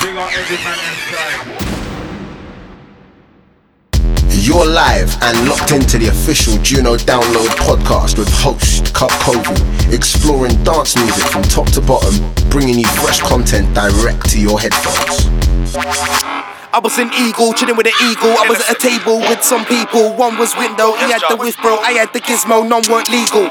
Big 0.00 0.16
up 0.16 0.32
every 0.32 0.56
man. 0.56 0.78
You're 4.30 4.66
live 4.66 5.14
and 5.22 5.46
locked 5.46 5.72
into 5.72 5.98
the 5.98 6.08
official 6.08 6.56
Juno 6.62 6.96
Download 6.96 7.48
podcast 7.60 8.16
with 8.16 8.32
host 8.32 8.94
Cup 8.94 9.10
Kovu, 9.20 9.92
exploring 9.92 10.56
dance 10.64 10.96
music 10.96 11.24
from 11.24 11.42
top 11.42 11.66
to 11.72 11.82
bottom, 11.82 12.14
bringing 12.48 12.78
you 12.78 12.86
fresh 12.86 13.20
content 13.20 13.74
direct 13.74 14.30
to 14.30 14.40
your 14.40 14.58
headphones. 14.58 15.28
I 16.72 16.80
was 16.82 16.96
an 16.98 17.10
eagle, 17.20 17.52
chilling 17.52 17.76
with 17.76 17.86
an 17.86 17.98
eagle. 18.00 18.32
I 18.40 18.46
was 18.48 18.60
at 18.60 18.76
a 18.76 18.80
table 18.80 19.18
with 19.18 19.44
some 19.44 19.66
people. 19.66 20.16
One 20.16 20.38
was 20.38 20.56
window, 20.56 20.96
he 20.96 21.12
had 21.12 21.20
the 21.28 21.36
whiff, 21.36 21.60
bro. 21.60 21.76
I 21.76 21.92
had 21.92 22.14
the 22.14 22.20
gizmo, 22.20 22.66
none 22.66 22.88
weren't 22.88 23.10
legal. 23.10 23.50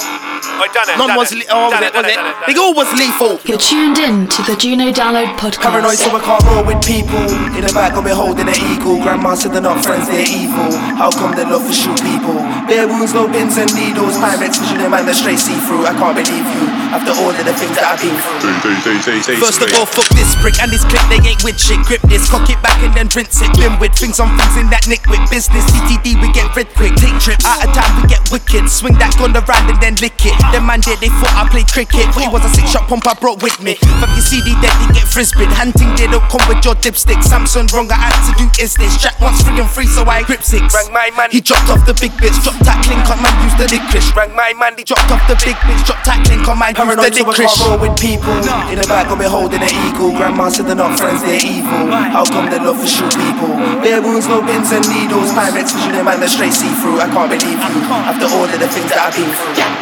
None 0.60 1.16
was, 1.16 1.32
le- 1.32 1.48
oh, 1.48 1.72
was 1.72 1.80
it, 1.80 1.96
oh, 1.96 2.04
was 2.04 2.12
it? 2.12 2.20
They 2.48 2.56
all 2.60 2.76
was 2.76 2.90
lethal. 3.00 3.40
You're 3.48 3.62
tuned 3.62 3.98
in 3.98 4.28
to 4.28 4.42
the 4.44 4.56
Juno 4.60 4.92
Download 4.92 5.32
podcast. 5.40 5.64
Paranoid, 5.64 5.96
podcast. 5.96 6.12
so 6.12 6.18
I 6.18 6.22
can't 6.22 6.44
roll 6.52 6.66
with 6.68 6.82
people. 6.84 7.24
In 7.56 7.64
the 7.64 7.72
back 7.72 7.96
of 7.96 8.04
me 8.04 8.12
holding 8.12 8.48
an 8.48 8.60
eagle. 8.60 9.00
Grandma 9.00 9.36
said 9.36 9.56
they're 9.56 9.64
not 9.64 9.80
friends, 9.86 10.12
they're 10.12 10.28
evil. 10.28 10.76
How 11.00 11.12
come 11.16 11.32
they 11.32 11.48
love 11.48 11.64
to 11.64 11.72
shoot 11.72 11.96
people? 12.04 12.36
Bare 12.68 12.88
wounds, 12.92 13.16
no 13.16 13.32
pins 13.32 13.56
and 13.56 13.72
needles. 13.72 14.20
Pirates 14.20 14.60
fishing 14.60 14.84
them 14.84 14.94
and 14.94 15.08
they're 15.08 15.16
straight 15.16 15.40
see 15.40 15.56
through. 15.64 15.88
I 15.88 15.96
can't 15.96 16.16
believe 16.20 16.44
you 16.44 16.80
after 16.90 17.14
all 17.22 17.30
of 17.30 17.38
the 17.46 17.54
things 17.54 17.76
that 17.78 17.86
I've 17.86 18.02
been 18.02 18.18
through. 18.18 19.38
First 19.38 19.62
of 19.62 19.70
all, 19.78 19.86
fuck 19.86 20.10
this 20.18 20.34
brick 20.42 20.58
and 20.58 20.74
this 20.74 20.82
clip, 20.90 21.06
they 21.08 21.22
ain't 21.22 21.42
with 21.46 21.62
shit. 21.62 21.78
Grip 21.86 22.02
this, 22.10 22.26
cock 22.30 22.50
it 22.50 22.58
back 22.66 22.82
and 22.82 22.94
then 22.98 23.08
rinse 23.14 23.40
it. 23.42 23.54
Been 23.56 23.78
with 23.78 23.94
things 23.94 24.18
on 24.18 24.34
things 24.36 24.58
in 24.58 24.68
that 24.74 24.90
nick 24.90 25.06
with 25.06 25.22
business. 25.30 25.64
CTD, 25.70 26.18
we 26.18 26.34
get 26.34 26.50
red 26.58 26.68
quick. 26.74 26.98
Take 26.98 27.18
trips, 27.22 27.46
out 27.46 27.62
of 27.62 27.70
time, 27.78 27.94
we 28.02 28.10
get 28.10 28.26
wicked. 28.34 28.66
Swing 28.70 28.98
that 28.98 29.14
gun 29.22 29.38
around 29.38 29.70
and 29.70 29.78
then 29.78 29.96
lick 30.02 30.18
it. 30.26 30.34
Them 30.52 30.66
man 30.66 30.82
did, 30.82 30.98
they 30.98 31.14
thought 31.22 31.34
I 31.38 31.46
played 31.46 31.70
cricket. 31.70 32.10
But 32.14 32.26
it 32.26 32.32
was 32.32 32.42
a 32.46 32.52
six 32.52 32.74
shot 32.74 32.90
pump 32.90 33.06
I 33.06 33.14
brought 33.14 33.42
with 33.42 33.62
me. 33.62 33.76
Fuck 34.02 34.10
your 34.18 34.26
CD, 34.26 34.58
then 34.64 34.74
they 34.82 34.98
get 34.98 35.06
frisbee. 35.06 35.46
Hunting, 35.54 35.94
they 35.94 36.10
don't 36.10 36.26
come 36.30 36.42
with 36.50 36.66
your 36.66 36.74
dipstick. 36.82 37.22
Samson, 37.22 37.70
wrong, 37.70 37.90
I 37.92 38.10
had 38.10 38.18
to 38.30 38.34
do 38.38 38.46
is 38.58 38.74
this. 38.74 38.98
Jack 38.98 39.20
wants 39.22 39.46
friggin' 39.46 39.70
free, 39.70 39.86
so 39.86 40.04
I 40.10 40.24
grip 40.26 40.42
six. 40.42 40.74
Rang 40.74 40.90
my 40.90 41.14
man, 41.14 41.30
he 41.30 41.42
dropped 41.42 41.70
off 41.70 41.86
the 41.86 41.94
big 42.02 42.14
bits. 42.18 42.42
Drop 42.42 42.58
tackling, 42.66 43.02
can't 43.06 43.22
man 43.22 43.34
use 43.46 43.56
the 43.62 43.68
licorice. 43.70 44.10
Rang 44.18 44.34
my 44.34 44.54
man, 44.58 44.74
he 44.78 44.84
dropped 44.84 45.10
off 45.14 45.22
the 45.30 45.38
big 45.46 45.58
bits. 45.66 45.86
Drop 45.86 46.02
tackling, 46.02 46.42
can't 46.42 46.58
man 46.58 46.74
use 46.74 46.98
the 46.98 47.10
so 47.14 47.26
licorice. 47.26 47.58
can't 47.62 47.82
with 47.82 47.96
people. 48.00 48.36
In 48.74 48.82
the 48.82 48.88
back 48.90 49.10
of 49.14 49.18
me 49.22 49.30
holding 49.30 49.62
an 49.62 49.74
eagle. 49.86 50.12
Grandma 50.18 50.50
said 50.50 50.66
they're 50.66 50.78
not 50.78 50.98
friends, 50.98 51.22
they're 51.22 51.38
evil. 51.38 51.94
How 51.94 52.26
come 52.26 52.50
they 52.50 52.58
love 52.58 52.82
to 52.82 52.90
shoot 52.90 53.14
people? 53.14 53.54
Bare 53.86 54.02
wounds, 54.02 54.26
no 54.26 54.42
pins 54.42 54.74
and 54.74 54.86
needles. 54.90 55.30
Pirates 55.32 55.74
them 55.74 56.08
and 56.08 56.22
they're 56.22 56.30
straight 56.30 56.54
see 56.54 56.74
through. 56.82 57.00
I 57.00 57.08
can't 57.08 57.30
believe 57.30 57.60
you 57.60 57.82
after 57.92 58.26
all 58.34 58.50
of 58.50 58.60
the 58.60 58.68
things 58.68 58.90
that 58.90 59.00
I've 59.08 59.16
been 59.16 59.30
through. 59.30 59.79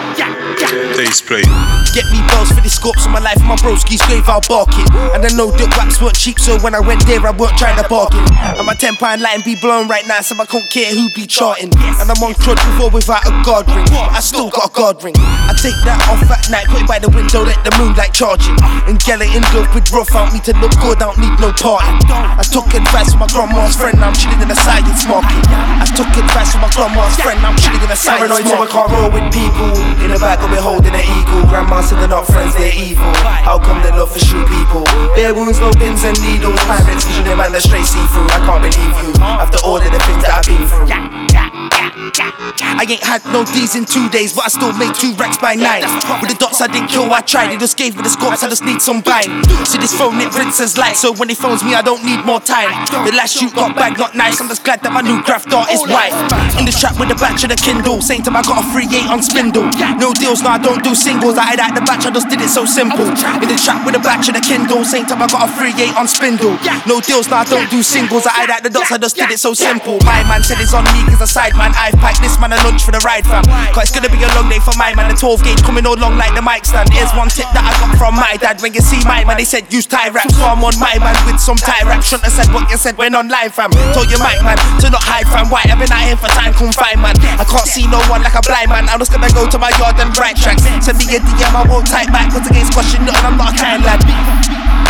Daseplate. 0.58 1.46
Get 1.94 2.10
me 2.10 2.18
bells 2.34 2.50
for 2.50 2.62
the 2.66 2.70
scopes 2.70 3.06
of 3.06 3.12
my 3.14 3.22
life, 3.22 3.38
my 3.46 3.54
broski's 3.62 4.02
grave 4.10 4.26
out 4.26 4.50
it. 4.50 4.90
And 5.14 5.22
I 5.22 5.30
know 5.38 5.54
the 5.54 5.70
raps 5.78 6.02
weren't 6.02 6.18
cheap, 6.18 6.42
so 6.42 6.58
when 6.66 6.74
I 6.74 6.82
went 6.82 7.06
there, 7.06 7.22
I 7.22 7.30
weren't 7.30 7.54
trying 7.62 7.78
to 7.78 7.86
bargain. 7.86 8.26
And 8.58 8.66
my 8.66 8.74
10 8.74 8.98
pound 8.98 9.22
line 9.22 9.46
be 9.46 9.54
blown 9.54 9.86
right 9.88 10.06
now, 10.10 10.22
so 10.26 10.34
I 10.34 10.46
can't 10.50 10.66
care 10.74 10.90
who 10.90 11.14
be 11.14 11.30
charting. 11.30 11.70
And 12.02 12.10
I'm 12.10 12.18
on 12.26 12.34
crud 12.42 12.58
before 12.74 12.90
without 12.90 13.22
a 13.30 13.34
guard 13.46 13.70
ring. 13.70 13.86
I 13.94 14.18
still 14.18 14.50
got 14.50 14.70
a 14.70 14.74
guard 14.74 14.98
ring. 15.06 15.14
I 15.18 15.54
take 15.54 15.78
that 15.86 16.02
off 16.10 16.26
at 16.26 16.50
night, 16.50 16.66
put 16.74 16.82
it 16.82 16.90
by 16.90 16.98
the 16.98 17.14
window, 17.14 17.46
let 17.46 17.62
the 17.62 17.74
moonlight 17.78 18.18
charge 18.18 18.42
it. 18.50 18.58
And 18.90 18.98
get 19.06 19.22
it 19.22 19.30
in 19.38 19.46
love 19.54 19.70
with 19.78 19.86
rough, 19.94 20.10
I 20.18 20.26
don't 20.26 20.34
need 20.34 20.46
to 20.50 20.58
look 20.58 20.74
good, 20.82 20.98
I 21.06 21.14
don't 21.14 21.22
need 21.22 21.38
no 21.38 21.54
party. 21.54 21.86
I 22.10 22.42
took 22.42 22.66
advice 22.74 23.14
from 23.14 23.22
my 23.22 23.30
grandma's 23.30 23.78
friend, 23.78 24.02
I'm 24.02 24.18
chilling 24.18 24.42
in 24.42 24.50
the 24.50 24.58
science 24.58 25.06
market. 25.06 25.38
I 25.54 25.86
took 25.94 26.10
advice 26.18 26.58
from 26.58 26.66
my 26.66 26.72
grandma's 26.74 27.14
friend, 27.22 27.38
I'm 27.46 27.54
chilling 27.62 27.86
in 27.86 27.90
the 27.94 28.00
science 28.00 28.26
Paranoid, 28.26 28.46
so 28.50 28.58
I 28.58 28.66
market. 28.66 28.74
can't 28.74 28.90
roll 28.90 29.10
with 29.14 29.28
people. 29.30 29.70
In 30.02 30.10
the 30.10 30.18
back 30.18 30.47
of 30.48 30.52
me 30.56 30.60
holding 30.60 30.96
an 30.96 31.04
eagle. 31.04 31.44
Grandma 31.52 31.82
said 31.82 32.00
they're 32.00 32.08
not 32.08 32.26
friends, 32.26 32.56
they're 32.56 32.74
evil. 32.74 33.12
How 33.44 33.60
come 33.60 33.84
they 33.84 33.92
love 33.92 34.14
to 34.14 34.20
shoot 34.20 34.48
people? 34.48 34.84
Bare 35.16 35.36
wounds, 35.36 35.60
no 35.60 35.72
pins 35.76 36.04
and 36.04 36.16
needles. 36.24 36.60
Pirates 36.64 37.06
them 37.06 37.40
and 37.40 37.54
they're 37.54 37.62
straight 37.62 37.86
see 37.86 38.04
through. 38.16 38.28
I 38.32 38.40
can't 38.48 38.64
believe 38.64 38.96
you 39.04 39.12
after 39.22 39.60
all 39.64 39.78
of 39.78 39.84
the 39.84 40.00
things 40.08 40.24
that 40.24 40.32
I've 40.40 40.48
been 40.48 40.64
through. 40.68 40.88
I 42.78 42.86
ain't 42.88 43.04
had 43.04 43.26
no 43.34 43.44
D's 43.44 43.76
in 43.76 43.86
two 43.86 44.08
days, 44.10 44.34
but 44.34 44.46
I 44.46 44.50
still 44.50 44.72
make 44.78 44.94
two 44.96 45.14
racks 45.16 45.38
by 45.38 45.56
nine. 45.56 45.84
With 46.22 46.32
the 46.32 46.38
dots 46.40 46.62
I 46.62 46.68
didn't 46.68 46.90
kill, 46.90 47.12
I 47.12 47.22
tried. 47.22 47.52
They 47.52 47.58
just 47.58 47.78
gave 47.78 47.96
me 47.96 48.04
the 48.04 48.10
scopes, 48.10 48.44
I 48.44 48.50
just 48.50 48.64
need 48.64 48.82
some 48.82 49.02
bang. 49.02 49.44
See 49.66 49.78
this 49.78 49.94
phone, 49.94 50.20
it 50.22 50.34
rinses 50.36 50.78
light, 50.78 50.96
so 50.96 51.14
when 51.14 51.30
he 51.30 51.36
phones 51.36 51.64
me, 51.64 51.74
I 51.74 51.82
don't 51.82 52.04
need 52.06 52.24
more 52.26 52.40
time. 52.40 52.70
The 53.06 53.12
last 53.14 53.36
shoot 53.36 53.54
got 53.54 53.76
bag, 53.76 53.98
not 53.98 54.16
nice. 54.16 54.40
I'm 54.40 54.48
just 54.48 54.64
glad 54.64 54.82
that 54.84 54.94
my 54.94 55.02
new 55.02 55.22
craft 55.24 55.52
art 55.54 55.72
is 55.72 55.82
white. 55.90 56.14
In 56.60 56.66
the 56.66 56.72
trap 56.72 57.00
with 57.00 57.10
the 57.10 57.16
batch 57.16 57.44
of 57.44 57.50
the 57.50 57.60
Kindle, 57.60 58.02
saying 58.02 58.24
to 58.24 58.30
him 58.30 58.38
I 58.38 58.44
got 58.44 58.64
a 58.64 58.66
free 58.72 58.88
eight 58.94 59.10
on 59.10 59.22
spindle. 59.22 59.68
No 59.98 60.14
deals, 60.38 60.44
no, 60.44 60.54
I 60.54 60.58
don't 60.62 60.84
do 60.84 60.94
singles. 60.94 61.38
I 61.38 61.58
had 61.58 61.60
out 61.60 61.74
the 61.74 61.82
batch, 61.82 62.06
I 62.06 62.12
just 62.12 62.30
did 62.30 62.42
it 62.42 62.50
so 62.50 62.66
simple. 62.66 63.06
In 63.06 63.48
the 63.48 63.58
trap 63.58 63.86
with 63.86 63.96
the 63.96 64.02
batch 64.02 64.30
of 64.30 64.36
the 64.36 64.42
Kindle, 64.42 64.86
same 64.86 65.06
time 65.06 65.22
I 65.22 65.28
got 65.28 65.50
a 65.50 65.50
free 65.50 65.74
eight 65.78 65.96
on 65.98 66.08
spindle. 66.08 66.58
No 66.86 67.02
deals, 67.02 67.30
no, 67.30 67.42
I 67.42 67.46
don't 67.46 67.70
do 67.70 67.82
singles. 67.82 68.26
I 68.26 68.46
had 68.46 68.50
out 68.50 68.64
the 68.64 68.70
dots, 68.70 68.92
I 68.92 68.98
just 68.98 69.16
did 69.16 69.32
it 69.32 69.40
so 69.40 69.54
simple. 69.54 69.98
My 70.06 70.22
man 70.30 70.44
said 70.44 70.62
it's 70.62 70.74
on 70.74 70.86
me, 70.94 71.02
cause 71.10 71.22
a 71.22 71.30
side 71.30 71.56
man. 71.58 71.74
I've 71.74 71.98
packed 71.98 72.22
this 72.22 72.38
man 72.40 72.54
a 72.54 72.60
lunch 72.62 72.84
for 72.84 72.92
the 72.92 73.02
ride, 73.02 73.26
fam. 73.26 73.46
Cause 73.74 73.90
it's 73.90 73.94
gonna 73.96 74.12
be 74.12 74.22
a 74.22 74.30
long 74.38 74.50
day 74.50 74.60
for 74.60 74.76
my 74.78 74.94
man. 74.94 75.10
The 75.10 75.18
12 75.18 75.44
gauge 75.44 75.62
coming 75.64 75.86
all 75.86 75.98
long 75.98 76.18
like 76.18 76.34
the 76.38 76.44
mic 76.44 76.66
stand. 76.66 76.90
Here's 76.94 77.12
one 77.18 77.30
tip 77.30 77.50
that 77.58 77.66
I 77.66 77.74
got 77.82 77.98
from 77.98 78.14
my 78.16 78.38
dad. 78.38 78.62
When 78.62 78.74
you 78.74 78.82
see 78.82 79.02
my 79.06 79.26
man, 79.26 79.38
they 79.38 79.48
said 79.48 79.66
use 79.74 79.90
tie 79.90 80.10
wrap. 80.14 80.30
So 80.32 80.46
I'm 80.46 80.62
on 80.62 80.78
my 80.78 80.98
man 81.02 81.18
with 81.26 81.42
some 81.42 81.58
tie 81.58 81.84
wrap. 81.88 82.04
Shouldn't 82.04 82.30
have 82.30 82.36
said 82.38 82.50
what 82.54 82.70
you 82.70 82.78
said 82.78 82.98
when 82.98 83.16
online, 83.16 83.50
fam. 83.50 83.74
Told 83.96 84.10
your 84.12 84.22
mic 84.22 84.38
man 84.46 84.58
to 84.84 84.88
not 84.90 85.04
hide, 85.04 85.26
fam. 85.30 85.50
Why? 85.50 85.66
I've 85.66 85.80
been 85.80 85.92
out 85.92 86.06
here 86.06 86.20
for 86.20 86.30
time 86.30 86.54
confined, 86.54 87.02
man. 87.02 87.18
I 87.40 87.46
can't 87.46 87.66
see 87.66 87.88
no 87.90 88.00
one 88.12 88.22
like 88.22 88.38
a 88.38 88.44
blind 88.46 88.70
man. 88.70 88.86
I'm 88.90 89.00
just 89.00 89.12
gonna 89.12 89.32
go 89.34 89.50
to 89.50 89.58
my 89.58 89.74
yard 89.82 89.98
and 89.98 90.14
write 90.28 90.36
tracks. 90.36 90.64
Send 90.84 91.00
me 91.00 91.16
a 91.16 91.20
DM, 91.24 91.56
I 91.56 91.64
won't 91.64 91.88
type 91.88 92.12
back, 92.12 92.32
cause 92.32 92.44
against 92.52 92.74
question 92.76 93.06
nothing. 93.08 93.24
I'm 93.24 93.38
not 93.40 93.56
a 93.56 93.58
kind 93.58 93.84
lad. 93.84 94.04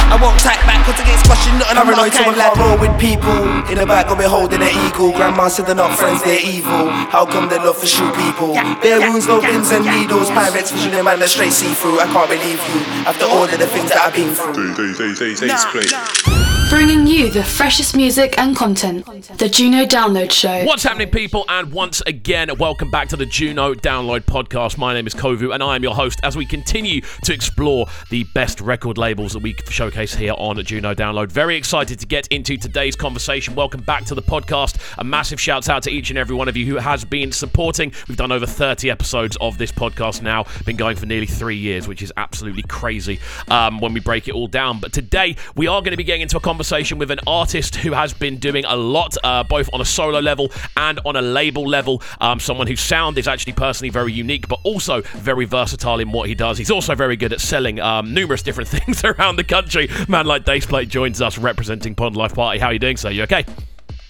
I 0.10 0.18
won't 0.18 0.40
type 0.42 0.58
back, 0.66 0.82
cause 0.88 0.98
against 0.98 1.30
question 1.30 1.54
nothing. 1.62 1.78
I'm 1.78 1.86
not 1.94 2.02
a 2.02 2.10
I 2.10 2.10
kind 2.10 2.34
lad. 2.34 2.58
can't 2.58 2.66
roll 2.66 2.78
with 2.82 2.96
people. 2.98 3.38
In 3.70 3.78
the 3.78 3.86
back 3.86 4.10
of 4.10 4.18
me 4.18 4.26
holding 4.26 4.66
an 4.66 4.74
eagle. 4.90 5.14
Grandma 5.14 5.48
said 5.48 5.68
they're 5.70 5.78
not 5.78 5.94
friends, 5.94 6.24
they're 6.26 6.42
evil. 6.42 6.90
How 7.14 7.26
come 7.26 7.50
they 7.50 7.62
love 7.62 7.78
to 7.82 7.88
shoot 7.88 8.10
people? 8.18 8.58
Bare 8.82 9.00
wounds, 9.00 9.28
no 9.28 9.38
pins 9.40 9.70
and 9.70 9.86
needles. 9.86 10.34
Pirates 10.34 10.72
fishing 10.72 10.92
them 10.92 11.06
and 11.08 11.22
they're 11.22 11.30
straight 11.30 11.54
see 11.54 11.74
through. 11.78 12.00
I 12.02 12.10
can't 12.10 12.30
believe 12.30 12.58
you 12.74 12.82
after 13.06 13.26
all 13.26 13.46
of 13.46 13.52
the 13.54 13.68
things 13.70 13.90
that 13.94 14.02
I've 14.02 14.16
been 14.18 14.34
through. 14.34 14.74
Daseplate. 14.74 16.57
Bringing 16.70 17.08
you 17.08 17.30
the 17.30 17.46
freshest 17.46 17.96
music 17.96 18.38
and 18.38 18.54
content. 18.54 19.06
The 19.38 19.48
Juno 19.48 19.86
Download 19.86 20.30
Show. 20.30 20.66
What's 20.66 20.84
happening, 20.84 21.10
people? 21.10 21.46
And 21.48 21.72
once 21.72 22.02
again, 22.06 22.50
welcome 22.58 22.92
back 22.92 23.08
to 23.08 23.16
the 23.16 23.26
Juno 23.26 23.74
Download 23.74 24.20
Podcast. 24.20 24.78
My 24.78 24.94
name 24.94 25.08
is 25.08 25.14
Kovu, 25.14 25.54
and 25.54 25.64
I 25.64 25.78
am 25.78 25.84
your 25.84 25.96
host 25.96 26.20
as 26.24 26.36
we 26.36 26.46
continue 26.46 27.00
to 27.24 27.34
explore 27.34 27.88
the 28.10 28.26
best 28.36 28.60
record 28.60 28.98
labels 28.98 29.32
that 29.32 29.42
we 29.42 29.56
showcase 29.70 30.14
here 30.14 30.34
on 30.38 30.62
Juno 30.66 30.94
Download. 30.94 31.32
Very 31.32 31.56
excited 31.56 32.00
to 32.00 32.06
get 32.06 32.28
into 32.28 32.58
today's 32.58 32.98
conversation. 32.98 33.56
Welcome 33.56 33.84
back 33.84 34.04
to 34.06 34.16
the 34.16 34.22
podcast. 34.22 34.78
A 34.98 35.06
massive 35.06 35.40
shout 35.40 35.70
out 35.70 35.84
to 35.84 35.90
each 35.90 36.10
and 36.10 36.20
every 36.20 36.36
one 36.36 36.50
of 36.50 36.58
you 36.58 36.66
who 36.66 36.76
has 36.76 37.06
been 37.06 37.32
supporting. 37.32 37.94
We've 38.10 38.18
done 38.18 38.34
over 38.34 38.46
30 38.46 38.92
episodes 38.92 39.38
of 39.40 39.58
this 39.58 39.72
podcast 39.72 40.22
now, 40.22 40.44
been 40.66 40.76
going 40.76 40.98
for 40.98 41.06
nearly 41.06 41.28
three 41.28 41.56
years, 41.56 41.88
which 41.88 42.02
is 42.02 42.12
absolutely 42.18 42.64
crazy 42.64 43.22
um, 43.48 43.80
when 43.80 43.94
we 43.94 44.02
break 44.02 44.28
it 44.28 44.34
all 44.34 44.48
down. 44.48 44.82
But 44.82 44.92
today, 44.92 45.38
we 45.56 45.68
are 45.68 45.80
going 45.82 45.92
to 45.92 45.98
be 45.98 46.04
getting 46.04 46.24
into 46.24 46.36
a 46.36 46.42
conversation 46.42 46.57
with 46.98 47.12
an 47.12 47.20
artist 47.28 47.76
who 47.76 47.92
has 47.94 48.14
been 48.14 48.38
doing 48.38 48.66
a 48.66 48.76
lot, 48.76 49.16
uh, 49.24 49.44
both 49.44 49.70
on 49.74 49.82
a 49.82 49.86
solo 49.86 50.20
level 50.20 50.52
and 50.76 51.00
on 51.06 51.16
a 51.16 51.22
label 51.22 51.68
level. 51.68 52.02
Um, 52.20 52.40
someone 52.40 52.68
whose 52.68 52.82
sound 52.82 53.18
is 53.18 53.28
actually 53.28 53.54
personally 53.54 53.90
very 53.90 54.14
unique, 54.14 54.48
but 54.48 54.60
also 54.64 55.02
very 55.02 55.46
versatile 55.46 56.00
in 56.00 56.12
what 56.12 56.28
he 56.28 56.36
does. 56.36 56.58
He's 56.58 56.72
also 56.72 56.96
very 56.96 57.16
good 57.16 57.34
at 57.34 57.42
selling 57.42 57.80
um, 57.80 58.14
numerous 58.14 58.42
different 58.42 58.70
things 58.78 59.04
around 59.04 59.36
the 59.36 59.44
country. 59.44 59.90
Man 60.08 60.26
like 60.26 60.46
Daseplate 60.46 60.90
joins 60.90 61.22
us 61.22 61.38
representing 61.38 61.96
Pond 61.96 62.16
Life 62.16 62.34
Party. 62.34 62.60
How 62.60 62.68
are 62.68 62.74
you 62.74 62.80
doing, 62.80 62.98
sir? 62.98 63.10
You 63.10 63.24
okay? 63.24 63.46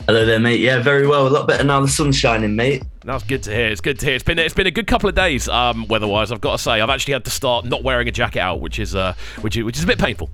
Hello 0.07 0.25
there, 0.25 0.39
mate. 0.39 0.61
Yeah, 0.61 0.79
very 0.81 1.05
well. 1.05 1.27
A 1.27 1.29
lot 1.29 1.49
better 1.49 1.65
now 1.65 1.81
the 1.81 1.87
sun's 1.89 2.15
shining, 2.17 2.55
mate. 2.55 2.81
That's 3.03 3.25
good 3.25 3.43
to 3.43 3.53
hear. 3.53 3.67
It's 3.67 3.81
good 3.81 3.99
to 3.99 4.05
hear. 4.05 4.15
It's 4.15 4.23
been 4.23 4.39
it's 4.39 4.53
been 4.53 4.65
a 4.65 4.71
good 4.71 4.87
couple 4.87 5.09
of 5.09 5.15
days, 5.15 5.49
um, 5.49 5.85
weather-wise. 5.89 6.31
I've 6.31 6.39
got 6.39 6.53
to 6.53 6.57
say, 6.57 6.79
I've 6.79 6.89
actually 6.89 7.11
had 7.11 7.25
to 7.25 7.29
start 7.29 7.65
not 7.65 7.83
wearing 7.83 8.07
a 8.07 8.11
jacket 8.11 8.39
out, 8.39 8.61
which 8.61 8.79
is 8.79 8.95
uh, 8.95 9.15
which 9.41 9.57
is 9.57 9.65
which 9.65 9.77
is 9.77 9.83
a 9.83 9.87
bit 9.87 9.99
painful. 9.99 10.29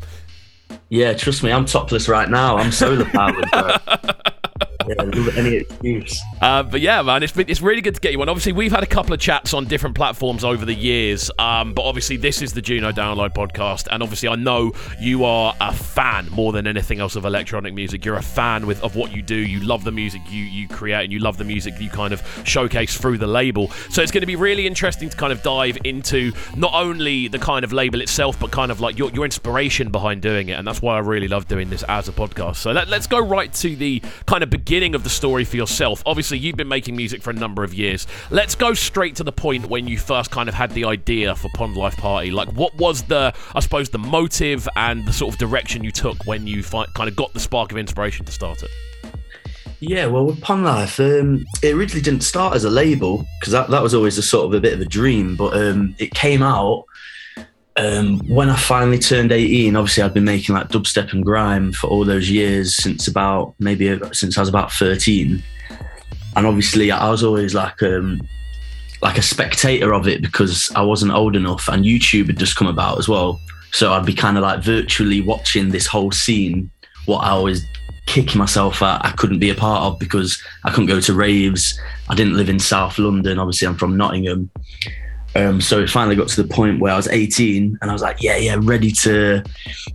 Yeah, 0.89 1.13
trust 1.13 1.43
me, 1.43 1.51
I'm 1.51 1.65
topless 1.65 2.07
right 2.07 2.29
now. 2.29 2.57
I'm 2.57 2.71
solar 2.71 3.05
powered. 3.05 3.45
any 5.37 5.55
excuse. 5.55 6.21
Uh, 6.41 6.63
but 6.63 6.81
yeah, 6.81 7.01
man, 7.01 7.23
it's 7.23 7.33
been 7.33 7.49
it's 7.49 7.61
really 7.61 7.81
good 7.81 7.95
to 7.95 8.01
get 8.01 8.11
you 8.11 8.21
on. 8.21 8.29
Obviously, 8.29 8.51
we've 8.51 8.71
had 8.71 8.83
a 8.83 8.87
couple 8.87 9.13
of 9.13 9.19
chats 9.19 9.53
on 9.53 9.65
different 9.65 9.95
platforms 9.95 10.43
over 10.43 10.65
the 10.65 10.73
years, 10.73 11.31
um, 11.39 11.73
but 11.73 11.83
obviously 11.83 12.17
this 12.17 12.41
is 12.41 12.53
the 12.53 12.61
Juno 12.61 12.91
Download 12.91 13.33
podcast, 13.33 13.87
and 13.91 14.03
obviously 14.03 14.29
I 14.29 14.35
know 14.35 14.73
you 14.99 15.23
are 15.25 15.55
a 15.59 15.73
fan 15.73 16.27
more 16.31 16.51
than 16.51 16.67
anything 16.67 16.99
else 16.99 17.15
of 17.15 17.25
electronic 17.25 17.73
music. 17.73 18.05
You're 18.05 18.17
a 18.17 18.21
fan 18.21 18.67
with 18.67 18.83
of 18.83 18.95
what 18.95 19.15
you 19.15 19.21
do. 19.21 19.35
You 19.35 19.59
love 19.61 19.83
the 19.83 19.91
music 19.91 20.21
you 20.29 20.43
you 20.43 20.67
create, 20.67 21.03
and 21.03 21.13
you 21.13 21.19
love 21.19 21.37
the 21.37 21.43
music 21.43 21.79
you 21.79 21.89
kind 21.89 22.13
of 22.13 22.21
showcase 22.43 22.97
through 22.97 23.17
the 23.17 23.27
label. 23.27 23.69
So 23.89 24.01
it's 24.01 24.11
going 24.11 24.21
to 24.21 24.27
be 24.27 24.35
really 24.35 24.67
interesting 24.67 25.09
to 25.09 25.17
kind 25.17 25.31
of 25.31 25.41
dive 25.43 25.77
into 25.83 26.31
not 26.55 26.73
only 26.73 27.27
the 27.27 27.39
kind 27.39 27.63
of 27.63 27.73
label 27.73 28.01
itself, 28.01 28.39
but 28.39 28.51
kind 28.51 28.71
of 28.71 28.79
like 28.79 28.97
your 28.97 29.09
your 29.11 29.25
inspiration 29.25 29.89
behind 29.89 30.21
doing 30.21 30.49
it, 30.49 30.53
and 30.53 30.67
that's 30.67 30.81
why 30.81 30.95
I 30.95 30.99
really 30.99 31.27
love 31.27 31.47
doing 31.47 31.69
this 31.69 31.83
as 31.83 32.07
a 32.07 32.11
podcast. 32.11 32.57
So 32.57 32.71
let, 32.71 32.87
let's 32.89 33.07
go 33.07 33.19
right 33.19 33.53
to 33.53 33.75
the 33.75 34.01
kind 34.25 34.43
of 34.43 34.49
beginning 34.49 34.72
beginning 34.73 34.95
of 34.95 35.03
the 35.03 35.09
story 35.09 35.45
for 35.45 35.55
yourself. 35.55 36.01
Obviously, 36.03 36.35
you've 36.39 36.55
been 36.55 36.67
making 36.67 36.95
music 36.95 37.21
for 37.21 37.29
a 37.29 37.33
number 37.33 37.63
of 37.63 37.75
years. 37.75 38.07
Let's 38.31 38.55
go 38.55 38.73
straight 38.73 39.15
to 39.17 39.23
the 39.23 39.31
point 39.31 39.67
when 39.67 39.87
you 39.87 39.99
first 39.99 40.31
kind 40.31 40.49
of 40.49 40.55
had 40.55 40.71
the 40.71 40.85
idea 40.85 41.35
for 41.35 41.47
Pond 41.53 41.77
Life 41.77 41.95
Party. 41.95 42.31
Like, 42.31 42.51
what 42.53 42.73
was 42.73 43.03
the, 43.03 43.35
I 43.53 43.59
suppose, 43.59 43.91
the 43.91 43.99
motive 43.99 44.67
and 44.75 45.05
the 45.05 45.13
sort 45.13 45.31
of 45.31 45.37
direction 45.37 45.83
you 45.83 45.91
took 45.91 46.25
when 46.25 46.47
you 46.47 46.63
fi- 46.63 46.87
kind 46.95 47.07
of 47.07 47.15
got 47.15 47.31
the 47.33 47.39
spark 47.39 47.71
of 47.71 47.77
inspiration 47.77 48.25
to 48.25 48.31
start 48.31 48.63
it? 48.63 48.71
Yeah, 49.79 50.07
well, 50.07 50.25
with 50.25 50.41
Pond 50.41 50.63
Life, 50.63 50.99
um, 50.99 51.45
it 51.61 51.75
originally 51.75 52.01
didn't 52.01 52.23
start 52.23 52.55
as 52.55 52.63
a 52.63 52.71
label 52.71 53.27
because 53.39 53.53
that, 53.53 53.69
that 53.69 53.83
was 53.83 53.93
always 53.93 54.17
a 54.17 54.23
sort 54.23 54.47
of 54.47 54.55
a 54.55 54.59
bit 54.59 54.73
of 54.73 54.81
a 54.81 54.85
dream, 54.85 55.35
but 55.35 55.55
um, 55.55 55.95
it 55.99 56.15
came 56.15 56.41
out 56.41 56.85
um, 57.75 58.19
when 58.27 58.49
I 58.49 58.55
finally 58.55 58.99
turned 58.99 59.31
18, 59.31 59.75
obviously 59.75 60.03
I'd 60.03 60.13
been 60.13 60.23
making 60.23 60.53
like 60.55 60.69
dubstep 60.69 61.11
and 61.11 61.23
grime 61.23 61.71
for 61.71 61.87
all 61.87 62.05
those 62.05 62.29
years 62.29 62.75
since 62.75 63.07
about 63.07 63.55
maybe 63.59 63.99
since 64.11 64.37
I 64.37 64.41
was 64.41 64.49
about 64.49 64.71
13. 64.71 65.41
And 66.35 66.47
obviously 66.47 66.91
I 66.91 67.09
was 67.09 67.23
always 67.23 67.55
like 67.55 67.81
um, 67.81 68.21
like 69.01 69.17
a 69.17 69.23
spectator 69.23 69.93
of 69.93 70.07
it 70.07 70.21
because 70.21 70.71
I 70.75 70.81
wasn't 70.81 71.13
old 71.13 71.35
enough 71.35 71.67
and 71.67 71.83
YouTube 71.83 72.27
had 72.27 72.37
just 72.37 72.55
come 72.55 72.67
about 72.67 72.99
as 72.99 73.09
well. 73.09 73.39
So 73.71 73.91
I'd 73.91 74.05
be 74.05 74.13
kind 74.13 74.37
of 74.37 74.43
like 74.43 74.63
virtually 74.63 75.21
watching 75.21 75.69
this 75.69 75.87
whole 75.87 76.11
scene, 76.11 76.69
what 77.05 77.19
I 77.19 77.37
was 77.37 77.63
kicking 78.05 78.37
myself 78.37 78.81
at 78.83 79.03
I 79.03 79.11
couldn't 79.11 79.39
be 79.39 79.49
a 79.49 79.55
part 79.55 79.83
of 79.83 79.97
because 79.97 80.41
I 80.63 80.69
couldn't 80.69 80.87
go 80.87 80.99
to 80.99 81.13
raves. 81.13 81.79
I 82.09 82.15
didn't 82.15 82.37
live 82.37 82.49
in 82.49 82.59
South 82.59 82.99
London. 82.99 83.39
Obviously 83.39 83.67
I'm 83.67 83.77
from 83.77 83.97
Nottingham. 83.97 84.51
Um, 85.35 85.61
so 85.61 85.79
it 85.79 85.89
finally 85.89 86.15
got 86.15 86.27
to 86.29 86.43
the 86.43 86.47
point 86.47 86.79
where 86.79 86.93
I 86.93 86.95
was 86.95 87.07
18 87.07 87.79
and 87.81 87.89
I 87.89 87.93
was 87.93 88.01
like, 88.01 88.21
yeah, 88.21 88.37
yeah, 88.37 88.55
ready 88.59 88.91
to, 88.91 89.43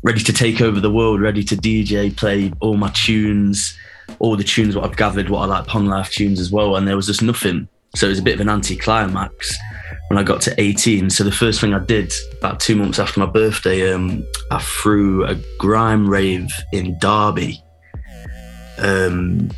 ready 0.02 0.20
to 0.20 0.32
take 0.32 0.60
over 0.60 0.80
the 0.80 0.90
world, 0.90 1.20
ready 1.20 1.44
to 1.44 1.56
DJ, 1.56 2.14
play 2.16 2.52
all 2.60 2.76
my 2.76 2.90
tunes, 2.90 3.78
all 4.18 4.36
the 4.36 4.44
tunes 4.44 4.74
what 4.74 4.84
I've 4.84 4.96
gathered, 4.96 5.28
what 5.28 5.42
I 5.42 5.44
like 5.46 5.66
Pond 5.66 5.88
Life 5.88 6.10
tunes 6.10 6.40
as 6.40 6.50
well. 6.50 6.76
And 6.76 6.88
there 6.88 6.96
was 6.96 7.06
just 7.06 7.22
nothing. 7.22 7.68
So 7.94 8.06
it 8.06 8.10
was 8.10 8.18
a 8.18 8.22
bit 8.22 8.34
of 8.34 8.40
an 8.40 8.48
anti-climax 8.48 9.56
when 10.08 10.18
I 10.18 10.22
got 10.22 10.40
to 10.42 10.60
18. 10.60 11.10
So 11.10 11.24
the 11.24 11.32
first 11.32 11.60
thing 11.60 11.72
I 11.72 11.78
did 11.78 12.12
about 12.38 12.60
two 12.60 12.76
months 12.76 12.98
after 12.98 13.20
my 13.20 13.26
birthday, 13.26 13.92
um, 13.92 14.26
I 14.50 14.60
threw 14.60 15.24
a 15.24 15.36
grime 15.58 16.08
rave 16.08 16.50
in 16.72 16.98
Derby. 16.98 17.62
Um, 18.78 19.50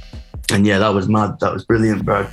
and 0.53 0.67
yeah, 0.67 0.79
that 0.79 0.91
was 0.91 1.09
mad. 1.09 1.39
That 1.41 1.53
was 1.53 1.65
brilliant, 1.65 2.05
bro. 2.05 2.27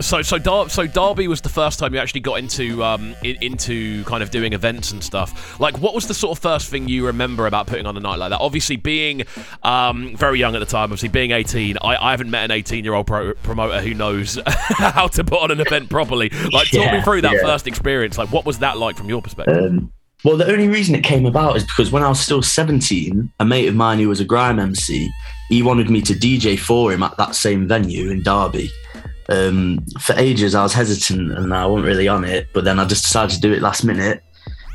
So, 0.00 0.20
so, 0.20 0.38
Dar- 0.38 0.68
so 0.68 0.86
Derby 0.86 1.26
was 1.26 1.40
the 1.40 1.48
first 1.48 1.78
time 1.78 1.94
you 1.94 2.00
actually 2.00 2.20
got 2.20 2.38
into 2.38 2.84
um, 2.84 3.14
in, 3.22 3.36
into 3.40 4.04
kind 4.04 4.22
of 4.22 4.30
doing 4.30 4.52
events 4.52 4.92
and 4.92 5.02
stuff. 5.02 5.58
Like, 5.58 5.78
what 5.78 5.94
was 5.94 6.06
the 6.06 6.14
sort 6.14 6.36
of 6.36 6.42
first 6.42 6.68
thing 6.68 6.86
you 6.86 7.06
remember 7.06 7.46
about 7.46 7.66
putting 7.66 7.86
on 7.86 7.96
a 7.96 8.00
night 8.00 8.18
like 8.18 8.30
that? 8.30 8.40
Obviously, 8.40 8.76
being 8.76 9.22
um, 9.62 10.14
very 10.16 10.38
young 10.38 10.54
at 10.54 10.58
the 10.58 10.66
time, 10.66 10.84
obviously 10.84 11.08
being 11.08 11.30
18, 11.30 11.78
I, 11.80 11.96
I 11.96 12.10
haven't 12.10 12.30
met 12.30 12.44
an 12.44 12.50
18 12.50 12.84
year 12.84 12.94
old 12.94 13.06
pro- 13.06 13.34
promoter 13.34 13.80
who 13.80 13.94
knows 13.94 14.38
how 14.46 15.08
to 15.08 15.24
put 15.24 15.40
on 15.40 15.50
an 15.50 15.60
event 15.60 15.88
properly. 15.88 16.28
Like, 16.52 16.70
talk 16.70 16.92
me 16.92 17.00
through 17.02 17.22
that 17.22 17.34
yeah. 17.34 17.42
first 17.42 17.66
experience. 17.66 18.18
Like, 18.18 18.30
what 18.30 18.44
was 18.44 18.58
that 18.58 18.76
like 18.76 18.96
from 18.96 19.08
your 19.08 19.22
perspective? 19.22 19.56
Um, 19.56 19.92
well, 20.24 20.36
the 20.36 20.50
only 20.50 20.68
reason 20.68 20.94
it 20.94 21.04
came 21.04 21.24
about 21.24 21.56
is 21.56 21.64
because 21.64 21.92
when 21.92 22.02
I 22.02 22.08
was 22.08 22.20
still 22.20 22.42
17, 22.42 23.30
a 23.38 23.44
mate 23.44 23.68
of 23.68 23.74
mine 23.74 23.98
who 23.98 24.08
was 24.08 24.20
a 24.20 24.24
grime 24.24 24.58
MC, 24.58 25.10
he 25.48 25.62
wanted 25.62 25.88
me 25.88 26.02
to 26.02 26.14
DJ 26.14 26.58
for 26.58 26.92
him 26.92 27.02
at 27.02 27.16
that 27.16 27.34
same 27.34 27.68
venue 27.68 28.10
in 28.10 28.22
Derby. 28.22 28.68
Um, 29.28 29.84
for 30.00 30.14
ages, 30.14 30.54
I 30.54 30.62
was 30.62 30.72
hesitant 30.72 31.32
and 31.32 31.52
I 31.52 31.66
wasn't 31.66 31.86
really 31.86 32.08
on 32.08 32.24
it, 32.24 32.48
but 32.52 32.64
then 32.64 32.78
I 32.78 32.84
just 32.84 33.04
decided 33.04 33.34
to 33.34 33.40
do 33.40 33.52
it 33.52 33.62
last 33.62 33.84
minute. 33.84 34.22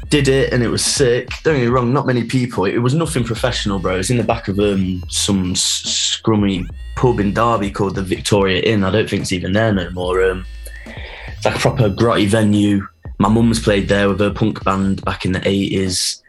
Did 0.10 0.28
it 0.28 0.52
and 0.52 0.62
it 0.62 0.68
was 0.68 0.84
sick. 0.84 1.30
Don't 1.44 1.56
get 1.56 1.62
me 1.62 1.68
wrong, 1.68 1.94
not 1.94 2.06
many 2.06 2.26
people. 2.26 2.66
It 2.66 2.80
was 2.80 2.94
nothing 2.94 3.24
professional, 3.24 3.80
bro. 3.80 3.96
It 3.96 4.00
was 4.00 4.12
in 4.12 4.18
the 4.18 4.24
back 4.24 4.50
of 4.50 4.60
um, 4.60 5.04
some 5.08 5.54
scrummy 5.54 6.66
pub 6.96 7.20
in 7.20 7.34
Derby 7.34 7.72
called 7.72 7.96
the 7.96 8.04
Victoria 8.04 8.62
Inn. 8.62 8.84
I 8.84 8.92
don't 8.92 9.10
think 9.10 9.22
it's 9.22 9.32
even 9.32 9.54
there 9.54 9.74
no 9.74 9.90
more. 9.92 10.24
Um, 10.24 10.46
it's 10.86 11.46
like 11.46 11.56
a 11.56 11.60
proper 11.60 11.90
grotty 11.90 12.28
venue. 12.28 12.86
My 13.20 13.30
mum's 13.30 13.60
played 13.60 13.88
there 13.88 14.10
with 14.10 14.20
her 14.20 14.32
punk 14.32 14.64
band 14.64 15.04
back 15.06 15.26
in 15.26 15.32
the 15.32 15.40
80s. 15.40 16.22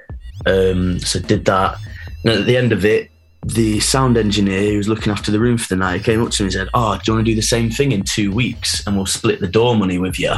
Um, 0.47 1.01
so 1.01 1.19
did 1.19 1.45
that. 1.47 1.77
And 2.25 2.35
at 2.35 2.47
the 2.47 2.57
end 2.57 2.73
of 2.73 2.85
it, 2.85 3.11
the 3.45 3.81
sound 3.81 4.17
engineer 4.17 4.71
who 4.71 4.77
was 4.77 4.89
looking 4.89 5.13
after 5.13 5.33
the 5.33 5.41
room 5.41 5.59
for 5.59 5.69
the 5.69 5.77
night 5.77 6.05
came 6.05 6.23
up 6.23 6.31
to 6.31 6.43
me 6.43 6.47
and 6.47 6.53
said, 6.53 6.69
Oh, 6.75 6.97
do 6.97 7.03
you 7.07 7.15
want 7.15 7.27
to 7.27 7.31
do 7.31 7.35
the 7.35 7.43
same 7.43 7.71
thing 7.71 7.93
in 7.93 8.03
two 8.05 8.31
weeks 8.31 8.87
and 8.87 8.97
we'll 8.97 9.07
split 9.07 9.41
the 9.41 9.49
door 9.49 9.75
money 9.75 9.99
with 9.99 10.19
you? 10.19 10.33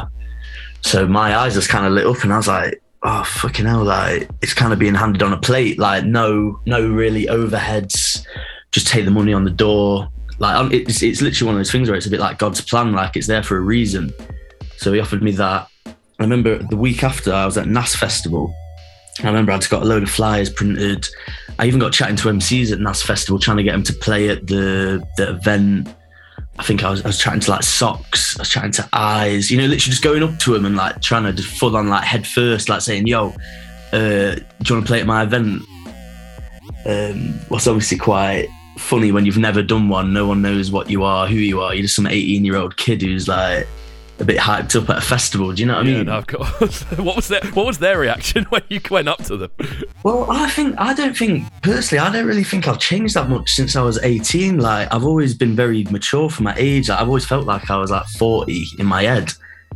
So 0.81 1.07
my 1.07 1.37
eyes 1.37 1.55
just 1.55 1.69
kind 1.69 1.87
of 1.87 1.93
lit 1.93 2.07
up 2.07 2.23
and 2.25 2.33
I 2.33 2.37
was 2.39 2.49
like, 2.49 2.83
Oh, 3.03 3.23
fucking 3.23 3.67
hell, 3.67 3.85
like 3.85 4.31
it's 4.41 4.55
kind 4.55 4.73
of 4.73 4.79
being 4.79 4.95
handed 4.95 5.23
on 5.23 5.35
a 5.35 5.39
plate. 5.39 5.79
Like, 5.79 6.05
no, 6.05 6.61
no 6.65 6.89
really 6.89 7.27
overheads, 7.27 8.27
just 8.71 8.89
take 8.89 9.05
the 9.05 9.11
money 9.11 9.35
on 9.35 9.45
the 9.45 9.51
door. 9.51 10.09
Like, 10.39 10.57
um, 10.57 10.73
it's, 10.73 11.03
it's 11.03 11.21
literally 11.21 11.47
one 11.47 11.55
of 11.57 11.59
those 11.59 11.71
things 11.71 11.89
where 11.89 11.97
it's 11.97 12.07
a 12.07 12.11
bit 12.11 12.21
like 12.21 12.39
God's 12.39 12.63
plan, 12.63 12.93
like 12.93 13.17
it's 13.17 13.27
there 13.27 13.43
for 13.43 13.59
a 13.59 13.61
reason. 13.61 14.13
So 14.79 14.93
he 14.93 15.01
offered 15.01 15.23
me 15.23 15.33
that. 15.33 15.69
I 15.87 16.23
remember 16.23 16.59
the 16.59 16.77
week 16.77 17.05
after 17.05 17.33
I 17.33 17.45
was 17.45 17.59
at 17.59 17.67
NASS 17.67 17.97
Festival. 17.97 18.55
I 19.23 19.27
remember 19.27 19.53
I'd 19.53 19.69
got 19.69 19.83
a 19.83 19.87
load 19.87 20.03
of 20.03 20.11
flyers 20.11 20.51
printed. 20.51 21.07
I 21.59 21.67
even 21.67 21.79
got 21.79 21.93
chatting 21.93 22.17
to 22.17 22.29
MCs 22.29 22.73
at 22.73 22.81
NASS 22.81 23.03
Festival, 23.03 23.39
trying 23.39 23.59
to 23.59 23.63
get 23.63 23.73
them 23.73 23.85
to 23.85 23.93
play 23.93 24.29
at 24.29 24.47
the 24.47 25.07
the 25.17 25.31
event. 25.31 25.89
I 26.59 26.63
think 26.63 26.85
I 26.85 26.91
was, 26.91 27.03
I 27.03 27.09
was 27.09 27.19
chatting 27.19 27.41
to 27.41 27.51
like 27.51 27.63
Socks, 27.63 28.39
I 28.39 28.43
was 28.43 28.49
chatting 28.49 28.73
to 28.73 28.89
Eyes, 28.93 29.51
you 29.51 29.57
know, 29.57 29.65
literally 29.65 29.79
just 29.79 30.05
going 30.05 30.23
up 30.23 30.39
to 30.39 30.53
them 30.53 30.65
and 30.65 30.77
like 30.77 31.03
trying 31.03 31.25
to 31.25 31.33
just 31.33 31.49
full 31.59 31.77
on 31.77 31.89
like 31.89 32.05
head 32.05 32.27
first, 32.27 32.69
like 32.69 32.81
saying, 32.81 33.07
"Yo, 33.07 33.29
uh, 33.93 34.35
do 34.35 34.45
you 34.69 34.75
want 34.75 34.85
to 34.85 34.87
play 34.87 35.01
at 35.01 35.07
my 35.07 35.23
event?" 35.23 35.63
Um, 36.87 37.35
what's 37.49 37.67
obviously 37.67 37.99
quite 37.99 38.49
funny 38.79 39.13
when 39.13 39.25
you've 39.27 39.39
never 39.39 39.63
done 39.63 39.89
one. 39.89 40.13
No 40.13 40.27
one 40.27 40.43
knows 40.43 40.71
what 40.71 40.91
you 40.91 41.05
are, 41.05 41.27
who 41.27 41.37
you 41.37 41.61
are. 41.61 41.75
You're 41.75 41.83
just 41.83 41.97
some 41.97 42.07
18 42.07 42.45
year 42.45 42.57
old 42.57 42.77
kid 42.77 43.03
who's 43.03 43.29
like 43.29 43.67
a 44.21 44.25
bit 44.25 44.39
hyped 44.39 44.81
up 44.81 44.89
at 44.91 44.99
a 44.99 45.01
festival. 45.01 45.53
Do 45.53 45.61
you 45.61 45.67
know 45.67 45.75
what 45.75 45.87
I 45.87 45.91
mean? 45.91 46.07
no, 46.07 46.19
of 46.19 46.27
course. 46.27 46.83
what 46.99 47.17
was 47.17 47.29
their 47.29 47.45
What 47.53 47.67
was 47.67 47.79
their 47.79 47.99
reaction 47.99 48.45
when 48.49 48.63
you 48.69 48.81
went 48.91 49.09
up 49.09 49.23
to 49.25 49.37
them? 49.37 49.51
Well, 50.03 50.31
I 50.31 50.49
think 50.51 50.75
I 50.79 50.95
don't 50.95 51.17
think 51.17 51.45
personally, 51.63 52.01
I 52.01 52.13
don't 52.13 52.27
really 52.27 52.45
think 52.45 52.69
I've 52.69 52.79
changed 52.79 53.15
that 53.15 53.29
much 53.29 53.51
since 53.51 53.77
I 53.77 53.83
was 53.83 53.99
18. 54.03 54.59
Like 54.59 54.93
I've 54.93 55.05
always 55.05 55.35
been 55.35 55.57
very 55.57 55.85
mature 55.85 56.31
for 56.31 56.43
my 56.43 56.55
age. 56.57 56.89
Like, 56.89 57.01
I've 57.01 57.09
always 57.09 57.27
felt 57.27 57.47
like 57.47 57.71
I 57.71 57.77
was 57.77 57.91
like 57.91 58.07
40 58.07 58.67
in 58.79 58.87
my 58.87 59.03
head. 59.03 59.33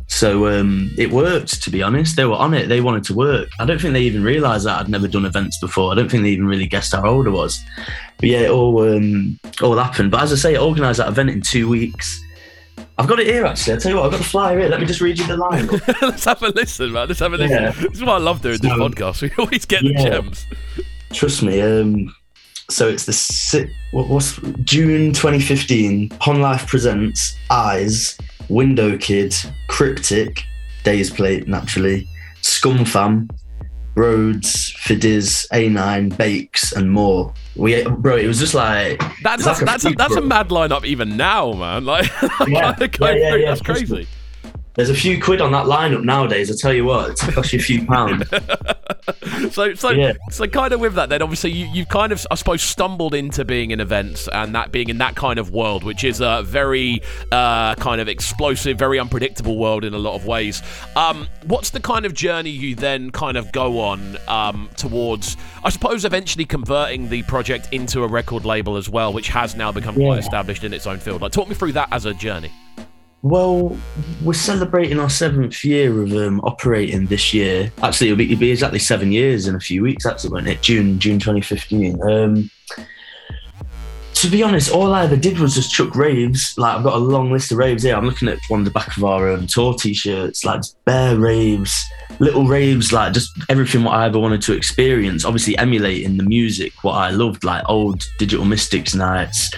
So 0.07 0.47
um, 0.47 0.91
it 0.97 1.11
worked, 1.11 1.61
to 1.61 1.69
be 1.69 1.83
honest. 1.83 2.15
They 2.15 2.25
were 2.25 2.33
on 2.35 2.55
it. 2.55 2.67
They 2.67 2.81
wanted 2.81 3.03
to 3.05 3.13
work. 3.13 3.49
I 3.59 3.65
don't 3.65 3.79
think 3.79 3.93
they 3.93 4.01
even 4.01 4.23
realised 4.23 4.65
that 4.65 4.79
I'd 4.79 4.89
never 4.89 5.07
done 5.07 5.23
events 5.23 5.59
before. 5.59 5.91
I 5.91 5.95
don't 5.95 6.09
think 6.09 6.23
they 6.23 6.31
even 6.31 6.47
really 6.47 6.65
guessed 6.65 6.93
how 6.95 7.05
old 7.05 7.27
I 7.27 7.29
was. 7.29 7.59
But 8.17 8.29
yeah, 8.29 8.39
it 8.39 8.49
all 8.49 8.81
um, 8.95 9.39
all 9.61 9.77
happened. 9.77 10.09
But 10.09 10.23
as 10.23 10.33
I 10.33 10.35
say, 10.35 10.55
I 10.55 10.61
organised 10.61 10.97
that 10.97 11.09
event 11.09 11.29
in 11.29 11.41
two 11.41 11.69
weeks. 11.69 12.19
I've 12.97 13.07
got 13.07 13.19
it 13.19 13.27
here 13.27 13.45
actually. 13.45 13.73
I'll 13.73 13.79
tell 13.79 13.91
you 13.91 13.97
what, 13.97 14.05
I've 14.05 14.11
got 14.11 14.17
the 14.17 14.23
flyer 14.23 14.59
here. 14.59 14.69
Let 14.69 14.79
me 14.79 14.85
just 14.85 15.01
read 15.01 15.17
you 15.17 15.27
the 15.27 15.37
line. 15.37 15.67
Let's 16.01 16.25
have 16.25 16.41
a 16.43 16.49
listen, 16.49 16.91
man. 16.91 17.07
Let's 17.07 17.19
have 17.19 17.33
a 17.33 17.37
listen. 17.37 17.63
Yeah. 17.63 17.71
This 17.71 17.93
is 17.93 18.01
what 18.03 18.13
I 18.13 18.17
love 18.17 18.41
doing 18.41 18.59
this 18.59 18.71
podcast. 18.71 19.21
We 19.29 19.31
always 19.37 19.65
get 19.65 19.83
the 19.83 19.93
gems. 19.93 20.45
Trust 21.13 21.43
me. 21.43 21.61
Um, 21.61 22.13
so 22.69 22.87
it's 22.87 23.05
the 23.05 23.13
si- 23.13 23.73
what, 23.91 24.07
what's 24.07 24.39
June 24.63 25.11
2015. 25.13 26.09
Pond 26.09 26.41
Life 26.41 26.67
presents 26.67 27.35
Eyes, 27.49 28.17
Window 28.47 28.97
Kid, 28.97 29.35
Cryptic, 29.67 30.43
Daseplate 30.83 31.47
naturally, 31.47 32.07
Scumfam, 32.41 33.29
Rhodes, 33.99 34.73
Fidiz, 34.75 35.45
A9, 35.49 36.15
Bakes, 36.15 36.71
and 36.71 36.89
more. 36.89 37.33
We 37.57 37.83
bro, 37.83 38.15
it 38.15 38.27
was 38.27 38.39
just 38.39 38.53
like 38.53 38.97
That's 39.23 39.43
that's 39.43 39.59
like 39.59 39.65
that's, 39.65 39.85
a, 39.85 39.89
that's 39.89 40.15
a 40.15 40.21
mad 40.21 40.47
lineup 40.49 40.85
even 40.85 41.17
now, 41.17 41.51
man. 41.51 41.83
Like, 41.89 42.09
Yeah, 42.47 42.75
yeah, 42.79 42.95
yeah, 42.99 43.35
yeah, 43.35 43.49
that's 43.49 43.61
crazy. 43.61 44.07
There's 44.79 44.89
a 44.89 44.95
few 44.95 45.21
quid 45.21 45.41
on 45.41 45.51
that 45.51 45.65
lineup 45.65 46.05
nowadays. 46.05 46.49
I 46.49 46.55
tell 46.55 46.73
you 46.73 46.85
what, 46.85 47.09
it 47.09 47.33
costs 47.33 47.51
you 47.51 47.59
a 47.59 47.61
few 47.61 47.85
pounds. 47.85 48.23
So, 49.53 49.73
so, 49.73 49.89
Yeah. 49.89 50.13
so, 50.31 50.47
kind 50.47 50.71
of 50.71 50.79
with 50.79 50.95
that, 50.95 51.09
then 51.09 51.21
obviously 51.21 51.51
you, 51.51 51.65
you've 51.73 51.89
kind 51.89 52.13
of, 52.13 52.25
I 52.31 52.35
suppose, 52.35 52.61
stumbled 52.61 53.13
into 53.13 53.43
being 53.43 53.71
in 53.71 53.81
events 53.81 54.29
and 54.29 54.55
that 54.55 54.71
being 54.71 54.87
in 54.87 54.97
that 54.99 55.15
kind 55.15 55.37
of 55.37 55.51
world, 55.51 55.83
which 55.83 56.05
is 56.05 56.21
a 56.21 56.43
very 56.45 57.01
uh, 57.33 57.75
kind 57.75 57.99
of 57.99 58.07
explosive, 58.07 58.77
very 58.79 58.99
unpredictable 58.99 59.57
world 59.57 59.83
in 59.83 59.93
a 59.93 59.97
lot 59.97 60.15
of 60.15 60.25
ways. 60.25 60.63
Um, 60.95 61.27
what's 61.47 61.71
the 61.71 61.81
kind 61.81 62.05
of 62.05 62.13
journey 62.13 62.49
you 62.51 62.73
then 62.73 63.11
kind 63.11 63.35
of 63.35 63.51
go 63.51 63.81
on 63.81 64.17
um, 64.29 64.69
towards, 64.77 65.35
I 65.61 65.71
suppose, 65.71 66.05
eventually 66.05 66.45
converting 66.45 67.09
the 67.09 67.23
project 67.23 67.67
into 67.73 68.05
a 68.05 68.07
record 68.07 68.45
label 68.45 68.77
as 68.77 68.87
well, 68.87 69.11
which 69.11 69.27
has 69.27 69.57
now 69.57 69.73
become 69.73 69.95
quite 69.95 70.19
established 70.19 70.63
in 70.63 70.71
its 70.73 70.87
own 70.87 70.99
field? 70.99 71.21
Like, 71.21 71.33
talk 71.33 71.49
me 71.49 71.55
through 71.55 71.73
that 71.73 71.89
as 71.91 72.05
a 72.05 72.13
journey. 72.13 72.53
Well, 73.21 73.77
we're 74.23 74.33
celebrating 74.33 74.99
our 74.99 75.09
seventh 75.09 75.65
year 75.65 76.01
of 76.01 76.13
um, 76.13 76.39
operating 76.41 77.07
this 77.07 77.33
year. 77.33 77.71
Actually, 77.83 78.07
it'll 78.07 78.17
be, 78.17 78.31
it'll 78.31 78.39
be 78.39 78.51
exactly 78.51 78.79
seven 78.79 79.11
years 79.11 79.47
in 79.47 79.55
a 79.55 79.59
few 79.59 79.81
weeks. 79.81 80.05
Actually, 80.05 80.31
won't 80.31 80.47
it? 80.47 80.61
June, 80.61 80.99
June 80.99 81.19
2015. 81.19 82.01
Um, 82.01 82.49
to 84.19 84.29
be 84.29 84.43
honest, 84.43 84.71
all 84.71 84.93
I 84.93 85.05
ever 85.05 85.15
did 85.15 85.39
was 85.39 85.55
just 85.55 85.71
chuck 85.71 85.95
raves. 85.95 86.53
Like 86.57 86.77
I've 86.77 86.83
got 86.83 86.95
a 86.95 86.97
long 86.97 87.31
list 87.31 87.51
of 87.51 87.57
raves 87.57 87.83
here. 87.83 87.95
I'm 87.95 88.05
looking 88.05 88.27
at 88.27 88.39
one 88.47 88.61
of 88.61 88.65
the 88.65 88.71
back 88.71 88.95
of 88.97 89.03
our 89.03 89.31
um, 89.31 89.47
tour 89.47 89.73
t-shirts, 89.73 90.43
like 90.43 90.61
bare 90.85 91.17
raves, 91.17 91.73
little 92.19 92.45
raves, 92.45 92.91
like 92.91 93.13
just 93.13 93.31
everything 93.49 93.83
what 93.83 93.95
I 93.95 94.05
ever 94.05 94.19
wanted 94.19 94.41
to 94.43 94.53
experience. 94.53 95.23
Obviously, 95.23 95.57
emulating 95.57 96.17
the 96.17 96.23
music, 96.23 96.73
what 96.83 96.93
I 96.93 97.11
loved, 97.11 97.43
like 97.43 97.63
old 97.69 98.05
Digital 98.17 98.45
Mystikz 98.45 98.93
nights, 98.93 99.51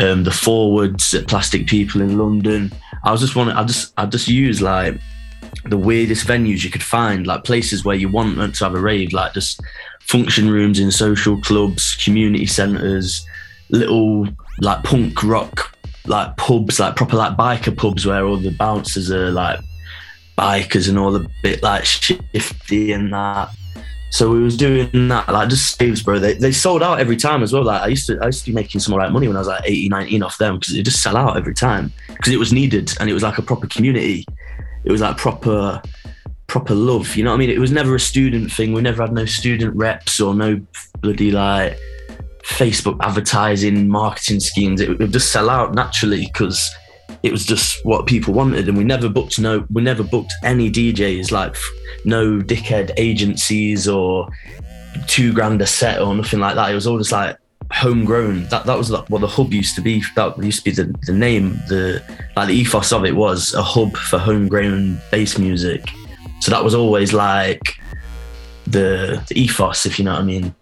um, 0.00 0.24
the 0.24 0.32
forwards 0.32 1.14
at 1.14 1.28
Plastic 1.28 1.66
People 1.66 2.00
in 2.00 2.18
London. 2.18 2.72
I 3.04 3.12
was 3.12 3.20
just 3.20 3.36
wanting, 3.36 3.56
I 3.56 3.64
just, 3.64 3.92
I 3.96 4.06
just 4.06 4.28
use 4.28 4.60
like 4.60 4.98
the 5.64 5.78
weirdest 5.78 6.26
venues 6.26 6.64
you 6.64 6.70
could 6.70 6.82
find, 6.82 7.26
like 7.26 7.44
places 7.44 7.84
where 7.84 7.96
you 7.96 8.08
want 8.08 8.36
to 8.54 8.64
have 8.64 8.74
a 8.74 8.80
rave, 8.80 9.12
like 9.12 9.34
just 9.34 9.60
function 10.00 10.50
rooms 10.50 10.78
in 10.78 10.90
social 10.90 11.40
clubs, 11.40 11.96
community 11.96 12.46
centres, 12.46 13.24
little 13.70 14.26
like 14.60 14.82
punk 14.82 15.22
rock 15.22 15.74
like 16.08 16.36
pubs, 16.36 16.80
like 16.80 16.96
proper 16.96 17.16
like 17.16 17.36
biker 17.36 17.76
pubs 17.76 18.06
where 18.06 18.24
all 18.24 18.36
the 18.36 18.50
bouncers 18.50 19.10
are 19.10 19.30
like 19.30 19.60
bikers 20.36 20.88
and 20.88 20.98
all 20.98 21.12
the 21.12 21.28
bit 21.42 21.62
like 21.62 21.84
shifty 21.84 22.92
and 22.92 23.12
that. 23.12 23.50
So 24.10 24.30
we 24.30 24.42
was 24.42 24.56
doing 24.56 25.08
that, 25.08 25.28
like 25.28 25.48
just 25.48 25.76
saves, 25.76 26.02
bro. 26.02 26.18
They, 26.18 26.34
they 26.34 26.52
sold 26.52 26.82
out 26.82 26.98
every 26.98 27.16
time 27.16 27.42
as 27.42 27.52
well. 27.52 27.64
Like 27.64 27.82
I 27.82 27.88
used 27.88 28.06
to, 28.06 28.18
I 28.22 28.26
used 28.26 28.44
to 28.44 28.50
be 28.50 28.54
making 28.54 28.80
some 28.80 28.94
alright 28.94 29.12
money 29.12 29.28
when 29.28 29.36
I 29.36 29.40
was 29.40 29.48
like 29.48 29.62
18, 29.64 29.90
19 29.90 30.22
off 30.22 30.38
them 30.38 30.58
because 30.58 30.74
it 30.74 30.82
just 30.82 31.02
sell 31.02 31.16
out 31.16 31.36
every 31.36 31.54
time 31.54 31.92
because 32.08 32.32
it 32.32 32.38
was 32.38 32.52
needed 32.52 32.90
and 33.00 33.10
it 33.10 33.12
was 33.12 33.22
like 33.22 33.38
a 33.38 33.42
proper 33.42 33.66
community. 33.66 34.24
It 34.84 34.92
was 34.92 35.02
like 35.02 35.16
proper, 35.18 35.82
proper 36.46 36.74
love. 36.74 37.16
You 37.16 37.24
know 37.24 37.30
what 37.30 37.36
I 37.36 37.38
mean? 37.38 37.50
It 37.50 37.58
was 37.58 37.70
never 37.70 37.94
a 37.94 38.00
student 38.00 38.50
thing. 38.50 38.72
We 38.72 38.80
never 38.80 39.02
had 39.02 39.12
no 39.12 39.26
student 39.26 39.76
reps 39.76 40.20
or 40.20 40.34
no 40.34 40.60
bloody 41.00 41.30
like 41.30 41.78
Facebook 42.44 42.96
advertising, 43.00 43.88
marketing 43.88 44.40
schemes. 44.40 44.80
It 44.80 44.98
would 44.98 45.12
just 45.12 45.30
sell 45.30 45.50
out 45.50 45.74
naturally 45.74 46.26
because 46.32 46.66
it 47.22 47.32
was 47.32 47.44
just 47.44 47.84
what 47.84 48.06
people 48.06 48.34
wanted, 48.34 48.68
and 48.68 48.76
we 48.76 48.84
never 48.84 49.08
booked 49.08 49.38
no, 49.38 49.66
we 49.70 49.82
never 49.82 50.02
booked 50.02 50.32
any 50.44 50.70
DJs 50.70 51.30
like 51.30 51.56
no 52.04 52.38
dickhead 52.38 52.92
agencies 52.96 53.88
or 53.88 54.28
two 55.06 55.32
grand 55.32 55.60
a 55.62 55.66
set 55.66 56.00
or 56.00 56.14
nothing 56.14 56.40
like 56.40 56.54
that. 56.54 56.70
It 56.70 56.74
was 56.74 56.86
all 56.86 56.98
just 56.98 57.12
like 57.12 57.36
homegrown. 57.72 58.44
That 58.48 58.66
that 58.66 58.78
was 58.78 58.90
what 58.90 59.20
the 59.20 59.26
hub 59.26 59.52
used 59.52 59.74
to 59.76 59.80
be. 59.80 60.02
That 60.14 60.42
used 60.42 60.64
to 60.64 60.64
be 60.64 60.70
the, 60.70 60.94
the 61.06 61.12
name. 61.12 61.60
The 61.68 62.02
like 62.36 62.48
the 62.48 62.54
ethos 62.54 62.92
of 62.92 63.04
it 63.04 63.16
was 63.16 63.54
a 63.54 63.62
hub 63.62 63.96
for 63.96 64.18
homegrown 64.18 65.00
bass 65.10 65.38
music. 65.38 65.90
So 66.40 66.50
that 66.50 66.62
was 66.62 66.74
always 66.74 67.12
like 67.12 67.80
the, 68.66 69.22
the 69.28 69.38
ethos, 69.38 69.86
if 69.86 69.98
you 69.98 70.04
know 70.04 70.12
what 70.12 70.20
I 70.20 70.24
mean. 70.24 70.54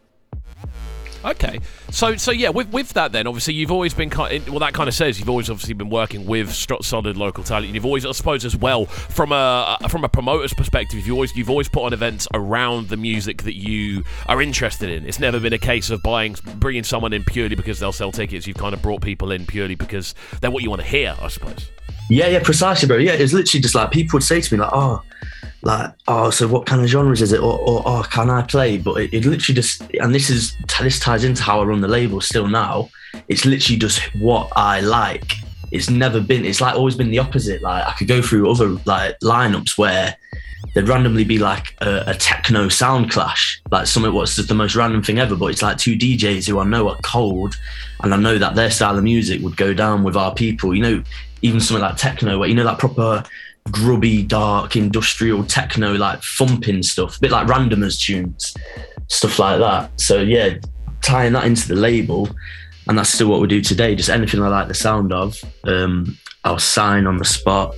Okay, 1.24 1.60
so 1.90 2.16
so 2.16 2.30
yeah, 2.30 2.50
with 2.50 2.72
with 2.72 2.92
that 2.94 3.12
then, 3.12 3.26
obviously 3.26 3.54
you've 3.54 3.70
always 3.70 3.94
been 3.94 4.10
kind. 4.10 4.46
Well, 4.48 4.58
that 4.60 4.74
kind 4.74 4.88
of 4.88 4.94
says 4.94 5.18
you've 5.18 5.28
always 5.30 5.48
obviously 5.48 5.74
been 5.74 5.90
working 5.90 6.26
with 6.26 6.52
solid 6.52 7.16
local 7.16 7.44
talent. 7.44 7.72
You've 7.72 7.86
always, 7.86 8.04
I 8.04 8.12
suppose, 8.12 8.44
as 8.44 8.56
well 8.56 8.86
from 8.86 9.32
a 9.32 9.78
from 9.88 10.04
a 10.04 10.08
promoter's 10.08 10.52
perspective, 10.54 11.06
you've 11.06 11.14
always 11.14 11.34
you've 11.36 11.50
always 11.50 11.68
put 11.68 11.84
on 11.84 11.92
events 11.92 12.26
around 12.34 12.88
the 12.88 12.96
music 12.96 13.42
that 13.44 13.54
you 13.54 14.04
are 14.26 14.42
interested 14.42 14.90
in. 14.90 15.06
It's 15.06 15.20
never 15.20 15.40
been 15.40 15.52
a 15.52 15.58
case 15.58 15.90
of 15.90 16.02
buying 16.02 16.36
bringing 16.56 16.84
someone 16.84 17.12
in 17.12 17.24
purely 17.24 17.54
because 17.54 17.78
they'll 17.78 17.92
sell 17.92 18.12
tickets. 18.12 18.46
You've 18.46 18.58
kind 18.58 18.74
of 18.74 18.82
brought 18.82 19.02
people 19.02 19.30
in 19.30 19.46
purely 19.46 19.74
because 19.74 20.14
they're 20.40 20.50
what 20.50 20.62
you 20.62 20.70
want 20.70 20.82
to 20.82 20.88
hear, 20.88 21.16
I 21.20 21.28
suppose. 21.28 21.70
Yeah, 22.08 22.28
yeah, 22.28 22.42
precisely, 22.42 22.86
bro. 22.86 22.98
Yeah, 22.98 23.12
it's 23.12 23.32
literally 23.32 23.62
just 23.62 23.74
like 23.74 23.90
people 23.90 24.16
would 24.16 24.22
say 24.22 24.40
to 24.40 24.54
me 24.54 24.60
like, 24.60 24.70
"Oh, 24.72 25.02
like, 25.66 25.92
oh, 26.06 26.30
so 26.30 26.46
what 26.46 26.64
kind 26.64 26.80
of 26.80 26.86
genres 26.86 27.20
is 27.20 27.32
it? 27.32 27.40
Or, 27.40 27.58
or 27.58 27.82
oh, 27.84 28.06
can 28.08 28.30
I 28.30 28.42
play? 28.42 28.78
But 28.78 29.00
it, 29.00 29.12
it, 29.12 29.24
literally 29.24 29.56
just, 29.56 29.82
and 30.00 30.14
this 30.14 30.30
is 30.30 30.56
this 30.80 31.00
ties 31.00 31.24
into 31.24 31.42
how 31.42 31.60
I 31.60 31.64
run 31.64 31.80
the 31.80 31.88
label 31.88 32.20
still 32.20 32.46
now. 32.46 32.88
It's 33.28 33.44
literally 33.44 33.78
just 33.78 34.00
what 34.20 34.48
I 34.54 34.80
like. 34.80 35.34
It's 35.72 35.90
never 35.90 36.20
been. 36.20 36.44
It's 36.44 36.60
like 36.60 36.76
always 36.76 36.94
been 36.94 37.10
the 37.10 37.18
opposite. 37.18 37.62
Like 37.62 37.84
I 37.84 37.92
could 37.94 38.06
go 38.06 38.22
through 38.22 38.48
other 38.48 38.68
like 38.84 39.18
lineups 39.18 39.76
where 39.76 40.16
there'd 40.72 40.88
randomly 40.88 41.24
be 41.24 41.38
like 41.38 41.74
a, 41.80 42.04
a 42.06 42.14
techno 42.14 42.68
sound 42.68 43.10
clash, 43.10 43.60
like 43.72 43.88
something 43.88 44.12
what's 44.12 44.36
just 44.36 44.48
the 44.48 44.54
most 44.54 44.76
random 44.76 45.02
thing 45.02 45.18
ever. 45.18 45.34
But 45.34 45.46
it's 45.46 45.62
like 45.62 45.78
two 45.78 45.96
DJs 45.96 46.48
who 46.48 46.60
I 46.60 46.64
know 46.64 46.88
are 46.88 46.98
cold, 47.02 47.56
and 48.04 48.14
I 48.14 48.16
know 48.16 48.38
that 48.38 48.54
their 48.54 48.70
style 48.70 48.96
of 48.96 49.02
music 49.02 49.42
would 49.42 49.56
go 49.56 49.74
down 49.74 50.04
with 50.04 50.16
our 50.16 50.32
people. 50.32 50.76
You 50.76 50.82
know, 50.82 51.02
even 51.42 51.58
something 51.58 51.82
like 51.82 51.96
techno, 51.96 52.38
where 52.38 52.48
you 52.48 52.54
know 52.54 52.64
that 52.64 52.78
proper 52.78 53.24
grubby, 53.70 54.22
dark, 54.22 54.76
industrial 54.76 55.44
techno, 55.44 55.94
like 55.94 56.22
thumping 56.22 56.82
stuff, 56.82 57.16
a 57.16 57.20
bit 57.20 57.30
like 57.30 57.46
randomers 57.46 58.00
tunes, 58.00 58.54
stuff 59.08 59.38
like 59.38 59.58
that. 59.58 60.00
So 60.00 60.20
yeah, 60.20 60.54
tying 61.02 61.32
that 61.34 61.44
into 61.44 61.68
the 61.68 61.76
label, 61.76 62.28
and 62.88 62.98
that's 62.98 63.10
still 63.10 63.28
what 63.28 63.40
we 63.40 63.48
do 63.48 63.60
today. 63.60 63.94
Just 63.94 64.10
anything 64.10 64.42
I 64.42 64.48
like 64.48 64.68
the 64.68 64.74
sound 64.74 65.12
of, 65.12 65.36
um, 65.64 66.16
I'll 66.44 66.58
sign 66.58 67.06
on 67.06 67.16
the 67.16 67.24
spot. 67.24 67.74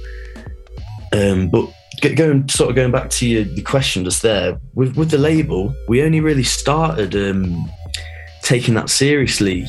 Um, 1.13 1.49
but 1.49 1.69
going 2.15 2.49
sort 2.49 2.71
of 2.71 2.77
going 2.77 2.93
back 2.93 3.11
to 3.11 3.27
your, 3.27 3.45
the 3.45 3.63
question 3.63 4.05
just 4.05 4.23
there 4.23 4.59
with 4.75 4.97
with 4.97 5.11
the 5.11 5.19
label, 5.19 5.75
we 5.89 6.03
only 6.03 6.21
really 6.21 6.45
started 6.45 7.17
um, 7.17 7.71
taking 8.43 8.75
that 8.75 8.91
seriously 8.91 9.67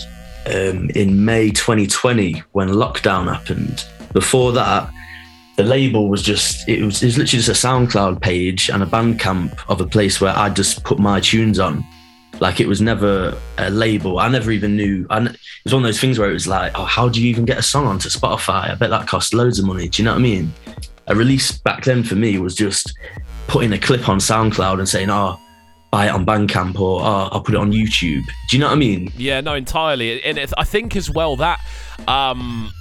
um, 0.48 0.90
in 0.92 1.24
May 1.26 1.50
2020 1.52 2.44
when 2.52 2.70
lockdown 2.70 3.34
happened. 3.34 3.86
Before 4.14 4.52
that, 4.54 4.92
the 5.60 5.66
label 5.66 6.08
was 6.08 6.24
just 6.24 6.70
it 6.70 6.82
was, 6.82 7.04
it 7.04 7.08
was 7.08 7.18
literally 7.18 7.44
just 7.44 7.50
a 7.50 7.68
SoundCloud 7.68 8.22
page 8.22 8.70
and 8.70 8.82
a 8.82 8.86
Bandcamp 8.86 9.60
of 9.68 9.82
a 9.82 9.86
place 9.86 10.22
where 10.22 10.34
I 10.34 10.48
just 10.48 10.86
put 10.86 11.00
my 11.00 11.20
tunes 11.20 11.60
on. 11.60 11.84
Like 12.40 12.62
it 12.62 12.66
was 12.66 12.80
never 12.80 13.38
a 13.58 13.70
label. 13.70 14.20
I 14.20 14.30
never 14.30 14.52
even 14.52 14.78
knew. 14.78 15.06
And 15.10 15.28
it 15.28 15.40
was 15.66 15.74
one 15.74 15.84
of 15.84 15.88
those 15.90 16.00
things 16.00 16.18
where 16.18 16.30
it 16.30 16.34
was 16.34 16.48
like, 16.48 16.72
oh, 16.80 16.86
how 16.86 17.10
do 17.10 17.22
you 17.22 17.30
even 17.30 17.44
get 17.44 17.58
a 17.58 17.62
song 17.62 17.88
onto 17.88 18.08
Spotify? 18.08 18.72
I 18.72 18.76
bet 18.76 18.90
that 18.90 19.06
costs 19.06 19.34
loads 19.34 19.60
of 19.60 19.66
money. 19.66 19.90
Do 19.90 20.02
you 20.02 20.06
know 20.06 20.14
what 20.14 20.20
I 20.20 20.22
mean? 20.22 20.54
A 21.08 21.16
release 21.16 21.52
back 21.52 21.84
then 21.84 22.04
for 22.04 22.16
me 22.16 22.38
was 22.38 22.56
just 22.56 22.98
putting 23.48 23.74
a 23.74 23.78
clip 23.78 24.08
on 24.08 24.20
SoundCloud 24.20 24.80
and 24.80 24.88
saying, 24.88 25.10
oh, 25.10 25.38
buy 25.92 26.06
it 26.06 26.12
on 26.12 26.26
Bandcamp 26.26 26.80
or 26.80 27.02
oh, 27.02 27.30
I'll 27.34 27.42
put 27.42 27.56
it 27.56 27.58
on 27.58 27.74
YouTube. 27.74 28.24
Do 28.48 28.56
you 28.56 28.60
know 28.60 28.68
what 28.68 28.76
I 28.76 28.78
mean? 28.78 29.12
Yeah, 29.18 29.42
no, 29.42 29.56
entirely. 29.56 30.24
And 30.24 30.40
I 30.58 30.64
think 30.64 30.96
as 30.96 31.10
well 31.10 31.36
that 31.36 31.60
um, 32.08 32.72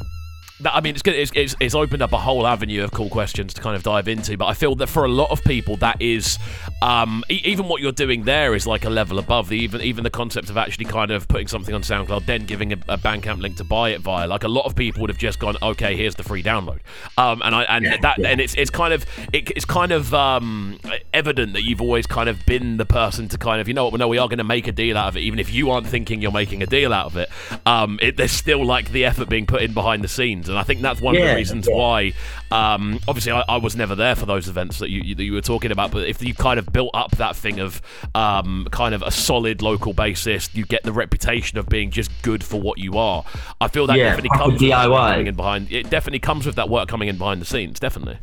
that, 0.60 0.74
I 0.74 0.80
mean, 0.80 0.94
it's, 0.94 1.02
good, 1.02 1.14
it's, 1.14 1.30
it's, 1.34 1.54
it's, 1.60 1.74
opened 1.74 2.02
up 2.02 2.12
a 2.12 2.18
whole 2.18 2.46
avenue 2.46 2.82
of 2.82 2.90
cool 2.90 3.08
questions 3.08 3.54
to 3.54 3.60
kind 3.60 3.76
of 3.76 3.82
dive 3.84 4.08
into. 4.08 4.36
But 4.36 4.46
I 4.46 4.54
feel 4.54 4.74
that 4.76 4.88
for 4.88 5.04
a 5.04 5.08
lot 5.08 5.30
of 5.30 5.42
people, 5.44 5.76
that 5.76 6.00
is 6.02 6.38
um, 6.82 7.22
e- 7.30 7.40
even 7.44 7.68
what 7.68 7.80
you're 7.80 7.92
doing 7.92 8.24
there 8.24 8.54
is 8.54 8.66
like 8.66 8.84
a 8.84 8.90
level 8.90 9.18
above. 9.18 9.48
The, 9.48 9.58
even 9.58 9.80
even 9.82 10.02
the 10.02 10.10
concept 10.10 10.50
of 10.50 10.56
actually 10.56 10.86
kind 10.86 11.10
of 11.10 11.28
putting 11.28 11.46
something 11.46 11.74
on 11.74 11.82
SoundCloud, 11.82 12.26
then 12.26 12.44
giving 12.44 12.72
a, 12.72 12.76
a 12.88 12.98
Bandcamp 12.98 13.40
link 13.40 13.56
to 13.58 13.64
buy 13.64 13.90
it 13.90 14.00
via. 14.00 14.26
Like 14.26 14.42
a 14.42 14.48
lot 14.48 14.66
of 14.66 14.74
people 14.74 15.02
would 15.02 15.10
have 15.10 15.18
just 15.18 15.38
gone, 15.38 15.56
okay, 15.62 15.96
here's 15.96 16.16
the 16.16 16.24
free 16.24 16.42
download. 16.42 16.80
Um, 17.16 17.40
and 17.44 17.54
I 17.54 17.62
and 17.64 17.84
yeah, 17.84 17.96
that 17.98 18.18
yeah. 18.18 18.28
and 18.28 18.40
it's 18.40 18.54
it's 18.54 18.70
kind 18.70 18.92
of 18.92 19.06
it, 19.32 19.50
it's 19.52 19.64
kind 19.64 19.92
of 19.92 20.12
um, 20.12 20.80
evident 21.14 21.52
that 21.52 21.62
you've 21.62 21.80
always 21.80 22.06
kind 22.06 22.28
of 22.28 22.44
been 22.46 22.78
the 22.78 22.86
person 22.86 23.28
to 23.28 23.38
kind 23.38 23.60
of 23.60 23.68
you 23.68 23.74
know 23.74 23.88
what, 23.88 23.98
no, 23.98 24.08
we 24.08 24.18
are 24.18 24.26
going 24.26 24.38
to 24.38 24.44
make 24.44 24.66
a 24.66 24.72
deal 24.72 24.96
out 24.96 25.08
of 25.08 25.16
it, 25.16 25.20
even 25.20 25.38
if 25.38 25.52
you 25.52 25.70
aren't 25.70 25.86
thinking 25.86 26.20
you're 26.20 26.32
making 26.32 26.64
a 26.64 26.66
deal 26.66 26.92
out 26.92 27.06
of 27.06 27.16
it. 27.16 27.28
Um, 27.64 27.98
it 28.02 28.16
there's 28.16 28.32
still 28.32 28.64
like 28.64 28.90
the 28.90 29.04
effort 29.04 29.28
being 29.28 29.46
put 29.46 29.62
in 29.62 29.72
behind 29.72 30.02
the 30.02 30.08
scenes 30.08 30.47
and 30.48 30.58
I 30.58 30.62
think 30.62 30.80
that's 30.80 31.00
one 31.00 31.14
yeah, 31.14 31.22
of 31.22 31.28
the 31.28 31.34
reasons 31.36 31.68
yeah. 31.68 31.74
why. 31.74 32.12
Um, 32.50 33.00
obviously, 33.06 33.32
I, 33.32 33.44
I, 33.48 33.56
was 33.58 33.76
never 33.76 33.94
there 33.94 34.14
for 34.14 34.26
those 34.26 34.48
events 34.48 34.78
that 34.78 34.90
you 34.90 35.14
that 35.14 35.24
you 35.24 35.32
were 35.32 35.40
talking 35.40 35.70
about, 35.70 35.90
but 35.90 36.06
if 36.06 36.22
you 36.22 36.34
kind 36.34 36.58
of 36.58 36.72
built 36.72 36.90
up 36.94 37.12
that 37.12 37.36
thing 37.36 37.60
of 37.60 37.82
um, 38.14 38.66
kind 38.70 38.94
of 38.94 39.02
a 39.02 39.10
solid 39.10 39.62
local 39.62 39.92
basis, 39.92 40.54
you 40.54 40.64
get 40.64 40.82
the 40.82 40.92
reputation 40.92 41.58
of 41.58 41.68
being 41.68 41.90
just 41.90 42.10
good 42.22 42.42
for 42.42 42.60
what 42.60 42.78
you 42.78 42.96
are. 42.98 43.24
I 43.60 43.68
feel 43.68 43.86
that 43.86 43.98
yeah, 43.98 44.10
definitely 44.16 44.38
comes 44.38 44.60
DIY. 44.60 45.10
coming 45.10 45.26
in 45.26 45.34
behind. 45.34 45.72
It 45.72 45.90
definitely 45.90 46.20
comes 46.20 46.46
with 46.46 46.56
that 46.56 46.68
work 46.68 46.88
coming 46.88 47.08
in 47.08 47.18
behind 47.18 47.40
the 47.40 47.46
scenes. 47.46 47.78
Definitely. 47.78 48.18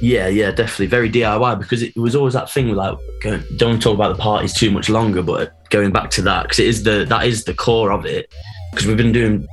Yeah, 0.00 0.28
yeah, 0.28 0.50
definitely 0.50 0.86
very 0.86 1.10
DIY 1.10 1.58
because 1.58 1.82
it 1.82 1.94
was 1.96 2.16
always 2.16 2.32
that 2.32 2.50
thing 2.50 2.74
like 2.74 2.98
going, 3.22 3.44
don't 3.56 3.82
talk 3.82 3.94
about 3.94 4.16
the 4.16 4.22
parties 4.22 4.54
too 4.54 4.70
much 4.70 4.88
longer, 4.88 5.22
but 5.22 5.68
going 5.68 5.92
back 5.92 6.10
to 6.10 6.22
that 6.22 6.44
because 6.44 6.58
it 6.58 6.66
is 6.66 6.82
the 6.82 7.04
that 7.08 7.26
is 7.26 7.44
the 7.44 7.54
core 7.54 7.92
of 7.92 8.06
it 8.06 8.32
because 8.70 8.86
we've 8.86 8.96
been 8.96 9.12
doing 9.12 9.46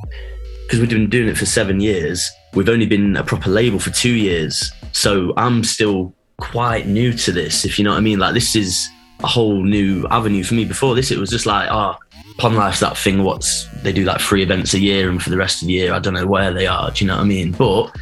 because 0.68 0.82
we've 0.82 0.90
been 0.90 1.10
doing 1.10 1.30
it 1.30 1.38
for 1.38 1.46
seven 1.46 1.80
years, 1.80 2.30
we've 2.54 2.68
only 2.68 2.86
been 2.86 3.16
a 3.16 3.24
proper 3.24 3.50
label 3.50 3.80
for 3.80 3.90
two 3.92 4.14
years. 4.14 4.70
So 4.92 5.34
I'm 5.38 5.64
still 5.64 6.14
quite 6.40 6.88
new 6.88 7.14
to 7.14 7.32
this, 7.32 7.64
if 7.64 7.80
you 7.80 7.86
know 7.86 7.92
what 7.92 7.98
I 7.98 8.02
mean. 8.02 8.20
Like 8.20 8.34
this 8.34 8.54
is 8.54 8.90
a 9.24 9.28
whole 9.28 9.64
new 9.64 10.06
avenue 10.12 10.44
for 10.44 10.56
me. 10.56 10.66
Before 10.66 10.94
this, 10.94 11.10
it 11.10 11.18
was 11.18 11.30
just 11.30 11.46
like, 11.46 11.72
ah, 11.72 11.98
oh, 11.98 12.34
Pond 12.38 12.58
Life's 12.58 12.82
that 12.82 12.98
thing. 12.98 13.24
What's 13.24 13.66
they 13.82 13.94
do 13.94 14.04
like 14.04 14.20
three 14.20 14.44
events 14.44 14.74
a 14.74 14.80
year, 14.80 15.10
and 15.10 15.24
for 15.24 15.30
the 15.30 15.38
rest 15.38 15.62
of 15.62 15.68
the 15.68 15.74
year, 15.74 15.94
I 15.94 16.00
don't 16.00 16.14
know 16.14 16.28
where 16.28 16.54
they 16.54 16.68
are. 16.68 16.92
Do 16.92 17.04
you 17.04 17.08
know 17.08 17.16
what 17.16 17.24
I 17.24 17.28
mean? 17.28 17.54
But 17.54 17.96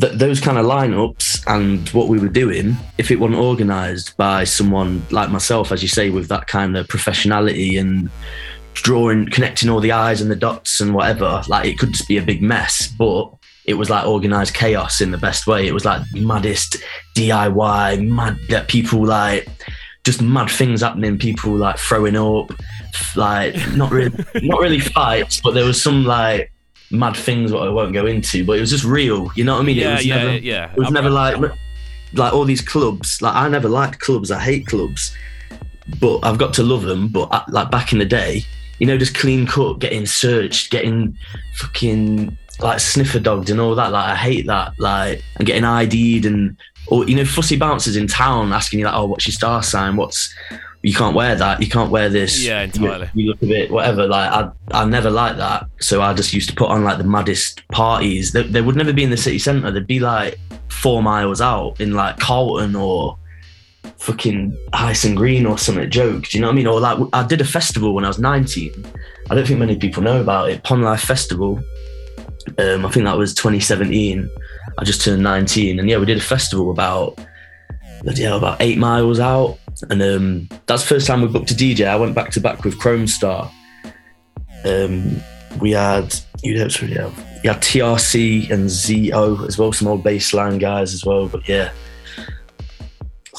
th- 0.00 0.12
those 0.12 0.40
kind 0.40 0.56
of 0.56 0.66
lineups 0.66 1.42
and 1.48 1.88
what 1.90 2.06
we 2.06 2.20
were 2.20 2.28
doing, 2.28 2.76
if 2.96 3.10
it 3.10 3.18
wasn't 3.18 3.40
organised 3.40 4.16
by 4.16 4.44
someone 4.44 5.04
like 5.10 5.30
myself, 5.30 5.72
as 5.72 5.82
you 5.82 5.88
say, 5.88 6.10
with 6.10 6.28
that 6.28 6.46
kind 6.46 6.76
of 6.76 6.86
professionality 6.86 7.80
and 7.80 8.08
drawing, 8.82 9.28
connecting 9.30 9.68
all 9.68 9.80
the 9.80 9.92
eyes 9.92 10.20
and 10.20 10.30
the 10.30 10.36
dots 10.36 10.80
and 10.80 10.94
whatever. 10.94 11.42
Like 11.48 11.66
it 11.66 11.78
could 11.78 11.92
just 11.92 12.08
be 12.08 12.18
a 12.18 12.22
big 12.22 12.42
mess, 12.42 12.88
but 12.88 13.30
it 13.64 13.74
was 13.74 13.90
like 13.90 14.06
organized 14.06 14.54
chaos 14.54 15.00
in 15.00 15.10
the 15.10 15.18
best 15.18 15.46
way. 15.46 15.66
It 15.66 15.72
was 15.74 15.84
like 15.84 16.02
maddest 16.14 16.76
DIY, 17.16 18.08
mad 18.08 18.38
that 18.48 18.68
people 18.68 19.04
like 19.04 19.46
just 20.04 20.22
mad 20.22 20.50
things 20.50 20.80
happening. 20.80 21.18
People 21.18 21.52
like 21.56 21.78
throwing 21.78 22.16
up, 22.16 22.50
like 23.16 23.54
not 23.74 23.90
really 23.90 24.16
not 24.42 24.60
really 24.60 24.80
fights, 24.80 25.40
but 25.40 25.52
there 25.54 25.64
was 25.64 25.80
some 25.82 26.04
like 26.04 26.50
mad 26.90 27.14
things 27.16 27.52
what 27.52 27.66
I 27.66 27.70
won't 27.70 27.92
go 27.92 28.06
into. 28.06 28.44
But 28.44 28.56
it 28.56 28.60
was 28.60 28.70
just 28.70 28.84
real. 28.84 29.30
You 29.36 29.44
know 29.44 29.54
what 29.54 29.60
I 29.62 29.64
mean? 29.64 29.76
it 29.78 29.82
Yeah, 29.82 29.94
was 29.96 30.06
yeah, 30.06 30.16
never, 30.16 30.36
yeah. 30.38 30.72
It 30.72 30.78
was 30.78 30.86
I'm- 30.86 30.94
never 30.94 31.10
like 31.10 31.36
like 32.14 32.32
all 32.32 32.44
these 32.44 32.62
clubs. 32.62 33.20
Like 33.20 33.34
I 33.34 33.48
never 33.48 33.68
liked 33.68 33.98
clubs. 34.00 34.30
I 34.30 34.40
hate 34.40 34.64
clubs, 34.66 35.14
but 36.00 36.20
I've 36.22 36.38
got 36.38 36.54
to 36.54 36.62
love 36.62 36.82
them. 36.84 37.08
But 37.08 37.28
uh, 37.32 37.44
like 37.48 37.70
back 37.70 37.92
in 37.92 37.98
the 37.98 38.06
day, 38.06 38.44
you 38.78 38.86
know, 38.86 38.96
just 38.98 39.14
clean 39.14 39.46
cut, 39.46 39.78
getting 39.78 40.06
searched, 40.06 40.70
getting 40.70 41.16
fucking 41.56 42.36
like 42.60 42.80
sniffer 42.80 43.20
dogged 43.20 43.50
and 43.50 43.60
all 43.60 43.74
that. 43.74 43.92
Like 43.92 44.06
I 44.12 44.16
hate 44.16 44.46
that. 44.46 44.72
Like 44.78 45.22
and 45.36 45.46
getting 45.46 45.64
ID'd 45.64 46.26
and 46.26 46.56
or 46.88 47.06
you 47.08 47.16
know 47.16 47.24
fussy 47.24 47.56
bouncers 47.56 47.96
in 47.96 48.06
town 48.06 48.52
asking 48.52 48.80
you 48.80 48.86
like, 48.86 48.94
oh, 48.94 49.06
what's 49.06 49.26
your 49.26 49.34
star 49.34 49.62
sign? 49.62 49.96
What's 49.96 50.34
you 50.82 50.94
can't 50.94 51.14
wear 51.14 51.34
that. 51.34 51.60
You 51.60 51.68
can't 51.68 51.90
wear 51.90 52.08
this. 52.08 52.44
Yeah, 52.44 52.60
You- 52.60 52.64
entirely. 52.64 53.10
You, 53.14 53.28
look 53.30 53.42
a 53.42 53.46
bit 53.46 53.70
whatever. 53.70 54.06
Like 54.06 54.30
I, 54.30 54.50
I 54.72 54.84
never 54.84 55.10
liked 55.10 55.38
that. 55.38 55.66
So 55.80 56.00
I 56.02 56.14
just 56.14 56.32
used 56.32 56.48
to 56.50 56.54
put 56.54 56.68
on 56.70 56.84
like 56.84 56.98
the 56.98 57.04
maddest 57.04 57.66
parties. 57.68 58.32
They, 58.32 58.44
they 58.44 58.60
would 58.60 58.76
never 58.76 58.92
be 58.92 59.02
in 59.02 59.10
the 59.10 59.16
city 59.16 59.38
centre. 59.40 59.70
They'd 59.72 59.86
be 59.86 59.98
like 60.00 60.38
four 60.68 61.02
miles 61.02 61.40
out 61.40 61.80
in 61.80 61.94
like 61.94 62.18
Carlton 62.18 62.76
or 62.76 63.18
fucking 63.98 64.56
Hyson 64.72 65.14
Green 65.14 65.46
or 65.46 65.58
something. 65.58 65.88
Joke. 65.90 66.28
Do 66.28 66.38
you 66.38 66.40
know 66.40 66.48
what 66.48 66.54
I 66.54 66.56
mean? 66.56 66.66
Or 66.66 66.80
like 66.80 66.98
I 67.12 67.26
did 67.26 67.40
a 67.40 67.44
festival 67.44 67.94
when 67.94 68.04
I 68.04 68.08
was 68.08 68.18
19. 68.18 68.72
I 69.30 69.34
don't 69.34 69.46
think 69.46 69.58
many 69.58 69.76
people 69.76 70.02
know 70.02 70.20
about 70.20 70.50
it. 70.50 70.62
Pond 70.64 70.82
Life 70.82 71.02
Festival. 71.02 71.60
Um, 72.58 72.86
I 72.86 72.90
think 72.90 73.04
that 73.04 73.18
was 73.18 73.34
2017. 73.34 74.30
I 74.78 74.84
just 74.84 75.02
turned 75.02 75.22
19, 75.22 75.78
and 75.78 75.88
yeah, 75.88 75.98
we 75.98 76.06
did 76.06 76.18
a 76.18 76.22
festival 76.22 76.70
about 76.70 77.18
hell, 78.16 78.38
about 78.38 78.60
eight 78.60 78.78
miles 78.78 79.20
out, 79.20 79.58
and 79.90 80.00
um, 80.02 80.48
that's 80.66 80.82
the 80.82 80.88
first 80.88 81.06
time 81.06 81.20
we 81.20 81.28
booked 81.28 81.50
a 81.50 81.54
DJ. 81.54 81.86
I 81.86 81.96
went 81.96 82.14
back 82.14 82.30
to 82.32 82.40
back 82.40 82.64
with 82.64 82.78
Chromestar. 82.78 83.50
Um, 84.64 85.20
we 85.60 85.72
had 85.72 86.14
you 86.42 86.60
else 86.62 86.80
we 86.80 86.92
have? 86.92 87.16
We 87.42 87.48
had 87.48 87.60
TRC 87.60 88.50
and 88.50 88.70
ZO 88.70 89.44
as 89.46 89.58
well, 89.58 89.72
some 89.72 89.88
old 89.88 90.04
baseline 90.04 90.58
guys 90.58 90.94
as 90.94 91.04
well. 91.04 91.28
But 91.28 91.48
yeah, 91.48 91.72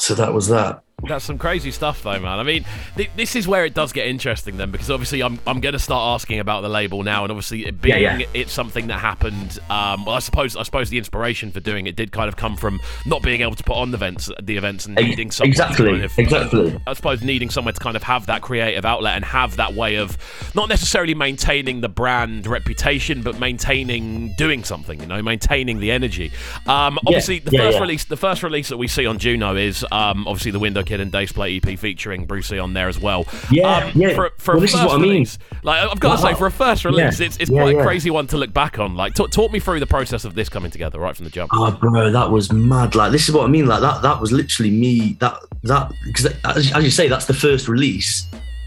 so 0.00 0.14
that 0.14 0.32
was 0.32 0.48
that. 0.48 0.82
That's 1.06 1.24
some 1.24 1.38
crazy 1.38 1.70
stuff, 1.70 2.02
though, 2.02 2.18
man. 2.20 2.38
I 2.38 2.42
mean, 2.42 2.64
th- 2.96 3.10
this 3.16 3.34
is 3.36 3.48
where 3.48 3.64
it 3.64 3.74
does 3.74 3.92
get 3.92 4.06
interesting, 4.06 4.56
then, 4.56 4.70
because 4.70 4.90
obviously 4.90 5.22
I'm, 5.22 5.38
I'm 5.46 5.60
going 5.60 5.72
to 5.72 5.78
start 5.78 6.14
asking 6.20 6.40
about 6.40 6.60
the 6.62 6.68
label 6.68 7.02
now, 7.02 7.24
and 7.24 7.30
obviously 7.30 7.66
it 7.66 7.80
being 7.80 8.00
Yeah, 8.02 8.18
yeah. 8.18 8.26
it's 8.34 8.52
something 8.52 8.86
that 8.88 8.98
happened. 9.00 9.58
Um, 9.70 10.04
well, 10.04 10.14
I 10.14 10.18
suppose 10.20 10.56
I 10.56 10.62
suppose 10.62 10.90
the 10.90 10.98
inspiration 10.98 11.50
for 11.50 11.60
doing 11.60 11.86
it 11.86 11.96
did 11.96 12.12
kind 12.12 12.28
of 12.28 12.36
come 12.36 12.56
from 12.56 12.80
not 13.06 13.22
being 13.22 13.40
able 13.40 13.54
to 13.54 13.64
put 13.64 13.76
on 13.76 13.90
the 13.90 13.96
events, 13.96 14.30
the 14.42 14.56
events, 14.56 14.86
and 14.86 14.94
needing 14.96 15.30
to 15.30 15.44
exactly, 15.44 15.90
kind 15.90 16.04
of- 16.04 16.18
exactly. 16.18 16.80
I 16.86 16.92
suppose 16.94 17.22
needing 17.22 17.50
somewhere 17.50 17.72
to 17.72 17.80
kind 17.80 17.96
of 17.96 18.02
have 18.02 18.26
that 18.26 18.42
creative 18.42 18.84
outlet 18.84 19.16
and 19.16 19.24
have 19.24 19.56
that 19.56 19.74
way 19.74 19.96
of 19.96 20.16
not 20.54 20.68
necessarily 20.68 21.14
maintaining 21.14 21.80
the 21.80 21.88
brand 21.88 22.46
reputation, 22.46 23.22
but 23.22 23.38
maintaining 23.38 24.34
doing 24.36 24.64
something. 24.64 25.00
You 25.00 25.06
know, 25.06 25.22
maintaining 25.22 25.80
the 25.80 25.90
energy. 25.90 26.30
Um, 26.66 26.98
obviously, 27.06 27.38
the 27.38 27.52
yeah, 27.52 27.60
first 27.60 27.76
yeah. 27.76 27.80
release, 27.82 28.04
the 28.04 28.16
first 28.16 28.42
release 28.42 28.68
that 28.68 28.76
we 28.76 28.88
see 28.88 29.06
on 29.06 29.18
Juno 29.18 29.56
is 29.56 29.84
um, 29.92 30.26
obviously 30.26 30.50
the 30.50 30.58
Window 30.58 30.82
Kid 30.90 31.00
and 31.00 31.12
Daseplate 31.12 31.64
EP 31.64 31.78
featuring 31.78 32.26
Brucey 32.26 32.58
on 32.58 32.74
there 32.74 32.88
as 32.88 32.98
well. 32.98 33.24
Yeah, 33.48 33.84
um, 33.86 33.92
yeah. 33.94 34.12
For, 34.14 34.30
for 34.38 34.54
Well, 34.54 34.58
a 34.58 34.60
this 34.62 34.74
is 34.74 34.80
first 34.80 34.88
what 34.88 34.96
I 34.98 35.02
mean. 35.02 35.10
release, 35.12 35.38
like 35.62 35.88
I've 35.88 36.00
got 36.00 36.16
to 36.16 36.22
say, 36.22 36.34
for 36.34 36.46
a 36.46 36.50
first 36.50 36.84
release, 36.84 37.20
Yeah. 37.20 37.26
it's, 37.26 37.36
it's 37.38 37.48
Yeah, 37.48 37.62
quite 37.62 37.76
a 37.76 37.82
crazy 37.84 38.10
one 38.10 38.26
to 38.26 38.36
look 38.36 38.52
back 38.52 38.80
on. 38.80 38.96
Like, 38.96 39.14
talk, 39.14 39.30
talk 39.30 39.52
me 39.52 39.60
through 39.60 39.78
the 39.78 39.86
process 39.86 40.24
of 40.24 40.34
this 40.34 40.48
coming 40.48 40.72
together 40.72 40.98
right 40.98 41.14
from 41.14 41.26
the 41.26 41.30
jump. 41.30 41.52
Oh, 41.54 41.70
bro, 41.70 42.10
that 42.10 42.28
was 42.30 42.52
mad. 42.52 42.96
Like, 42.96 43.12
this 43.12 43.28
is 43.28 43.34
what 43.34 43.44
I 43.44 43.48
mean. 43.48 43.66
Like, 43.66 43.80
that 43.82 44.02
that 44.02 44.20
was 44.20 44.32
literally 44.32 44.72
me. 44.72 45.16
That 45.20 45.38
that 45.62 45.92
because 46.06 46.26
as, 46.44 46.72
as 46.72 46.82
you 46.82 46.90
say, 46.90 47.06
that's 47.06 47.26
the 47.26 47.34
first 47.34 47.68
release 47.68 48.26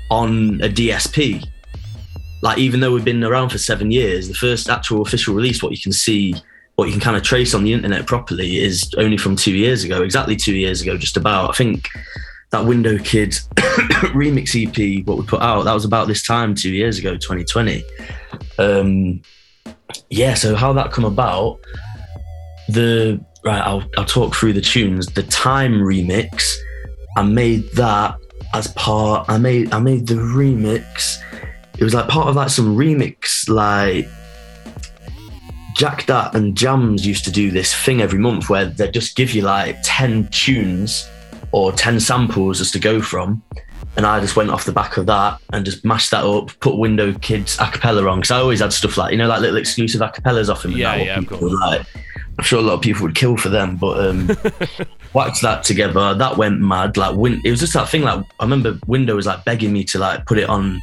on 0.09 0.61
a 0.61 0.69
DSP. 0.69 1.43
Like, 2.41 2.57
even 2.57 2.79
though 2.79 2.93
we've 2.93 3.05
been 3.05 3.23
around 3.23 3.49
for 3.49 3.57
seven 3.57 3.91
years, 3.91 4.29
the 4.29 4.33
first 4.33 4.69
actual 4.69 5.01
official 5.01 5.33
release, 5.35 5.61
what 5.61 5.71
you 5.73 5.77
can 5.81 5.91
see, 5.93 6.35
what 6.75 6.85
you 6.85 6.91
can 6.91 7.01
kind 7.01 7.17
of 7.17 7.23
trace 7.23 7.53
on 7.53 7.63
the 7.63 7.73
internet 7.73 8.05
properly, 8.07 8.57
is 8.57 8.91
only 8.97 9.17
from 9.17 9.35
two 9.35 9.55
years 9.55 9.83
ago. 9.83 10.03
Exactly 10.03 10.35
two 10.35 10.55
years 10.55 10.81
ago, 10.81 10.97
just 10.97 11.17
about. 11.17 11.51
I 11.51 11.53
think 11.53 11.87
that 12.51 12.65
Window 12.65 12.97
Kid 12.97 13.31
remix 14.13 14.55
EP, 14.55 15.05
what 15.05 15.17
we 15.17 15.25
put 15.25 15.41
out, 15.41 15.63
that 15.65 15.73
was 15.73 15.85
about 15.85 16.07
this 16.07 16.25
time 16.25 16.55
two 16.55 16.71
years 16.71 16.99
ago, 16.99 17.13
2020. 17.13 17.83
Um, 18.57 19.21
yeah. 20.09 20.33
So 20.33 20.55
how 20.55 20.73
that 20.73 20.91
come 20.91 21.05
about? 21.05 21.59
the 22.69 23.23
right 23.43 23.61
I'll, 23.61 23.83
I'll 23.97 24.05
talk 24.05 24.35
through 24.35 24.53
the 24.53 24.61
tunes 24.61 25.07
the 25.07 25.23
time 25.23 25.73
remix 25.73 26.53
i 27.17 27.23
made 27.23 27.69
that 27.73 28.17
as 28.53 28.67
part 28.73 29.29
i 29.29 29.37
made 29.37 29.73
i 29.73 29.79
made 29.79 30.07
the 30.07 30.15
remix 30.15 31.15
it 31.77 31.83
was 31.83 31.93
like 31.93 32.07
part 32.07 32.27
of 32.27 32.35
like 32.35 32.49
some 32.49 32.75
remix 32.75 33.49
like 33.49 34.07
jack 35.75 36.05
dat 36.05 36.35
and 36.35 36.55
jams 36.55 37.05
used 37.05 37.25
to 37.25 37.31
do 37.31 37.51
this 37.51 37.73
thing 37.73 38.01
every 38.01 38.19
month 38.19 38.49
where 38.49 38.65
they 38.65 38.89
just 38.89 39.15
give 39.15 39.33
you 39.33 39.41
like 39.41 39.77
10 39.83 40.27
tunes 40.29 41.07
or 41.51 41.71
10 41.71 41.99
samples 41.99 42.59
just 42.59 42.73
to 42.73 42.79
go 42.79 43.01
from 43.01 43.41
and 43.95 44.05
I 44.05 44.19
just 44.19 44.35
went 44.35 44.49
off 44.49 44.65
the 44.65 44.71
back 44.71 44.97
of 44.97 45.05
that 45.05 45.39
and 45.51 45.63
just 45.63 45.85
mashed 45.85 46.11
that 46.11 46.25
up, 46.25 46.51
put 46.59 46.77
Window 46.77 47.13
Kids 47.19 47.57
a 47.59 47.69
cappella 47.69 48.07
on 48.09 48.19
because 48.19 48.31
I 48.31 48.39
always 48.39 48.59
had 48.59 48.73
stuff 48.73 48.97
like 48.97 49.11
you 49.11 49.17
know 49.17 49.27
like 49.27 49.41
little 49.41 49.57
exclusive 49.57 50.01
a 50.01 50.07
cappellas 50.07 50.49
off 50.49 50.65
him. 50.65 50.71
Yeah, 50.71 50.95
yeah, 50.95 51.19
of 51.19 51.27
course. 51.27 51.53
Like, 51.53 51.85
I'm 52.37 52.43
sure 52.43 52.59
a 52.59 52.63
lot 52.63 52.73
of 52.73 52.81
people 52.81 53.03
would 53.03 53.15
kill 53.15 53.37
for 53.37 53.49
them, 53.49 53.77
but 53.77 54.03
um, 54.03 54.27
whacked 55.13 55.41
that 55.43 55.63
together. 55.63 56.15
That 56.15 56.37
went 56.37 56.59
mad. 56.59 56.97
Like 56.97 57.15
win- 57.15 57.41
it 57.45 57.51
was 57.51 57.59
just 57.59 57.73
that 57.73 57.89
thing. 57.89 58.01
Like 58.01 58.25
I 58.39 58.43
remember 58.43 58.79
Window 58.87 59.15
was 59.15 59.27
like 59.27 59.45
begging 59.45 59.71
me 59.71 59.83
to 59.85 59.99
like 59.99 60.25
put 60.25 60.39
it 60.39 60.49
on 60.49 60.81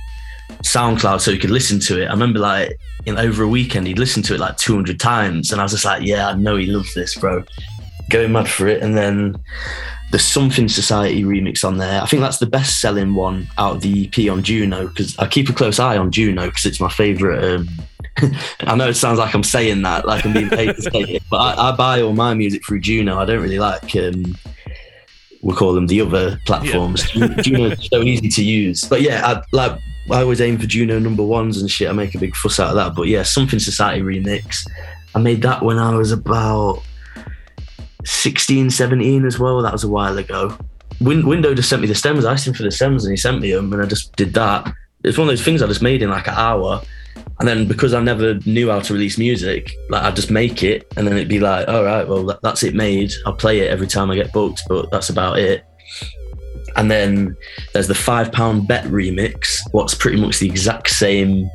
SoundCloud 0.59 1.21
so 1.21 1.33
he 1.33 1.39
could 1.39 1.51
listen 1.51 1.81
to 1.81 2.03
it. 2.03 2.07
I 2.07 2.13
remember 2.13 2.39
like 2.39 2.79
in 3.07 3.19
over 3.19 3.43
a 3.43 3.49
weekend 3.49 3.87
he'd 3.87 3.99
listened 3.99 4.25
to 4.27 4.35
it 4.35 4.41
like 4.41 4.57
200 4.57 4.99
times, 5.01 5.53
and 5.53 5.61
I 5.61 5.65
was 5.65 5.73
just 5.73 5.85
like, 5.85 6.03
yeah, 6.03 6.29
I 6.29 6.35
know 6.35 6.57
he 6.57 6.67
loves 6.67 6.95
this, 6.95 7.17
bro. 7.17 7.45
Going 8.09 8.33
mad 8.33 8.49
for 8.49 8.67
it, 8.67 8.83
and 8.83 8.97
then 8.97 9.37
the 10.11 10.19
Something 10.19 10.69
Society 10.69 11.23
remix 11.23 11.65
on 11.65 11.79
there. 11.79 12.03
I 12.03 12.07
think 12.07 12.21
that's 12.21 12.39
the 12.39 12.47
best 12.47 12.81
selling 12.81 13.15
one 13.15 13.47
out 13.59 13.77
of 13.77 13.83
the 13.83 14.07
EP 14.07 14.31
on 14.31 14.43
Juno 14.43 14.89
because 14.89 15.17
I 15.19 15.27
keep 15.27 15.49
a 15.49 15.53
close 15.53 15.79
eye 15.79 15.97
on 15.97 16.11
Juno 16.11 16.47
because 16.47 16.67
it's 16.67 16.81
my 16.81 16.91
favorite. 16.91 17.45
Um, 17.45 17.69
I 18.61 18.75
know 18.75 18.89
it 18.89 18.95
sounds 18.95 19.19
like 19.19 19.35
I'm 19.35 19.45
saying 19.45 19.83
that, 19.83 20.07
like 20.07 20.27
I'm 20.27 20.33
being 20.33 20.51
paid 20.51 20.75
to 20.77 20.83
say 20.83 21.01
it, 21.01 21.23
but 21.31 21.37
I, 21.37 21.71
I 21.71 21.77
buy 21.77 22.03
all 22.03 22.13
my 22.13 22.35
music 22.35 22.67
through 22.67 22.81
Juno. 22.81 23.19
I 23.19 23.25
don't 23.25 23.43
really 23.43 23.61
like. 23.61 23.95
Um, 23.97 24.37
we 25.42 25.55
call 25.55 25.72
them 25.72 25.87
the 25.87 26.00
other 26.00 26.38
platforms. 26.46 27.03
Juno's 27.42 27.88
so 27.90 28.03
easy 28.03 28.29
to 28.29 28.44
use, 28.44 28.85
but 28.85 29.03
yeah, 29.03 29.26
I 29.26 29.42
like. 29.53 29.81
I 30.11 30.22
always 30.22 30.40
aim 30.40 30.59
for 30.59 30.66
Juno 30.66 30.98
number 30.98 31.22
ones 31.22 31.61
and 31.61 31.70
shit. 31.70 31.88
I 31.88 31.92
make 31.92 32.14
a 32.14 32.18
big 32.18 32.35
fuss 32.35 32.59
out 32.59 32.70
of 32.70 32.74
that, 32.74 32.96
but 32.96 33.07
yeah, 33.07 33.22
Something 33.22 33.61
Society 33.61 34.03
remix. 34.03 34.66
I 35.14 35.20
made 35.20 35.42
that 35.42 35.62
when 35.62 35.79
I 35.79 35.94
was 35.94 36.11
about 36.11 36.83
16, 38.05 38.70
17 38.70 39.24
as 39.24 39.38
well. 39.38 39.62
That 39.62 39.72
was 39.72 39.85
a 39.85 39.88
while 39.88 40.16
ago. 40.18 40.57
Win- 41.00 41.26
Window 41.26 41.55
just 41.55 41.68
sent 41.68 41.83
me 41.83 41.88
the 41.88 41.94
stems. 41.94 42.24
I 42.24 42.33
asked 42.33 42.46
him 42.46 42.55
for 42.55 42.62
the 42.62 42.70
stems 42.70 43.05
and 43.05 43.12
he 43.12 43.16
sent 43.16 43.40
me 43.40 43.53
them 43.53 43.72
and 43.72 43.83
I 43.83 43.87
just 43.87 44.14
did 44.16 44.35
that. 44.35 44.72
It's 45.05 45.16
one 45.16 45.29
of 45.29 45.33
those 45.33 45.44
things 45.44 45.62
I 45.62 45.66
just 45.66 45.83
made 45.83 46.03
in 46.03 46.11
like 46.11 46.26
an 46.26 46.35
hour. 46.35 46.83
And 47.40 47.48
then 47.48 47.66
because 47.66 47.94
I 47.94 48.03
never 48.03 48.35
knew 48.44 48.70
how 48.70 48.81
to 48.81 48.92
release 48.92 49.16
music, 49.16 49.74
like 49.88 50.03
I'd 50.03 50.14
just 50.14 50.31
make 50.31 50.62
it 50.62 50.87
and 50.96 51.07
then 51.07 51.16
it'd 51.16 51.29
be 51.29 51.40
like, 51.40 51.66
all 51.68 51.83
right, 51.83 52.07
well, 52.07 52.26
that, 52.26 52.42
that's 52.42 52.62
it 52.62 52.74
made. 52.74 53.12
I'll 53.24 53.33
play 53.33 53.61
it 53.61 53.70
every 53.70 53.87
time 53.87 54.11
I 54.11 54.14
get 54.14 54.31
booked, 54.31 54.64
but 54.68 54.90
that's 54.90 55.09
about 55.09 55.38
it. 55.38 55.64
And 56.76 56.90
then 56.90 57.35
there's 57.72 57.88
the 57.88 57.94
five 57.94 58.31
pound 58.31 58.68
bet 58.68 58.85
remix, 58.85 59.59
what's 59.72 59.94
pretty 59.94 60.20
much 60.20 60.38
the 60.38 60.48
exact 60.48 60.90
same 60.90 61.50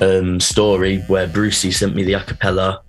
um, 0.00 0.40
story 0.40 0.98
where 1.02 1.28
Brucey 1.28 1.70
sent 1.70 1.94
me 1.94 2.02
the 2.02 2.14
acapella. 2.14 2.80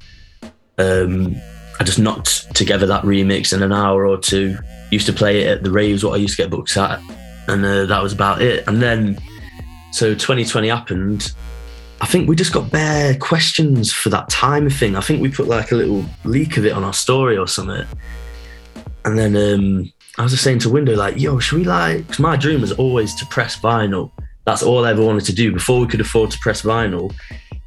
Um, 0.79 1.35
I 1.79 1.83
just 1.83 1.99
knocked 1.99 2.55
together 2.55 2.87
that 2.87 3.03
remix 3.03 3.53
in 3.53 3.61
an 3.61 3.71
hour 3.71 4.07
or 4.07 4.17
two. 4.17 4.57
Used 4.89 5.05
to 5.05 5.13
play 5.13 5.41
it 5.41 5.47
at 5.47 5.63
the 5.63 5.71
raves, 5.71 6.03
what 6.03 6.13
I 6.13 6.17
used 6.17 6.35
to 6.37 6.43
get 6.43 6.49
booked 6.49 6.75
at, 6.77 6.99
and 7.47 7.63
uh, 7.63 7.85
that 7.85 8.01
was 8.01 8.13
about 8.13 8.41
it. 8.41 8.67
And 8.67 8.81
then, 8.81 9.19
so 9.91 10.13
2020 10.13 10.67
happened. 10.67 11.33
I 12.03 12.05
think 12.05 12.27
we 12.27 12.35
just 12.35 12.51
got 12.51 12.69
bare 12.69 13.15
questions 13.15 13.93
for 13.93 14.09
that 14.09 14.27
time 14.27 14.69
thing. 14.69 14.97
I 14.97 14.99
think 14.99 15.21
we 15.21 15.31
put 15.31 15.47
like 15.47 15.71
a 15.71 15.75
little 15.75 16.03
leak 16.25 16.57
of 16.57 16.65
it 16.65 16.73
on 16.73 16.83
our 16.83 16.91
story 16.91 17.37
or 17.37 17.47
something. 17.47 17.87
And 19.05 19.17
then 19.17 19.37
um, 19.37 19.93
I 20.17 20.23
was 20.23 20.33
just 20.33 20.43
saying 20.43 20.59
to 20.59 20.69
Window, 20.69 20.97
like, 20.97 21.17
yo, 21.17 21.39
should 21.39 21.59
we 21.59 21.63
like, 21.63 21.99
because 21.99 22.19
my 22.19 22.35
dream 22.35 22.59
was 22.59 22.73
always 22.73 23.15
to 23.15 23.25
press 23.27 23.57
vinyl. 23.57 24.11
That's 24.43 24.61
all 24.61 24.83
I 24.83 24.89
ever 24.89 25.01
wanted 25.01 25.23
to 25.27 25.33
do 25.33 25.53
before 25.53 25.79
we 25.79 25.87
could 25.87 26.01
afford 26.01 26.29
to 26.31 26.39
press 26.39 26.61
vinyl. 26.61 27.15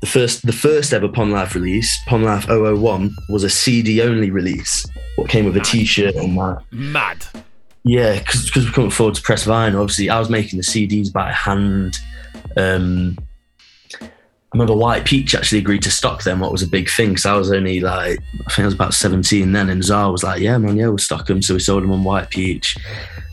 The 0.02 0.06
first, 0.06 0.44
the 0.44 0.52
first 0.52 0.92
ever 0.92 1.08
Pond 1.08 1.32
Life 1.32 1.54
release, 1.54 1.98
Pond 2.04 2.24
Life 2.24 2.46
001, 2.46 3.16
was 3.30 3.42
a 3.42 3.48
CD 3.48 4.02
only 4.02 4.30
release. 4.30 4.84
What 5.16 5.30
came 5.30 5.46
with 5.46 5.56
a 5.56 5.60
T-shirt 5.60 6.14
and 6.14 6.36
that. 6.36 6.62
Mad. 6.72 7.24
Yeah, 7.84 8.18
because 8.18 8.54
we 8.54 8.66
couldn't 8.66 8.92
afford 8.92 9.14
to 9.14 9.22
press 9.22 9.46
vinyl. 9.46 9.80
Obviously, 9.80 10.10
I 10.10 10.18
was 10.18 10.28
making 10.28 10.58
the 10.58 10.62
CDs 10.62 11.10
by 11.10 11.32
hand. 11.32 11.96
Um, 12.58 13.16
remember 14.56 14.74
White 14.74 15.04
Peach 15.04 15.34
actually 15.34 15.58
agreed 15.58 15.82
to 15.82 15.90
stock 15.90 16.22
them, 16.22 16.40
what 16.40 16.52
was 16.52 16.62
a 16.62 16.68
big 16.68 16.88
thing 16.88 17.10
because 17.10 17.26
I 17.26 17.36
was 17.36 17.52
only 17.52 17.80
like, 17.80 18.18
I 18.46 18.50
think 18.50 18.60
I 18.60 18.64
was 18.64 18.74
about 18.74 18.94
17 18.94 19.52
then, 19.52 19.68
and 19.68 19.84
Zara 19.84 20.10
was 20.10 20.24
like, 20.24 20.40
yeah, 20.40 20.56
man, 20.58 20.76
yeah, 20.76 20.88
we'll 20.88 20.98
stock 20.98 21.26
them. 21.26 21.42
So 21.42 21.54
we 21.54 21.60
sold 21.60 21.82
them 21.82 21.92
on 21.92 22.04
White 22.04 22.30
Peach. 22.30 22.76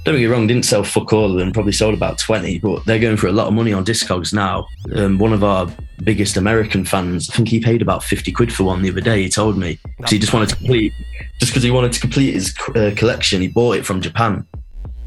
Don't 0.04 0.16
get 0.16 0.22
me 0.22 0.26
wrong, 0.26 0.48
didn't 0.48 0.66
sell 0.66 0.84
fuck 0.84 1.14
all 1.14 1.32
of 1.32 1.38
them, 1.38 1.54
probably 1.54 1.72
sold 1.72 1.94
about 1.94 2.18
20, 2.18 2.60
but 2.60 2.84
they're 2.86 3.00
going 3.00 3.16
for 3.16 3.28
a 3.28 3.32
lot 3.32 3.48
of 3.48 3.54
money 3.54 3.72
on 3.72 3.86
Discogs 3.86 4.34
now. 4.34 4.68
Um, 4.96 5.18
one 5.18 5.32
of 5.32 5.46
our 5.46 5.72
biggest 6.04 6.36
American 6.36 6.84
fans, 6.84 7.30
I 7.30 7.36
think 7.36 7.48
he 7.48 7.62
paid 7.62 7.82
about 7.82 8.04
50 8.04 8.32
quid 8.34 8.54
for 8.54 8.64
one 8.64 8.82
the 8.82 8.90
other 8.90 9.00
day, 9.00 9.24
he 9.24 9.30
told 9.30 9.58
me. 9.58 9.80
Because 9.98 10.12
he 10.12 10.20
just 10.20 10.34
wanted 10.34 10.50
to 10.50 10.58
complete, 10.58 10.92
just 11.40 11.54
because 11.54 11.64
he 11.64 11.72
wanted 11.72 11.94
to 11.94 12.02
complete 12.02 12.34
his 12.34 12.54
uh, 12.76 12.92
collection, 12.98 13.40
he 13.40 13.48
bought 13.48 13.78
it 13.78 13.86
from 13.86 14.02
Japan. 14.02 14.46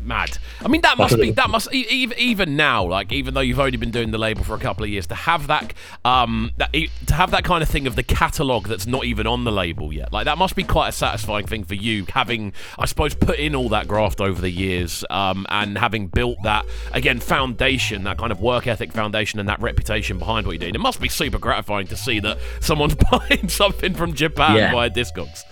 Mad. 0.06 0.38
I 0.64 0.68
mean, 0.68 0.80
that 0.82 0.96
must 0.98 1.16
be 1.20 1.30
that 1.32 1.50
must 1.50 1.72
even 1.72 2.18
even 2.18 2.56
now, 2.56 2.84
like 2.84 3.12
even 3.12 3.34
though 3.34 3.40
you've 3.40 3.58
only 3.60 3.76
been 3.76 3.90
doing 3.90 4.10
the 4.10 4.18
label 4.18 4.44
for 4.44 4.54
a 4.54 4.58
couple 4.58 4.84
of 4.84 4.90
years, 4.90 5.06
to 5.08 5.14
have 5.14 5.46
that 5.48 5.72
um 6.04 6.52
that 6.56 6.72
to 6.72 7.14
have 7.14 7.30
that 7.32 7.44
kind 7.44 7.62
of 7.62 7.68
thing 7.68 7.86
of 7.86 7.96
the 7.96 8.02
catalog 8.02 8.66
that's 8.68 8.86
not 8.86 9.04
even 9.04 9.26
on 9.26 9.44
the 9.44 9.52
label 9.52 9.92
yet, 9.92 10.12
like 10.12 10.24
that 10.26 10.38
must 10.38 10.54
be 10.56 10.62
quite 10.64 10.88
a 10.88 10.92
satisfying 10.92 11.46
thing 11.46 11.64
for 11.64 11.74
you, 11.74 12.04
having 12.08 12.52
I 12.78 12.86
suppose 12.86 13.14
put 13.14 13.38
in 13.38 13.54
all 13.54 13.68
that 13.70 13.88
graft 13.88 14.20
over 14.20 14.40
the 14.40 14.50
years, 14.50 15.04
um 15.10 15.46
and 15.50 15.78
having 15.78 16.06
built 16.08 16.38
that 16.44 16.64
again 16.92 17.20
foundation, 17.20 18.04
that 18.04 18.18
kind 18.18 18.32
of 18.32 18.40
work 18.40 18.66
ethic 18.66 18.92
foundation, 18.92 19.40
and 19.40 19.48
that 19.48 19.60
reputation 19.60 20.18
behind 20.18 20.46
what 20.46 20.52
you're 20.52 20.60
doing. 20.60 20.74
It 20.74 20.80
must 20.80 21.00
be 21.00 21.08
super 21.08 21.38
gratifying 21.38 21.86
to 21.88 21.96
see 21.96 22.20
that 22.20 22.38
someone's 22.60 22.94
buying 23.10 23.48
something 23.48 23.94
from 23.94 24.14
Japan 24.14 24.56
Yeah. 24.56 24.72
via 24.72 24.90
Discogs. 24.90 25.42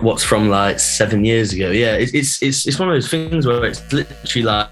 What's 0.00 0.22
from 0.24 0.48
like 0.48 0.78
seven 0.80 1.24
years 1.24 1.52
ago. 1.52 1.70
Yeah, 1.70 1.94
it's 1.94 2.12
it's 2.14 2.42
it's, 2.42 2.66
it's 2.66 2.78
one 2.78 2.88
of 2.88 2.94
those 2.94 3.08
things 3.08 3.46
where 3.46 3.64
it's 3.64 3.92
literally 3.92 4.44
like 4.44 4.70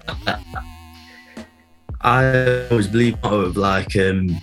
I 2.01 2.67
always 2.69 2.87
believe 2.87 3.17
of 3.23 3.57
like 3.57 3.95
um, 3.95 4.39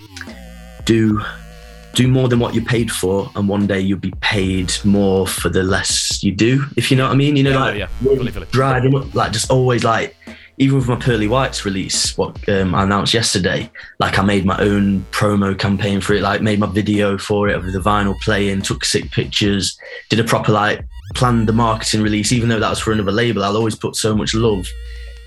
do 0.84 1.20
do 1.94 2.08
more 2.08 2.28
than 2.28 2.38
what 2.38 2.54
you're 2.54 2.64
paid 2.64 2.90
for, 2.90 3.30
and 3.36 3.48
one 3.48 3.66
day 3.66 3.78
you'll 3.80 3.98
be 3.98 4.12
paid 4.20 4.72
more 4.84 5.26
for 5.26 5.48
the 5.50 5.62
less 5.62 6.22
you 6.22 6.32
do. 6.32 6.64
If 6.76 6.90
you 6.90 6.96
know 6.96 7.04
what 7.04 7.12
I 7.12 7.16
mean, 7.16 7.36
you 7.36 7.42
know, 7.44 7.50
Yeah, 7.50 7.60
like 7.60 7.78
yeah, 7.78 7.86
fully, 8.02 8.30
fully. 8.32 8.46
driving 8.50 9.10
like 9.12 9.32
just 9.32 9.50
always 9.50 9.84
like. 9.84 10.16
Even 10.62 10.78
with 10.78 10.86
my 10.86 10.94
Pearly 10.94 11.26
Whites 11.26 11.64
release, 11.64 12.16
what 12.16 12.48
um, 12.48 12.72
I 12.72 12.84
announced 12.84 13.12
yesterday, 13.12 13.68
like 13.98 14.20
I 14.20 14.22
made 14.22 14.46
my 14.46 14.56
own 14.58 15.04
promo 15.10 15.58
campaign 15.58 16.00
for 16.00 16.14
it, 16.14 16.22
like 16.22 16.40
made 16.40 16.60
my 16.60 16.68
video 16.68 17.18
for 17.18 17.48
it 17.48 17.56
of 17.56 17.64
the 17.64 17.80
vinyl 17.80 18.16
playing, 18.20 18.62
took 18.62 18.84
sick 18.84 19.10
pictures, 19.10 19.76
did 20.08 20.20
a 20.20 20.24
proper 20.24 20.52
like 20.52 20.86
planned 21.16 21.48
the 21.48 21.52
marketing 21.52 22.00
release, 22.00 22.30
even 22.30 22.48
though 22.48 22.60
that 22.60 22.70
was 22.70 22.78
for 22.78 22.92
another 22.92 23.10
label. 23.10 23.42
I'll 23.42 23.56
always 23.56 23.74
put 23.74 23.96
so 23.96 24.14
much 24.14 24.34
love 24.34 24.64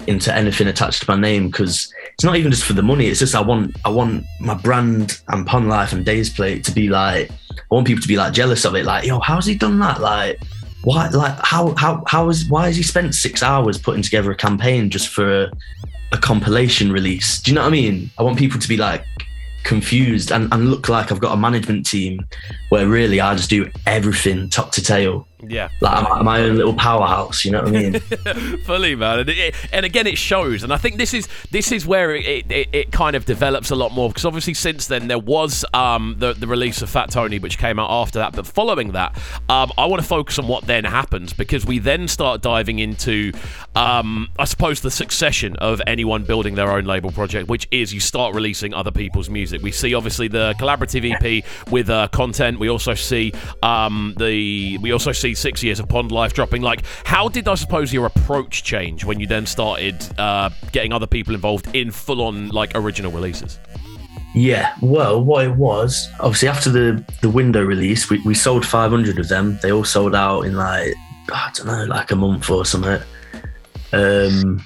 into 0.08 0.34
anything 0.34 0.67
attached 0.67 1.04
to 1.04 1.12
my 1.12 1.19
name 1.19 1.48
because 1.48 1.93
it's 2.13 2.24
not 2.24 2.38
even 2.38 2.50
just 2.50 2.63
for 2.63 2.71
the 2.71 2.82
money. 2.82 3.08
It's 3.08 3.19
just 3.19 3.36
I 3.36 3.41
want 3.41 3.76
I 3.84 3.89
want 3.89 4.24
my 4.39 4.54
brand 4.54 5.19
and 5.28 5.45
Pond 5.45 5.67
Life 5.67 5.91
and 5.91 6.06
Daseplate 6.06 6.63
to 6.63 6.71
be 6.71 6.88
like 6.88 7.30
I 7.30 7.76
want 7.76 7.88
people 7.88 8.02
to 8.02 8.08
be 8.08 8.15
like 8.15 8.32
jealous 8.32 8.63
of 8.63 8.76
it. 8.76 8.86
Like, 8.86 9.06
yo, 9.06 9.19
how's 9.19 9.45
he 9.45 9.56
done 9.56 9.80
that? 9.80 10.00
Like, 10.00 10.39
why? 10.86 11.10
Like, 11.10 11.38
how 11.41 11.74
how 11.76 12.04
how 12.08 12.30
is 12.30 12.48
why 12.48 12.67
has 12.67 12.78
he 12.78 12.84
spent 12.84 13.15
six 13.15 13.43
hours 13.43 13.78
putting 13.78 14.04
together 14.04 14.32
a 14.32 14.36
campaign 14.36 14.89
just 14.89 15.10
for 15.10 15.43
a, 15.43 15.52
a 16.12 16.17
compilation 16.17 16.91
release? 16.91 17.41
Do 17.41 17.52
you 17.52 17.56
know 17.56 17.62
what 17.62 17.67
I 17.67 17.71
mean? 17.71 18.12
I 18.17 18.24
want 18.24 18.38
people 18.38 18.60
to 18.60 18.67
be 18.67 18.78
like 18.78 19.04
confused 19.63 20.32
and, 20.32 20.48
and 20.54 20.69
look 20.69 20.88
like 20.88 21.12
I've 21.12 21.19
got 21.19 21.34
a 21.34 21.38
management 21.38 21.88
team 21.88 22.19
where 22.69 22.88
really 22.88 23.19
I 23.19 23.36
just 23.36 23.50
do 23.50 23.69
everything 23.88 24.48
top 24.50 24.71
to 24.74 24.82
tail. 24.82 25.28
Yeah. 25.43 25.69
Like 25.82 26.06
I'm 26.10 26.26
my 26.26 26.41
own 26.41 26.56
little 26.56 26.74
powerhouse, 26.74 27.45
you 27.45 27.52
know 27.52 27.63
what 27.63 27.76
I 27.76 27.89
mean? 27.89 28.00
fully 28.63 28.95
man. 28.95 29.19
And, 29.19 29.30
it, 29.30 29.56
and 29.71 29.86
again 29.86 30.08
it 30.08 30.17
shows. 30.17 30.63
And 30.63 30.74
i 30.74 30.78
think 30.78 30.98
this 30.98 31.13
is 31.13 31.28
this 31.52 31.71
is 31.71 31.86
where 31.86 32.15
it, 32.15 32.50
it, 32.52 32.69
it 32.71 32.91
kind 32.91 33.15
of 33.15 33.26
develops 33.26 33.69
a 33.69 33.76
lot 33.76 33.91
more 33.91 34.10
because 34.10 34.26
obviously 34.26 34.54
since 34.54 34.88
then 34.88 35.08
there 35.08 35.19
was 35.19 35.65
um 35.74 36.15
the, 36.19 36.34
the 36.34 36.48
release 36.48 36.82
of 36.82 36.89
fat 36.89 37.12
tony 37.12 37.39
which 37.39 37.58
came 37.58 37.80
out 37.80 37.89
after 37.91 38.19
that. 38.19 38.34
But 38.34 38.48
following 38.48 38.93
that 38.93 39.15
um 39.50 39.71
i 39.78 39.86
want 39.86 40.02
to 40.02 40.08
focus 40.08 40.39
on 40.39 40.48
what 40.48 40.65
then 40.65 40.84
happens 40.84 41.34
because 41.34 41.65
we 41.65 41.80
then 41.80 42.08
start 42.08 42.41
diving 42.41 42.80
into 42.80 43.32
um 43.76 44.30
i 44.39 44.45
suppose 44.45 44.82
the 44.82 44.91
succession 44.91 45.56
of 45.58 45.82
anyone 45.88 46.24
building 46.24 46.56
their 46.56 46.71
own 46.71 46.86
label 46.86 47.12
project 47.12 47.48
which 47.48 47.67
is 47.71 47.93
you 47.93 48.00
start 48.00 48.34
releasing 48.34 48.74
other 48.74 48.91
people's 48.91 49.30
music. 49.30 49.62
We 49.62 49.71
see 49.71 49.93
obviously 49.93 50.28
the 50.28 50.56
collaborative 50.60 51.04
ep 51.12 51.71
with 51.71 51.89
uh, 51.89 52.08
content. 52.10 52.60
We 52.60 52.69
also 52.69 52.93
see 52.93 53.34
um 53.62 54.15
the 54.17 54.78
we 54.80 54.91
also 54.91 55.12
see 55.12 55.35
six 55.36 55.63
years 55.63 55.80
of 55.80 55.88
pond 55.88 56.12
life 56.12 56.34
dropping 56.34 56.62
like 56.62 56.84
how 57.04 57.28
did 57.28 57.48
i 57.48 57.56
suppose 57.56 57.93
your 57.93 58.06
approach 58.06 58.63
change 58.63 59.04
when 59.06 59.19
you 59.19 59.28
then 59.28 59.45
started 59.45 59.95
uh, 60.19 60.50
getting 60.71 60.91
other 60.93 61.08
people 61.08 61.34
involved 61.34 61.74
in 61.76 61.91
full-on 61.91 62.50
like 62.50 62.71
original 62.76 63.12
releases 63.12 63.60
Yeah, 64.34 64.76
well, 64.82 65.24
what 65.24 65.45
it 65.45 65.56
was, 65.56 66.10
obviously 66.19 66.50
after 66.50 66.69
the 66.69 67.02
the 67.21 67.30
window 67.30 67.63
release, 67.63 68.10
we, 68.10 68.19
we 68.26 68.36
sold 68.36 68.65
500 68.65 69.17
of 69.17 69.30
them. 69.30 69.58
They 69.62 69.71
all 69.71 69.86
sold 69.86 70.13
out 70.13 70.41
in 70.41 70.56
like 70.56 70.93
I 71.32 71.52
don't 71.54 71.67
know, 71.67 71.86
like 71.86 72.12
a 72.12 72.17
month 72.17 72.50
or 72.50 72.65
something. 72.65 73.02
Um, 73.93 74.62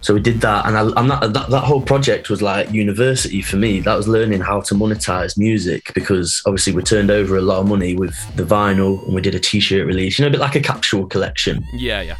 so 0.00 0.14
we 0.14 0.20
did 0.20 0.40
that, 0.42 0.66
and 0.66 0.76
I, 0.76 1.02
not, 1.02 1.32
that 1.32 1.50
that 1.50 1.64
whole 1.64 1.82
project 1.82 2.30
was 2.30 2.40
like 2.40 2.70
university 2.70 3.42
for 3.42 3.56
me. 3.56 3.80
That 3.80 3.96
was 3.96 4.06
learning 4.06 4.40
how 4.40 4.60
to 4.62 4.74
monetize 4.74 5.36
music 5.36 5.92
because 5.94 6.40
obviously 6.46 6.72
we 6.72 6.82
turned 6.82 7.10
over 7.10 7.36
a 7.36 7.42
lot 7.42 7.58
of 7.58 7.66
money 7.66 7.96
with 7.96 8.14
the 8.36 8.44
vinyl, 8.44 9.04
and 9.06 9.14
we 9.14 9.20
did 9.20 9.34
a 9.34 9.40
T-shirt 9.40 9.86
release, 9.86 10.18
you 10.18 10.22
know, 10.24 10.28
a 10.28 10.30
bit 10.30 10.40
like 10.40 10.54
a 10.54 10.60
capsule 10.60 11.06
collection. 11.06 11.64
yeah 11.74 12.00
yeah 12.00 12.16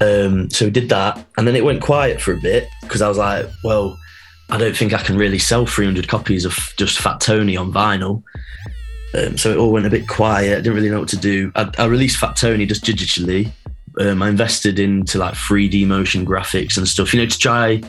Um, 0.00 0.50
so 0.50 0.64
we 0.64 0.70
did 0.72 0.88
that, 0.88 1.24
and 1.38 1.46
then 1.46 1.54
it 1.54 1.64
went 1.64 1.80
quiet 1.80 2.20
for 2.20 2.32
a 2.32 2.40
bit 2.40 2.68
because 2.82 3.02
I 3.02 3.08
was 3.08 3.18
like, 3.18 3.46
well, 3.62 3.96
I 4.50 4.58
don't 4.58 4.76
think 4.76 4.92
I 4.92 5.02
can 5.02 5.16
really 5.16 5.38
sell 5.38 5.66
300 5.66 6.08
copies 6.08 6.44
of 6.44 6.56
just 6.76 6.98
Fat 6.98 7.20
Tony 7.20 7.56
on 7.56 7.72
vinyl. 7.72 8.22
Um, 9.14 9.38
so 9.38 9.50
it 9.50 9.56
all 9.56 9.72
went 9.72 9.86
a 9.86 9.90
bit 9.90 10.08
quiet. 10.08 10.52
I 10.52 10.56
didn't 10.56 10.74
really 10.74 10.90
know 10.90 11.00
what 11.00 11.08
to 11.10 11.16
do. 11.16 11.50
I, 11.54 11.70
I 11.78 11.86
released 11.86 12.18
Fat 12.18 12.36
Tony 12.36 12.66
just 12.66 12.84
digitally. 12.84 13.50
Um, 13.98 14.22
I 14.22 14.28
invested 14.28 14.78
into 14.78 15.18
like 15.18 15.34
3D 15.34 15.86
motion 15.86 16.26
graphics 16.26 16.76
and 16.76 16.86
stuff, 16.86 17.14
you 17.14 17.20
know, 17.20 17.26
to 17.26 17.38
try 17.38 17.82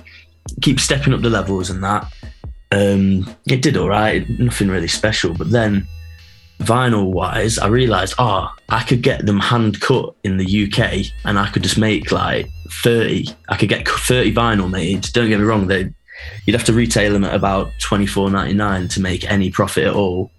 keep 0.61 0.79
stepping 0.79 1.13
up 1.13 1.21
the 1.21 1.29
levels 1.29 1.69
and 1.69 1.83
that. 1.83 2.11
Um, 2.71 3.33
it 3.47 3.61
did 3.61 3.77
all 3.77 3.89
right, 3.89 4.27
nothing 4.39 4.69
really 4.69 4.87
special. 4.87 5.33
But 5.33 5.51
then 5.51 5.87
vinyl 6.59 7.11
wise, 7.11 7.57
I 7.57 7.67
realized, 7.67 8.15
oh, 8.19 8.53
I 8.69 8.83
could 8.83 9.01
get 9.01 9.25
them 9.25 9.39
hand 9.39 9.79
cut 9.79 10.15
in 10.23 10.37
the 10.37 10.65
UK 10.65 11.11
and 11.25 11.39
I 11.39 11.49
could 11.49 11.63
just 11.63 11.77
make 11.77 12.11
like 12.11 12.47
30. 12.83 13.29
I 13.49 13.57
could 13.57 13.69
get 13.69 13.87
30 13.87 14.33
vinyl 14.33 14.69
made. 14.69 15.01
Don't 15.13 15.29
get 15.29 15.39
me 15.39 15.45
wrong, 15.45 15.67
they 15.67 15.93
you'd 16.45 16.55
have 16.55 16.65
to 16.65 16.73
retail 16.73 17.13
them 17.13 17.23
at 17.23 17.35
about 17.35 17.71
24.99 17.79 18.91
to 18.91 19.01
make 19.01 19.29
any 19.29 19.51
profit 19.51 19.85
at 19.85 19.93
all. 19.93 20.31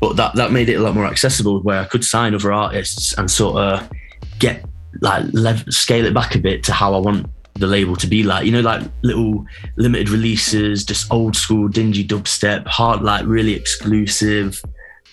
But 0.00 0.16
that, 0.16 0.34
that 0.36 0.50
made 0.50 0.68
it 0.68 0.74
a 0.74 0.80
lot 0.80 0.94
more 0.94 1.06
accessible 1.06 1.60
where 1.60 1.80
I 1.80 1.84
could 1.84 2.04
sign 2.04 2.34
other 2.34 2.52
artists 2.52 3.16
and 3.16 3.30
sort 3.30 3.56
of 3.56 3.90
get 4.38 4.64
like 5.00 5.24
lev- 5.32 5.72
scale 5.72 6.04
it 6.04 6.14
back 6.14 6.34
a 6.34 6.38
bit 6.38 6.62
to 6.64 6.72
how 6.72 6.94
I 6.94 6.98
want 6.98 7.26
the 7.54 7.66
label 7.66 7.96
to 7.96 8.06
be 8.06 8.22
like. 8.22 8.46
You 8.46 8.52
know, 8.52 8.60
like 8.60 8.82
little 9.02 9.44
limited 9.76 10.10
releases, 10.10 10.84
just 10.84 11.12
old 11.12 11.36
school 11.36 11.68
dingy 11.68 12.06
dubstep, 12.06 12.66
hard, 12.66 13.02
like 13.02 13.26
really 13.26 13.54
exclusive, 13.54 14.62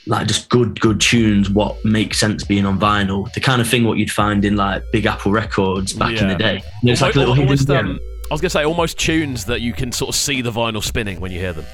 like 0.07 0.27
just 0.27 0.49
good, 0.49 0.79
good 0.79 0.99
tunes. 0.99 1.49
What 1.49 1.83
makes 1.85 2.19
sense 2.19 2.43
being 2.43 2.65
on 2.65 2.79
vinyl, 2.79 3.31
the 3.33 3.39
kind 3.39 3.61
of 3.61 3.67
thing 3.67 3.83
what 3.83 3.97
you'd 3.97 4.11
find 4.11 4.43
in 4.45 4.55
like 4.55 4.83
Big 4.91 5.05
Apple 5.05 5.31
Records 5.31 5.93
back 5.93 6.19
in 6.21 6.27
the 6.27 6.35
day. 6.35 6.63
You 6.81 6.87
know, 6.87 6.91
it's 6.93 7.01
like 7.01 7.15
a 7.15 7.19
little 7.19 7.37
almost, 7.37 7.69
um, 7.69 7.99
I 8.29 8.33
was 8.33 8.41
gonna 8.41 8.49
say 8.49 8.63
almost 8.63 8.97
tunes 8.97 9.45
that 9.45 9.61
you 9.61 9.73
can 9.73 9.91
sort 9.91 10.09
of 10.09 10.15
see 10.15 10.41
the 10.41 10.51
vinyl 10.51 10.83
spinning 10.83 11.19
when 11.19 11.31
you 11.31 11.39
hear 11.39 11.53
them. 11.53 11.65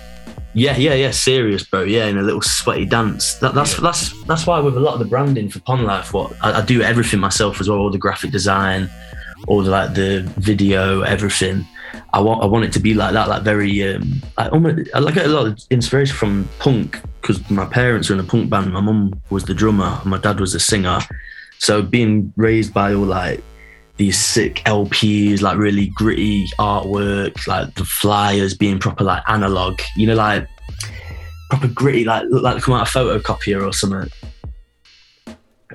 Yeah, 0.57 0.75
yeah, 0.75 0.95
yeah. 0.95 1.11
Serious, 1.11 1.63
bro. 1.63 1.83
Yeah, 1.83 2.07
in 2.07 2.17
a 2.17 2.23
little 2.23 2.41
sweaty 2.41 2.85
dance. 2.85 3.35
That, 3.35 3.53
that's 3.53 3.77
that's 3.79 4.23
that's 4.23 4.47
why 4.47 4.59
with 4.59 4.75
a 4.75 4.79
lot 4.79 4.93
of 4.93 4.99
the 4.99 5.05
branding 5.05 5.49
for 5.49 5.59
Pond 5.59 5.85
Life, 5.85 6.13
what 6.13 6.33
I, 6.41 6.61
I 6.61 6.65
do 6.65 6.81
everything 6.81 7.19
myself 7.19 7.61
as 7.61 7.69
well. 7.69 7.77
All 7.77 7.91
the 7.91 7.99
graphic 7.99 8.31
design, 8.31 8.89
all 9.47 9.61
the 9.61 9.69
like 9.69 9.93
the 9.93 10.23
video, 10.37 11.01
everything. 11.01 11.63
I 12.11 12.21
want 12.21 12.41
I 12.41 12.47
want 12.47 12.65
it 12.65 12.73
to 12.73 12.79
be 12.79 12.95
like 12.95 13.13
that, 13.13 13.29
like 13.29 13.43
very. 13.43 13.83
Um, 13.87 14.23
I 14.39 14.47
almost 14.49 14.89
I 14.95 15.11
get 15.11 15.27
a 15.27 15.29
lot 15.29 15.45
of 15.45 15.59
inspiration 15.69 16.15
from 16.15 16.49
punk 16.57 17.01
because 17.21 17.47
my 17.51 17.65
parents 17.65 18.09
were 18.09 18.15
in 18.15 18.19
a 18.19 18.23
punk 18.23 18.49
band. 18.49 18.73
My 18.73 18.81
mum 18.81 19.21
was 19.29 19.43
the 19.43 19.53
drummer, 19.53 19.99
and 20.01 20.09
my 20.09 20.17
dad 20.17 20.39
was 20.39 20.53
the 20.53 20.59
singer. 20.59 21.01
So 21.59 21.83
being 21.83 22.33
raised 22.35 22.73
by 22.73 22.95
all 22.95 23.05
like 23.05 23.43
these 23.97 24.17
sick 24.17 24.61
LPs, 24.65 25.41
like 25.41 25.57
really 25.57 25.87
gritty 25.95 26.47
artwork, 26.59 27.47
like 27.47 27.73
the 27.75 27.83
flyers 27.83 28.53
being 28.53 28.79
proper 28.79 29.03
like 29.03 29.23
analog, 29.27 29.81
you 29.95 30.07
know, 30.07 30.15
like 30.15 30.47
proper 31.49 31.67
gritty, 31.67 32.05
like 32.05 32.23
look 32.29 32.43
like 32.43 32.61
come 32.61 32.75
out 32.75 32.87
a 32.87 32.89
photocopier 32.91 33.65
or 33.65 33.73
something. 33.73 34.09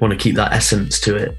want 0.00 0.12
to 0.12 0.16
keep 0.16 0.36
that 0.36 0.52
essence 0.52 1.00
to 1.00 1.16
it. 1.16 1.38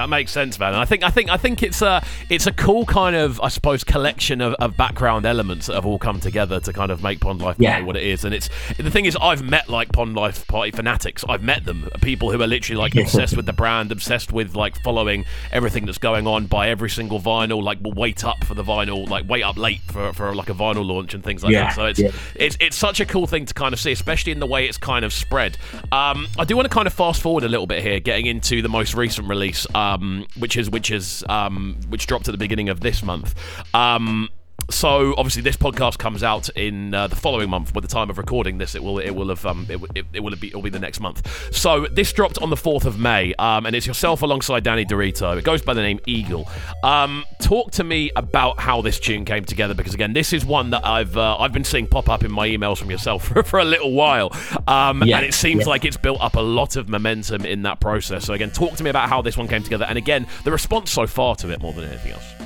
That 0.00 0.08
makes 0.08 0.32
sense, 0.32 0.58
man. 0.58 0.72
And 0.72 0.78
I 0.80 0.86
think 0.86 1.02
I 1.02 1.10
think 1.10 1.28
I 1.28 1.36
think 1.36 1.62
it's 1.62 1.82
a 1.82 2.02
it's 2.30 2.46
a 2.46 2.52
cool 2.52 2.86
kind 2.86 3.14
of 3.14 3.38
I 3.42 3.48
suppose 3.48 3.84
collection 3.84 4.40
of, 4.40 4.54
of 4.54 4.74
background 4.76 5.26
elements 5.26 5.66
that 5.66 5.74
have 5.74 5.84
all 5.84 5.98
come 5.98 6.20
together 6.20 6.58
to 6.60 6.72
kind 6.72 6.90
of 6.90 7.02
make 7.02 7.20
Pond 7.20 7.40
Life 7.40 7.56
Party 7.58 7.64
Yeah. 7.64 7.82
what 7.82 7.96
it 7.96 8.04
is. 8.04 8.24
And 8.24 8.34
it's 8.34 8.48
the 8.78 8.90
thing 8.90 9.04
is 9.04 9.14
I've 9.20 9.42
met 9.42 9.68
like 9.68 9.92
Pond 9.92 10.14
Life 10.14 10.46
Party 10.46 10.70
fanatics. 10.70 11.22
I've 11.28 11.42
met 11.42 11.66
them, 11.66 11.88
people 12.00 12.30
who 12.32 12.40
are 12.42 12.46
literally 12.46 12.78
like 12.80 12.94
obsessed 12.96 13.36
with 13.36 13.44
the 13.44 13.52
brand, 13.52 13.92
obsessed 13.92 14.32
with 14.32 14.54
like 14.54 14.80
following 14.82 15.26
everything 15.52 15.84
that's 15.84 15.98
going 15.98 16.26
on, 16.26 16.46
buy 16.46 16.70
every 16.70 16.88
single 16.88 17.20
vinyl, 17.20 17.62
like 17.62 17.78
will 17.82 17.92
wait 17.92 18.24
up 18.24 18.42
for 18.44 18.54
the 18.54 18.64
vinyl, 18.64 19.06
like 19.06 19.28
wait 19.28 19.42
up 19.42 19.58
late 19.58 19.80
for, 19.82 20.14
for 20.14 20.34
like 20.34 20.48
a 20.48 20.54
vinyl 20.54 20.86
launch 20.86 21.12
and 21.12 21.22
things 21.22 21.42
like 21.44 21.52
Yeah, 21.52 21.64
that. 21.64 21.74
So 21.74 21.84
it's 21.84 21.98
yeah. 21.98 22.10
it's 22.36 22.56
it's 22.58 22.76
such 22.76 23.00
a 23.00 23.04
cool 23.04 23.26
thing 23.26 23.44
to 23.44 23.52
kind 23.52 23.74
of 23.74 23.80
see, 23.80 23.92
especially 23.92 24.32
in 24.32 24.40
the 24.40 24.46
way 24.46 24.66
it's 24.66 24.78
kind 24.78 25.04
of 25.04 25.12
spread. 25.12 25.58
Um, 25.92 26.26
I 26.38 26.44
do 26.46 26.56
want 26.56 26.64
to 26.68 26.72
kind 26.74 26.86
of 26.86 26.94
fast 26.94 27.20
forward 27.20 27.44
a 27.44 27.48
little 27.48 27.66
bit 27.66 27.82
here, 27.82 28.00
getting 28.00 28.24
into 28.26 28.62
the 28.62 28.68
most 28.70 28.94
recent 28.94 29.28
release, 29.28 29.66
um, 29.74 29.89
which 30.38 30.56
is 30.56 30.70
which 30.70 30.90
is 30.90 31.24
um, 31.28 31.78
which 31.88 32.06
dropped 32.06 32.28
at 32.28 32.32
the 32.32 32.38
beginning 32.38 32.68
of 32.68 32.80
this 32.80 33.02
month. 33.02 33.34
Um, 33.74 34.28
so 34.70 35.14
obviously 35.16 35.42
this 35.42 35.56
podcast 35.56 35.98
comes 35.98 36.22
out 36.22 36.48
in 36.50 36.94
uh, 36.94 37.06
the 37.06 37.16
following 37.16 37.50
month. 37.50 37.72
By 37.72 37.80
the 37.80 37.88
time 37.88 38.10
of 38.10 38.18
recording 38.18 38.58
this, 38.58 38.74
it 38.74 38.82
will 38.82 38.98
it 38.98 39.10
will 39.10 39.28
have 39.28 39.44
um, 39.44 39.66
it, 39.68 39.80
it, 39.94 40.06
it 40.14 40.20
will 40.20 40.34
be 40.36 40.48
it 40.48 40.54
will 40.54 40.62
be 40.62 40.70
the 40.70 40.78
next 40.78 41.00
month. 41.00 41.54
So 41.54 41.86
this 41.90 42.12
dropped 42.12 42.38
on 42.38 42.50
the 42.50 42.56
fourth 42.56 42.84
of 42.86 42.98
May, 42.98 43.34
um, 43.34 43.66
and 43.66 43.76
it's 43.76 43.86
yourself 43.86 44.22
alongside 44.22 44.64
Danny 44.64 44.84
Dorito. 44.84 45.36
It 45.36 45.44
goes 45.44 45.62
by 45.62 45.74
the 45.74 45.82
name 45.82 46.00
Eagle. 46.06 46.48
Um, 46.82 47.24
talk 47.40 47.72
to 47.72 47.84
me 47.84 48.10
about 48.16 48.60
how 48.60 48.80
this 48.82 48.98
tune 48.98 49.24
came 49.24 49.44
together, 49.44 49.74
because 49.74 49.94
again, 49.94 50.12
this 50.12 50.32
is 50.32 50.44
one 50.44 50.70
that 50.70 50.86
I've 50.86 51.16
uh, 51.16 51.36
I've 51.38 51.52
been 51.52 51.64
seeing 51.64 51.86
pop 51.86 52.08
up 52.08 52.24
in 52.24 52.32
my 52.32 52.48
emails 52.48 52.78
from 52.78 52.90
yourself 52.90 53.24
for, 53.28 53.42
for 53.42 53.58
a 53.58 53.64
little 53.64 53.92
while, 53.92 54.30
um, 54.66 55.02
Yeah, 55.02 55.18
and 55.18 55.26
it 55.26 55.34
seems 55.34 55.64
yeah. 55.64 55.70
like 55.70 55.84
it's 55.84 55.96
built 55.96 56.20
up 56.20 56.36
a 56.36 56.40
lot 56.40 56.76
of 56.76 56.88
momentum 56.88 57.44
in 57.44 57.62
that 57.62 57.80
process. 57.80 58.24
So 58.24 58.34
again, 58.34 58.50
talk 58.50 58.76
to 58.76 58.84
me 58.84 58.90
about 58.90 59.08
how 59.08 59.22
this 59.22 59.36
one 59.36 59.48
came 59.48 59.62
together, 59.62 59.86
and 59.88 59.98
again, 59.98 60.26
the 60.44 60.52
response 60.52 60.90
so 60.90 61.06
far 61.06 61.34
to 61.36 61.50
it 61.50 61.60
more 61.60 61.72
than 61.72 61.84
anything 61.84 62.12
else. 62.12 62.39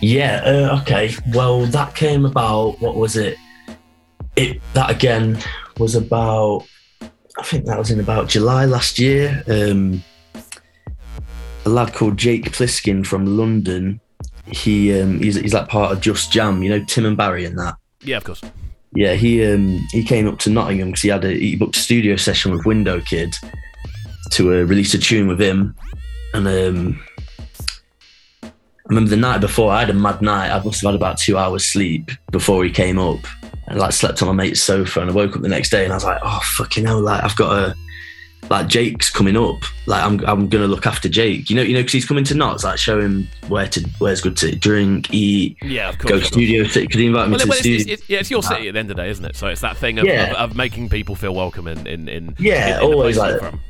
Yeah. 0.00 0.42
Uh, 0.44 0.80
okay. 0.82 1.14
Well, 1.32 1.66
that 1.66 1.94
came 1.94 2.24
about. 2.24 2.80
What 2.80 2.96
was 2.96 3.16
it? 3.16 3.36
It 4.36 4.60
that 4.74 4.90
again 4.90 5.38
was 5.78 5.94
about. 5.94 6.66
I 7.38 7.42
think 7.42 7.66
that 7.66 7.78
was 7.78 7.90
in 7.90 8.00
about 8.00 8.28
July 8.28 8.64
last 8.64 8.98
year. 8.98 9.42
Um, 9.48 10.02
a 11.64 11.68
lad 11.68 11.92
called 11.92 12.16
Jake 12.16 12.50
Pliskin 12.52 13.06
from 13.06 13.36
London. 13.36 14.00
He 14.46 14.98
um, 14.98 15.20
he's, 15.20 15.36
he's 15.36 15.54
like 15.54 15.68
part 15.68 15.92
of 15.92 16.00
Just 16.00 16.32
Jam. 16.32 16.62
You 16.62 16.70
know 16.70 16.84
Tim 16.84 17.04
and 17.04 17.16
Barry 17.16 17.44
and 17.44 17.58
that. 17.58 17.76
Yeah, 18.02 18.16
of 18.16 18.24
course. 18.24 18.42
Yeah, 18.94 19.14
he 19.14 19.44
um, 19.44 19.86
he 19.92 20.02
came 20.02 20.26
up 20.26 20.38
to 20.40 20.50
Nottingham 20.50 20.88
because 20.88 21.02
he 21.02 21.08
had 21.08 21.24
a 21.24 21.32
he 21.32 21.56
booked 21.56 21.76
a 21.76 21.80
studio 21.80 22.16
session 22.16 22.52
with 22.52 22.64
Window 22.64 23.00
Kid 23.00 23.34
to 24.32 24.54
uh, 24.54 24.62
release 24.62 24.94
a 24.94 24.98
tune 24.98 25.28
with 25.28 25.40
him, 25.40 25.74
and 26.32 26.46
um, 26.46 27.04
I 28.88 28.94
remember 28.94 29.10
the 29.10 29.16
night 29.16 29.40
before 29.42 29.70
I 29.70 29.80
had 29.80 29.90
a 29.90 29.94
mad 29.94 30.22
night. 30.22 30.50
I 30.50 30.62
must 30.64 30.80
have 30.80 30.88
had 30.92 30.94
about 30.94 31.18
two 31.18 31.36
hours 31.36 31.66
sleep 31.66 32.10
before 32.30 32.64
he 32.64 32.70
came 32.70 32.98
up, 32.98 33.18
and 33.66 33.78
like 33.78 33.92
slept 33.92 34.22
on 34.22 34.28
my 34.28 34.34
mate's 34.34 34.62
sofa. 34.62 35.00
And 35.02 35.10
I 35.10 35.12
woke 35.12 35.36
up 35.36 35.42
the 35.42 35.48
next 35.48 35.68
day 35.70 35.84
and 35.84 35.92
I 35.92 35.96
was 35.96 36.04
like, 36.04 36.18
oh 36.22 36.40
fucking 36.56 36.86
hell! 36.86 37.00
Like 37.00 37.22
I've 37.22 37.36
got 37.36 37.52
a 37.52 37.74
like 38.48 38.66
Jake's 38.66 39.10
coming 39.10 39.36
up. 39.36 39.56
Like 39.86 40.02
I'm 40.02 40.24
I'm 40.26 40.48
gonna 40.48 40.66
look 40.68 40.86
after 40.86 41.06
Jake. 41.06 41.50
You 41.50 41.56
know 41.56 41.62
you 41.62 41.74
know 41.74 41.80
because 41.80 41.92
he's 41.92 42.06
coming 42.06 42.24
to 42.24 42.34
Notts. 42.34 42.64
Like 42.64 42.78
show 42.78 42.98
him 42.98 43.28
where 43.48 43.68
to 43.68 43.86
where's 43.98 44.22
good 44.22 44.38
to 44.38 44.56
drink, 44.56 45.12
eat, 45.12 45.58
Yeah, 45.60 45.90
of 45.90 45.98
course. 45.98 46.10
go 46.10 46.18
course. 46.20 46.28
studio. 46.28 46.64
Could 46.64 46.94
he 46.94 47.06
invite 47.08 47.28
me 47.28 47.32
Well, 47.32 47.40
to 47.40 47.46
well, 47.46 47.46
the 47.46 47.50
it's, 47.50 47.58
studio? 47.60 47.76
it's, 47.76 47.86
it's, 48.02 48.08
yeah, 48.08 48.18
it's 48.20 48.30
your 48.30 48.38
ah. 48.38 48.48
city 48.48 48.68
at 48.68 48.72
the 48.72 48.78
end 48.80 48.90
of 48.90 48.96
the 48.96 49.02
day, 49.02 49.10
isn't 49.10 49.24
it? 49.24 49.36
So 49.36 49.48
it's 49.48 49.60
that 49.60 49.76
thing 49.76 49.98
of, 49.98 50.06
Yeah. 50.06 50.30
of, 50.30 50.52
of 50.52 50.56
making 50.56 50.88
people 50.88 51.14
feel 51.14 51.34
welcome 51.34 51.66
in 51.68 51.86
in 51.86 52.08
in 52.08 52.34
Yeah, 52.38 52.78
in, 52.78 52.86
in 52.86 52.92
always 52.94 53.18
like 53.18 53.38
from. 53.38 53.60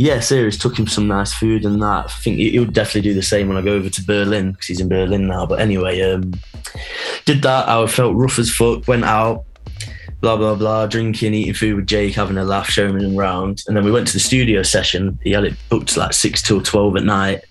Yeah, 0.00 0.20
serious. 0.20 0.56
Took 0.56 0.78
him 0.78 0.86
some 0.86 1.08
nice 1.08 1.34
food 1.34 1.66
and 1.66 1.82
that. 1.82 2.06
I 2.06 2.08
think 2.22 2.38
he- 2.38 2.52
he'll 2.52 2.64
definitely 2.64 3.02
do 3.10 3.14
the 3.14 3.20
same 3.22 3.48
when 3.48 3.58
I 3.58 3.60
go 3.60 3.74
over 3.74 3.90
to 3.90 4.02
Berlin 4.02 4.52
because 4.52 4.66
he's 4.68 4.80
in 4.80 4.88
Berlin 4.88 5.26
now. 5.26 5.44
But 5.44 5.60
anyway, 5.60 6.00
um, 6.00 6.32
did 7.26 7.42
that. 7.42 7.68
I 7.68 7.86
felt 7.86 8.16
rough 8.16 8.38
as 8.38 8.50
fuck. 8.50 8.88
Went 8.88 9.04
out, 9.04 9.44
blah 10.22 10.38
blah 10.38 10.54
blah, 10.54 10.86
drinking, 10.86 11.34
eating 11.34 11.52
food 11.52 11.76
with 11.76 11.86
Jake, 11.86 12.14
having 12.14 12.38
a 12.38 12.44
laugh, 12.44 12.66
showing 12.70 12.98
him 12.98 13.14
around, 13.18 13.62
and 13.68 13.76
then 13.76 13.84
we 13.84 13.90
went 13.90 14.06
to 14.06 14.14
the 14.14 14.20
studio 14.20 14.62
session. 14.62 15.18
He 15.22 15.32
had 15.32 15.44
it 15.44 15.54
booked 15.68 15.94
like 15.98 16.14
six 16.14 16.40
till 16.40 16.62
twelve 16.62 16.96
at 16.96 17.04
night, 17.04 17.42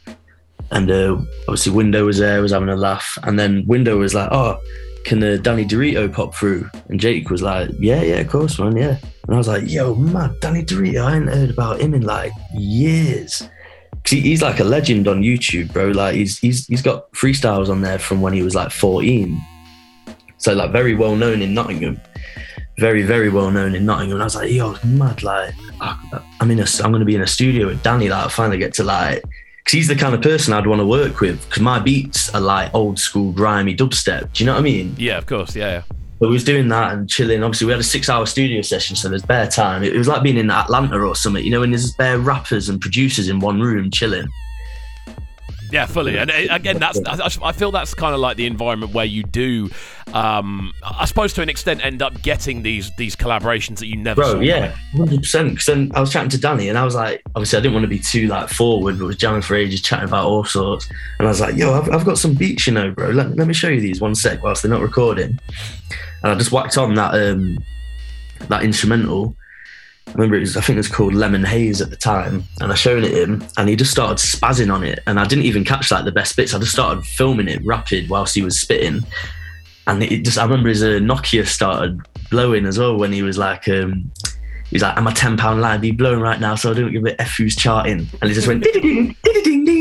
and 0.71 0.89
uh, 0.89 1.17
obviously 1.47 1.71
Window 1.73 2.03
was 2.07 2.17
there, 2.17 2.41
was 2.41 2.51
having 2.51 2.69
a 2.69 2.75
laugh, 2.75 3.15
and 3.21 3.37
then 3.37 3.63
Window 3.67 3.99
was 3.99 4.15
like, 4.15 4.29
"Oh, 4.31 4.59
can 5.05 5.23
uh, 5.23 5.37
Danny 5.41 5.65
Dorito 5.65 6.11
pop 6.11 6.35
through?" 6.35 6.69
And 6.89 6.99
Jake 6.99 7.29
was 7.29 7.41
like, 7.41 7.69
"Yeah, 7.79 8.01
yeah, 8.01 8.15
of 8.15 8.29
course, 8.29 8.59
man, 8.59 8.75
yeah." 8.77 8.97
And 9.25 9.35
I 9.35 9.37
was 9.37 9.47
like, 9.47 9.69
"Yo, 9.69 9.95
man, 9.95 10.35
Danny 10.41 10.63
Dorito, 10.63 11.03
I 11.03 11.17
ain't 11.17 11.29
heard 11.29 11.49
about 11.49 11.79
him 11.81 11.93
in 11.93 12.01
like 12.03 12.31
years." 12.53 13.41
'Cause 14.03 14.11
he, 14.11 14.21
he's 14.21 14.41
like 14.41 14.59
a 14.59 14.63
legend 14.63 15.07
on 15.07 15.21
YouTube, 15.21 15.73
bro. 15.73 15.87
Like 15.89 16.15
he's 16.15 16.39
he's 16.39 16.65
he's 16.67 16.81
got 16.81 17.11
freestyles 17.11 17.69
on 17.69 17.81
there 17.81 17.99
from 17.99 18.21
when 18.21 18.33
he 18.33 18.41
was 18.41 18.55
like 18.55 18.71
14. 18.71 19.39
So 20.37 20.53
like 20.53 20.71
very 20.71 20.95
well 20.95 21.15
known 21.17 21.41
in 21.41 21.53
Nottingham. 21.53 21.99
Very, 22.77 23.01
very 23.03 23.27
well 23.29 23.51
known 23.51 23.75
in 23.75 23.85
Nottingham. 23.85 24.15
And 24.15 24.23
I 24.23 24.25
was 24.25 24.35
like, 24.37 24.51
yo, 24.51 24.77
mad, 24.85 25.21
like 25.21 25.53
I'm 25.81 26.49
in 26.49 26.61
a 26.61 26.65
I'm 26.81 26.93
gonna 26.93 27.03
be 27.03 27.15
in 27.15 27.21
a 27.21 27.27
studio 27.27 27.67
with 27.67 27.83
Danny, 27.83 28.07
like 28.07 28.25
I 28.25 28.29
finally 28.29 28.57
get 28.57 28.73
to 28.75 28.83
like 28.85 29.21
because 29.59 29.77
he's 29.77 29.87
the 29.87 29.95
kind 29.95 30.15
of 30.15 30.21
person 30.21 30.53
I'd 30.53 30.67
want 30.67 30.79
to 30.79 30.85
work 30.85 31.19
with 31.19 31.43
because 31.47 31.61
my 31.61 31.79
beats 31.79 32.33
are 32.33 32.41
like 32.41 32.73
old 32.73 32.97
school 32.99 33.31
grimy 33.31 33.75
dubstep. 33.75 34.33
Do 34.33 34.43
you 34.43 34.45
know 34.45 34.53
what 34.53 34.59
I 34.59 34.63
mean? 34.63 34.95
Yeah, 34.97 35.17
of 35.17 35.25
course. 35.25 35.55
Yeah, 35.55 35.69
yeah. 35.69 35.83
But 36.19 36.27
we 36.27 36.33
was 36.33 36.43
doing 36.43 36.67
that 36.67 36.93
and 36.93 37.09
chilling. 37.09 37.43
Obviously, 37.43 37.67
we 37.67 37.71
had 37.71 37.79
a 37.79 37.83
six-hour 37.83 38.25
studio 38.25 38.61
session, 38.61 38.97
so 38.97 39.07
there's 39.07 39.23
bare 39.23 39.47
time. 39.47 39.83
It, 39.83 39.93
it 39.93 39.97
was 39.97 40.07
like 40.07 40.21
being 40.21 40.37
in 40.37 40.51
Atlanta 40.51 40.99
or 40.99 41.15
something, 41.15 41.43
you 41.43 41.49
know, 41.49 41.61
when 41.61 41.71
there's 41.71 41.93
bare 41.93 42.19
rappers 42.19 42.67
and 42.67 42.81
producers 42.81 43.29
in 43.29 43.39
one 43.39 43.61
room 43.61 43.89
chilling. 43.89 44.27
Yeah, 45.71 45.85
fully. 45.85 46.17
And 46.17 46.31
uh, 46.31 46.33
again, 46.49 46.79
that's 46.79 46.99
I, 47.05 47.51
feel 47.51 47.71
that's 47.71 47.93
kind 47.93 48.13
of 48.13 48.19
like 48.19 48.37
the 48.37 48.45
environment 48.45 48.93
where 48.93 49.05
you 49.05 49.23
do, 49.23 49.69
um, 50.13 50.73
I 50.83 51.05
suppose 51.05 51.33
to 51.33 51.41
an 51.41 51.49
extent, 51.49 51.83
end 51.85 52.01
up 52.01 52.21
getting 52.21 52.63
these 52.63 52.91
these 52.97 53.15
collaborations 53.15 53.79
that 53.79 53.87
you 53.87 53.95
never 53.95 54.23
saw. 54.23 54.31
Bro, 54.33 54.41
yeah, 54.41 54.75
hundred 54.93 55.19
percent. 55.19 55.51
Because 55.51 55.65
then 55.67 55.91
I 55.93 55.99
was 55.99 56.11
chatting 56.11 56.29
to 56.29 56.39
Danny, 56.39 56.69
and 56.69 56.77
I 56.77 56.85
was 56.85 56.95
like, 56.95 57.21
obviously, 57.35 57.59
I 57.59 57.61
didn't 57.61 57.73
want 57.73 57.83
to 57.83 57.89
be 57.89 57.99
too 57.99 58.27
like 58.27 58.49
forward, 58.49 58.97
but 58.97 59.05
was 59.05 59.17
jamming 59.17 59.41
for 59.41 59.55
ages, 59.55 59.81
chatting 59.81 60.07
about 60.07 60.25
all 60.25 60.43
sorts. 60.43 60.89
And 61.19 61.27
I 61.27 61.31
was 61.31 61.41
like, 61.41 61.55
yo, 61.55 61.73
I've, 61.73 61.89
I've 61.91 62.05
got 62.05 62.17
some 62.17 62.33
beats, 62.33 62.65
you 62.67 62.73
know, 62.73 62.91
bro. 62.91 63.09
Let, 63.09 63.35
let 63.35 63.47
me 63.47 63.53
show 63.53 63.69
you 63.69 63.81
these 63.81 64.01
one 64.01 64.15
sec 64.15 64.41
whilst 64.41 64.63
they're 64.63 64.71
not 64.71 64.81
recording. 64.81 65.39
And 66.23 66.31
I 66.31 66.35
just 66.35 66.51
whacked 66.51 66.77
on 66.77 66.95
that 66.95 67.13
um 67.13 67.59
that 68.47 68.63
instrumental. 68.63 69.35
I 70.09 70.13
remember 70.13 70.37
it 70.37 70.41
was, 70.41 70.57
I 70.57 70.61
think 70.61 70.75
it 70.75 70.79
was 70.79 70.87
called 70.87 71.13
Lemon 71.13 71.43
Haze 71.43 71.81
at 71.81 71.91
the 71.91 71.95
time, 71.95 72.43
and 72.61 72.71
I 72.71 72.75
showed 72.75 73.03
it 73.03 73.13
him, 73.13 73.45
and 73.57 73.69
he 73.69 73.75
just 73.75 73.91
started 73.91 74.17
spazzing 74.17 74.73
on 74.73 74.83
it, 74.83 74.99
and 75.05 75.19
I 75.19 75.25
didn't 75.25 75.45
even 75.45 75.63
catch 75.63 75.91
like 75.91 76.03
the 76.03 76.11
best 76.11 76.35
bits. 76.35 76.53
I 76.53 76.59
just 76.59 76.71
started 76.71 77.05
filming 77.05 77.47
it 77.47 77.63
rapid 77.63 78.09
whilst 78.09 78.33
he 78.33 78.41
was 78.41 78.59
spitting, 78.59 79.01
and 79.85 80.01
it 80.01 80.23
just 80.25 80.39
I 80.39 80.43
remember 80.43 80.69
his 80.69 80.81
uh, 80.81 80.99
Nokia 80.99 81.45
started 81.45 82.01
blowing 82.31 82.65
as 82.65 82.79
well 82.79 82.97
when 82.97 83.13
he 83.13 83.21
was 83.21 83.37
like, 83.37 83.69
um, 83.69 84.11
he 84.69 84.75
was 84.75 84.81
like, 84.81 84.97
"I'm 84.97 85.05
a 85.05 85.13
ten 85.13 85.37
pound 85.37 85.61
line 85.61 85.79
be 85.79 85.91
blowing 85.91 86.19
right 86.19 86.39
now, 86.39 86.55
so 86.55 86.71
I 86.71 86.73
don't 86.73 86.91
give 86.91 87.05
a 87.05 87.21
f 87.21 87.35
who's 87.37 87.55
charting," 87.55 88.07
and 88.21 88.29
he 88.29 88.33
just 88.33 88.47
went 88.47 88.63
ding 88.63 88.81
ding 88.81 89.15
ding 89.23 89.65
ding. 89.65 89.79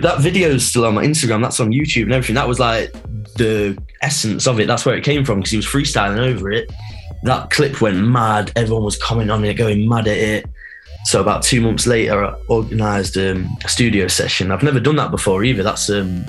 That 0.00 0.20
video 0.20 0.50
is 0.50 0.66
still 0.66 0.84
on 0.84 0.94
my 0.94 1.04
Instagram. 1.04 1.42
That's 1.42 1.60
on 1.60 1.70
YouTube 1.70 2.04
and 2.04 2.12
everything. 2.12 2.34
That 2.34 2.48
was 2.48 2.58
like 2.60 2.92
the 3.36 3.80
essence 4.02 4.46
of 4.46 4.60
it. 4.60 4.66
That's 4.66 4.84
where 4.84 4.96
it 4.96 5.04
came 5.04 5.24
from 5.24 5.38
because 5.38 5.50
he 5.50 5.56
was 5.56 5.66
freestyling 5.66 6.18
over 6.18 6.50
it. 6.50 6.70
That 7.22 7.50
clip 7.50 7.80
went 7.80 7.98
mad. 7.98 8.52
Everyone 8.56 8.84
was 8.84 8.96
commenting 8.98 9.30
on 9.30 9.44
it, 9.44 9.54
going 9.54 9.88
mad 9.88 10.06
at 10.06 10.16
it. 10.16 10.46
So 11.06 11.20
about 11.20 11.42
two 11.42 11.60
months 11.60 11.86
later, 11.86 12.24
I 12.24 12.34
organised 12.50 13.16
um, 13.16 13.48
a 13.64 13.68
studio 13.68 14.08
session. 14.08 14.50
I've 14.50 14.62
never 14.62 14.80
done 14.80 14.96
that 14.96 15.10
before 15.10 15.44
either. 15.44 15.62
That's 15.62 15.88
um, 15.88 16.24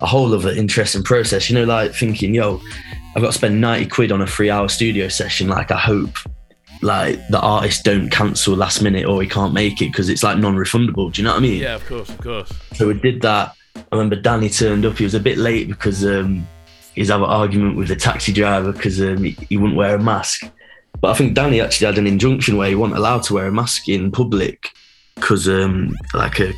a 0.00 0.06
whole 0.06 0.32
other 0.34 0.50
interesting 0.50 1.02
process. 1.02 1.48
You 1.48 1.54
know, 1.54 1.64
like 1.64 1.94
thinking, 1.94 2.34
yo, 2.34 2.60
I've 3.14 3.22
got 3.22 3.28
to 3.28 3.38
spend 3.38 3.60
90 3.60 3.86
quid 3.86 4.10
on 4.12 4.20
a 4.20 4.26
three 4.26 4.50
hour 4.50 4.68
studio 4.68 5.08
session. 5.08 5.48
Like, 5.48 5.70
I 5.70 5.78
hope 5.78 6.18
like 6.82 7.18
the 7.28 7.40
artist 7.40 7.84
don't 7.84 8.10
cancel 8.10 8.54
last 8.54 8.82
minute 8.82 9.06
or 9.06 9.22
he 9.22 9.28
can't 9.28 9.54
make 9.54 9.80
it 9.80 9.86
because 9.86 10.08
it's 10.08 10.22
like 10.22 10.36
non-refundable. 10.38 11.12
Do 11.12 11.22
you 11.22 11.24
know 11.24 11.32
what 11.32 11.38
I 11.38 11.42
mean? 11.42 11.62
Yeah, 11.62 11.76
of 11.76 11.86
course, 11.86 12.08
of 12.08 12.18
course. 12.18 12.52
So 12.74 12.88
we 12.88 12.94
did 12.94 13.22
that. 13.22 13.54
I 13.76 13.82
remember 13.96 14.16
Danny 14.16 14.50
turned 14.50 14.84
up. 14.84 14.98
He 14.98 15.04
was 15.04 15.14
a 15.14 15.20
bit 15.20 15.38
late 15.38 15.68
because 15.68 16.04
um, 16.04 16.46
he's 16.94 17.08
had 17.08 17.20
an 17.20 17.24
argument 17.24 17.76
with 17.76 17.88
the 17.88 17.96
taxi 17.96 18.32
driver 18.32 18.72
because 18.72 19.00
um, 19.00 19.24
he, 19.24 19.36
he 19.48 19.56
wouldn't 19.56 19.76
wear 19.76 19.96
a 19.96 19.98
mask. 19.98 20.50
But 21.00 21.10
I 21.10 21.14
think 21.14 21.34
Danny 21.34 21.60
actually 21.60 21.86
had 21.86 21.98
an 21.98 22.06
injunction 22.06 22.56
where 22.56 22.68
he 22.68 22.74
wasn't 22.74 22.98
allowed 22.98 23.24
to 23.24 23.34
wear 23.34 23.46
a 23.46 23.52
mask 23.52 23.88
in 23.88 24.10
public 24.10 24.70
because, 25.16 25.48
um, 25.48 25.94
like 26.14 26.40
a 26.40 26.52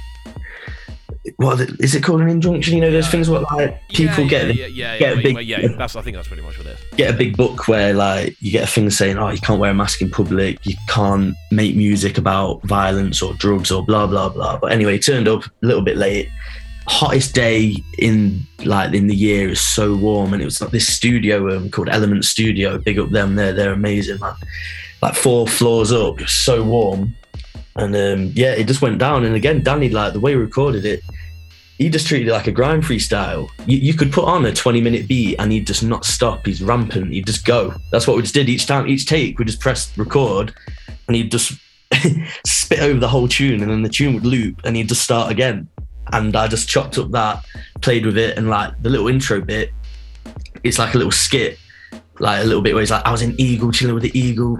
what 1.36 1.60
is 1.80 1.94
it 1.94 2.02
called 2.02 2.20
an 2.20 2.28
injunction? 2.28 2.74
You 2.74 2.80
know, 2.82 2.90
those 2.90 3.08
things 3.08 3.28
what 3.28 3.42
like 3.52 3.80
people 3.88 4.24
yeah, 4.24 4.28
get 4.28 4.54
yeah, 4.54 4.66
yeah, 4.66 4.98
get 4.98 5.18
a 5.18 5.22
big 5.22 5.46
yeah, 5.46 5.66
That's 5.78 5.96
I 5.96 6.02
think 6.02 6.16
that's 6.16 6.28
pretty 6.28 6.42
much 6.42 6.56
what 6.58 6.66
it 6.66 6.78
is. 6.78 6.96
get 6.96 7.14
a 7.14 7.16
big 7.16 7.36
book 7.36 7.68
where 7.68 7.92
like 7.94 8.36
you 8.40 8.50
get 8.52 8.64
a 8.64 8.66
thing 8.66 8.88
saying, 8.90 9.18
oh, 9.18 9.30
you 9.30 9.40
can't 9.40 9.60
wear 9.60 9.70
a 9.70 9.74
mask 9.74 10.02
in 10.02 10.10
public, 10.10 10.64
you 10.64 10.76
can't 10.88 11.34
make 11.50 11.74
music 11.76 12.18
about 12.18 12.62
violence 12.62 13.22
or 13.22 13.34
drugs 13.34 13.70
or 13.70 13.84
blah 13.84 14.06
blah 14.06 14.28
blah. 14.28 14.58
But 14.58 14.72
anyway, 14.72 14.94
he 14.94 14.98
turned 14.98 15.28
up 15.28 15.44
a 15.44 15.66
little 15.66 15.82
bit 15.82 15.96
late. 15.96 16.28
Hottest 16.88 17.34
day 17.34 17.76
in 17.98 18.46
like 18.64 18.94
in 18.94 19.06
the 19.06 19.14
year 19.14 19.48
is 19.48 19.60
so 19.60 19.94
warm, 19.96 20.32
and 20.32 20.42
it 20.42 20.44
was 20.44 20.60
like 20.60 20.70
this 20.70 20.86
studio 20.86 21.56
um, 21.56 21.70
called 21.70 21.88
Element 21.88 22.24
Studio. 22.24 22.78
Big 22.78 22.98
up 22.98 23.10
them, 23.10 23.34
they're 23.34 23.52
they're 23.52 23.72
amazing, 23.72 24.20
man. 24.20 24.34
Like 25.02 25.14
four 25.14 25.46
floors 25.46 25.92
up, 25.92 26.20
so 26.22 26.62
warm. 26.62 27.14
And 27.76 27.94
um, 27.94 28.32
yeah, 28.34 28.52
it 28.52 28.66
just 28.66 28.82
went 28.82 28.98
down. 28.98 29.24
And 29.24 29.34
again, 29.34 29.62
Danny, 29.62 29.90
like 29.90 30.14
the 30.14 30.20
way 30.20 30.32
he 30.32 30.36
recorded 30.36 30.86
it, 30.86 31.02
he 31.78 31.90
just 31.90 32.06
treated 32.06 32.28
it 32.28 32.32
like 32.32 32.46
a 32.46 32.52
grind 32.52 32.84
freestyle. 32.84 33.48
You, 33.66 33.76
you 33.78 33.94
could 33.94 34.12
put 34.12 34.24
on 34.24 34.46
a 34.46 34.52
20 34.52 34.80
minute 34.80 35.06
beat 35.06 35.36
and 35.38 35.52
he'd 35.52 35.66
just 35.66 35.82
not 35.82 36.04
stop. 36.04 36.46
He's 36.46 36.62
rampant. 36.62 37.12
He'd 37.12 37.26
just 37.26 37.44
go. 37.44 37.74
That's 37.92 38.06
what 38.06 38.16
we 38.16 38.22
just 38.22 38.34
did 38.34 38.48
each 38.48 38.66
time, 38.66 38.86
each 38.86 39.06
take. 39.06 39.38
We 39.38 39.44
just 39.44 39.60
pressed 39.60 39.96
record 39.98 40.54
and 41.06 41.16
he'd 41.16 41.30
just 41.30 41.52
spit 42.46 42.80
over 42.80 42.98
the 42.98 43.08
whole 43.08 43.28
tune 43.28 43.62
and 43.62 43.70
then 43.70 43.82
the 43.82 43.88
tune 43.88 44.14
would 44.14 44.24
loop 44.24 44.62
and 44.64 44.74
he'd 44.74 44.88
just 44.88 45.02
start 45.02 45.30
again. 45.30 45.68
And 46.12 46.34
I 46.36 46.48
just 46.48 46.68
chopped 46.68 46.98
up 46.98 47.10
that, 47.10 47.44
played 47.80 48.06
with 48.06 48.18
it, 48.18 48.38
and 48.38 48.48
like 48.48 48.80
the 48.82 48.90
little 48.90 49.08
intro 49.08 49.40
bit, 49.40 49.72
it's 50.62 50.78
like 50.78 50.94
a 50.94 50.98
little 50.98 51.12
skit, 51.12 51.58
like 52.18 52.42
a 52.42 52.46
little 52.46 52.62
bit 52.62 52.74
where 52.74 52.82
he's 52.82 52.90
like, 52.90 53.04
I 53.04 53.10
was 53.10 53.22
in 53.22 53.34
Eagle, 53.40 53.72
chilling 53.72 53.94
with 53.94 54.04
the 54.04 54.18
Eagle. 54.18 54.58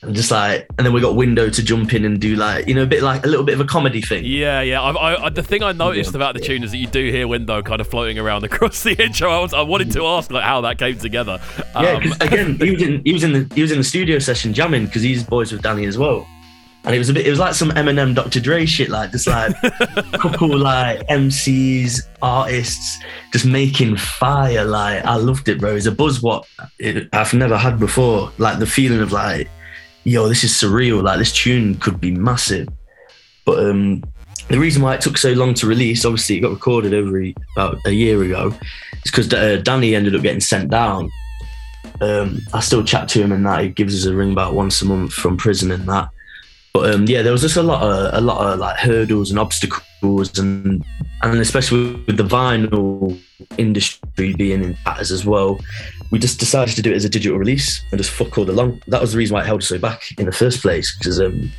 And 0.00 0.14
just 0.14 0.30
like, 0.30 0.64
and 0.78 0.86
then 0.86 0.92
we 0.92 1.00
got 1.00 1.16
Window 1.16 1.50
to 1.50 1.62
jump 1.62 1.92
in 1.92 2.04
and 2.04 2.20
do 2.20 2.36
like, 2.36 2.68
you 2.68 2.74
know, 2.74 2.84
a 2.84 2.86
bit 2.86 3.02
like 3.02 3.24
a 3.24 3.28
little 3.28 3.44
bit 3.44 3.54
of 3.54 3.60
a 3.60 3.64
comedy 3.64 4.00
thing. 4.00 4.24
Yeah, 4.24 4.60
yeah. 4.60 4.80
I, 4.80 5.26
I, 5.26 5.28
the 5.28 5.42
thing 5.42 5.64
I 5.64 5.72
noticed 5.72 6.14
about 6.14 6.34
the 6.34 6.40
tune 6.40 6.62
is 6.62 6.70
that 6.70 6.76
you 6.76 6.86
do 6.86 7.10
hear 7.10 7.26
Window 7.26 7.62
kind 7.62 7.80
of 7.80 7.88
floating 7.88 8.16
around 8.16 8.44
across 8.44 8.84
the 8.84 8.92
intro. 9.02 9.28
I, 9.28 9.40
was, 9.40 9.52
I 9.52 9.62
wanted 9.62 9.90
to 9.92 10.06
ask 10.06 10.30
like 10.30 10.44
how 10.44 10.60
that 10.60 10.78
came 10.78 10.98
together. 10.98 11.40
Yeah, 11.74 11.94
um, 11.94 12.12
again, 12.20 12.56
he 12.58 12.70
was 12.70 12.82
in 12.82 13.02
he 13.04 13.12
was 13.12 13.24
in 13.24 13.32
the 13.32 13.54
he 13.56 13.62
was 13.62 13.72
in 13.72 13.78
the 13.78 13.84
studio 13.84 14.20
session 14.20 14.54
jamming 14.54 14.86
because 14.86 15.02
he's 15.02 15.24
boys 15.24 15.50
with 15.50 15.62
Danny 15.62 15.84
as 15.84 15.98
well. 15.98 16.28
And 16.84 16.94
it 16.94 16.98
was 16.98 17.08
a 17.10 17.12
bit, 17.12 17.26
it 17.26 17.30
was 17.30 17.38
like 17.38 17.54
some 17.54 17.70
Eminem, 17.70 18.14
Dr. 18.14 18.40
Dre 18.40 18.64
shit, 18.64 18.88
like 18.88 19.10
just 19.10 19.26
like 19.26 19.54
a 19.62 20.04
couple 20.18 20.56
like 20.56 21.06
MCs, 21.08 22.08
artists, 22.22 22.98
just 23.32 23.44
making 23.44 23.96
fire. 23.96 24.64
Like 24.64 25.04
I 25.04 25.16
loved 25.16 25.48
it, 25.48 25.58
bro. 25.58 25.76
It's 25.76 25.86
a 25.86 25.92
buzz 25.92 26.22
what 26.22 26.46
it, 26.78 27.08
I've 27.12 27.34
never 27.34 27.58
had 27.58 27.78
before. 27.78 28.32
Like 28.38 28.58
the 28.58 28.66
feeling 28.66 29.00
of 29.00 29.12
like 29.12 29.50
yo, 30.04 30.28
this 30.28 30.44
is 30.44 30.52
surreal. 30.52 31.02
Like 31.02 31.18
this 31.18 31.32
tune 31.32 31.76
could 31.76 32.00
be 32.00 32.10
massive. 32.10 32.68
But 33.44 33.64
um, 33.64 34.02
the 34.48 34.58
reason 34.58 34.82
why 34.82 34.94
it 34.94 35.00
took 35.00 35.18
so 35.18 35.32
long 35.32 35.54
to 35.54 35.66
release, 35.66 36.04
obviously, 36.04 36.38
it 36.38 36.40
got 36.40 36.52
recorded 36.52 36.94
over 36.94 37.22
about 37.54 37.78
a 37.86 37.92
year 37.92 38.22
ago, 38.22 38.54
is 39.04 39.10
because 39.10 39.32
uh, 39.32 39.56
Danny 39.62 39.94
ended 39.94 40.14
up 40.14 40.22
getting 40.22 40.40
sent 40.40 40.70
down. 40.70 41.10
Um, 42.00 42.40
I 42.54 42.60
still 42.60 42.84
chat 42.84 43.08
to 43.10 43.22
him 43.22 43.32
and 43.32 43.44
that. 43.46 43.62
He 43.62 43.68
gives 43.68 43.94
us 43.94 44.10
a 44.10 44.14
ring 44.14 44.32
about 44.32 44.54
once 44.54 44.80
a 44.82 44.86
month 44.86 45.12
from 45.12 45.36
prison 45.36 45.70
and 45.70 45.86
that. 45.88 46.08
But 46.72 46.94
um, 46.94 47.06
yeah, 47.06 47.22
there 47.22 47.32
was 47.32 47.42
just 47.42 47.56
a 47.56 47.62
lot 47.62 47.82
of 47.82 48.14
a 48.14 48.20
lot 48.20 48.46
of 48.46 48.58
like 48.58 48.78
hurdles 48.78 49.30
and 49.30 49.38
obstacles, 49.38 50.38
and 50.38 50.84
and 51.22 51.38
especially 51.38 51.94
with 52.06 52.16
the 52.16 52.24
vinyl 52.24 53.18
industry 53.56 54.34
being 54.34 54.62
in 54.62 54.74
tatters 54.84 55.10
as 55.10 55.24
well, 55.24 55.58
we 56.10 56.18
just 56.18 56.38
decided 56.38 56.74
to 56.76 56.82
do 56.82 56.92
it 56.92 56.96
as 56.96 57.04
a 57.04 57.08
digital 57.08 57.38
release 57.38 57.82
and 57.90 57.98
just 57.98 58.10
fuck 58.10 58.36
all 58.38 58.48
along. 58.48 58.82
That 58.88 59.00
was 59.00 59.12
the 59.12 59.18
reason 59.18 59.34
why 59.34 59.42
it 59.42 59.46
held 59.46 59.62
us 59.62 59.68
so 59.68 59.78
back 59.78 60.02
in 60.18 60.26
the 60.26 60.32
first 60.32 60.62
place 60.62 60.96
because 60.96 61.20
um, 61.20 61.50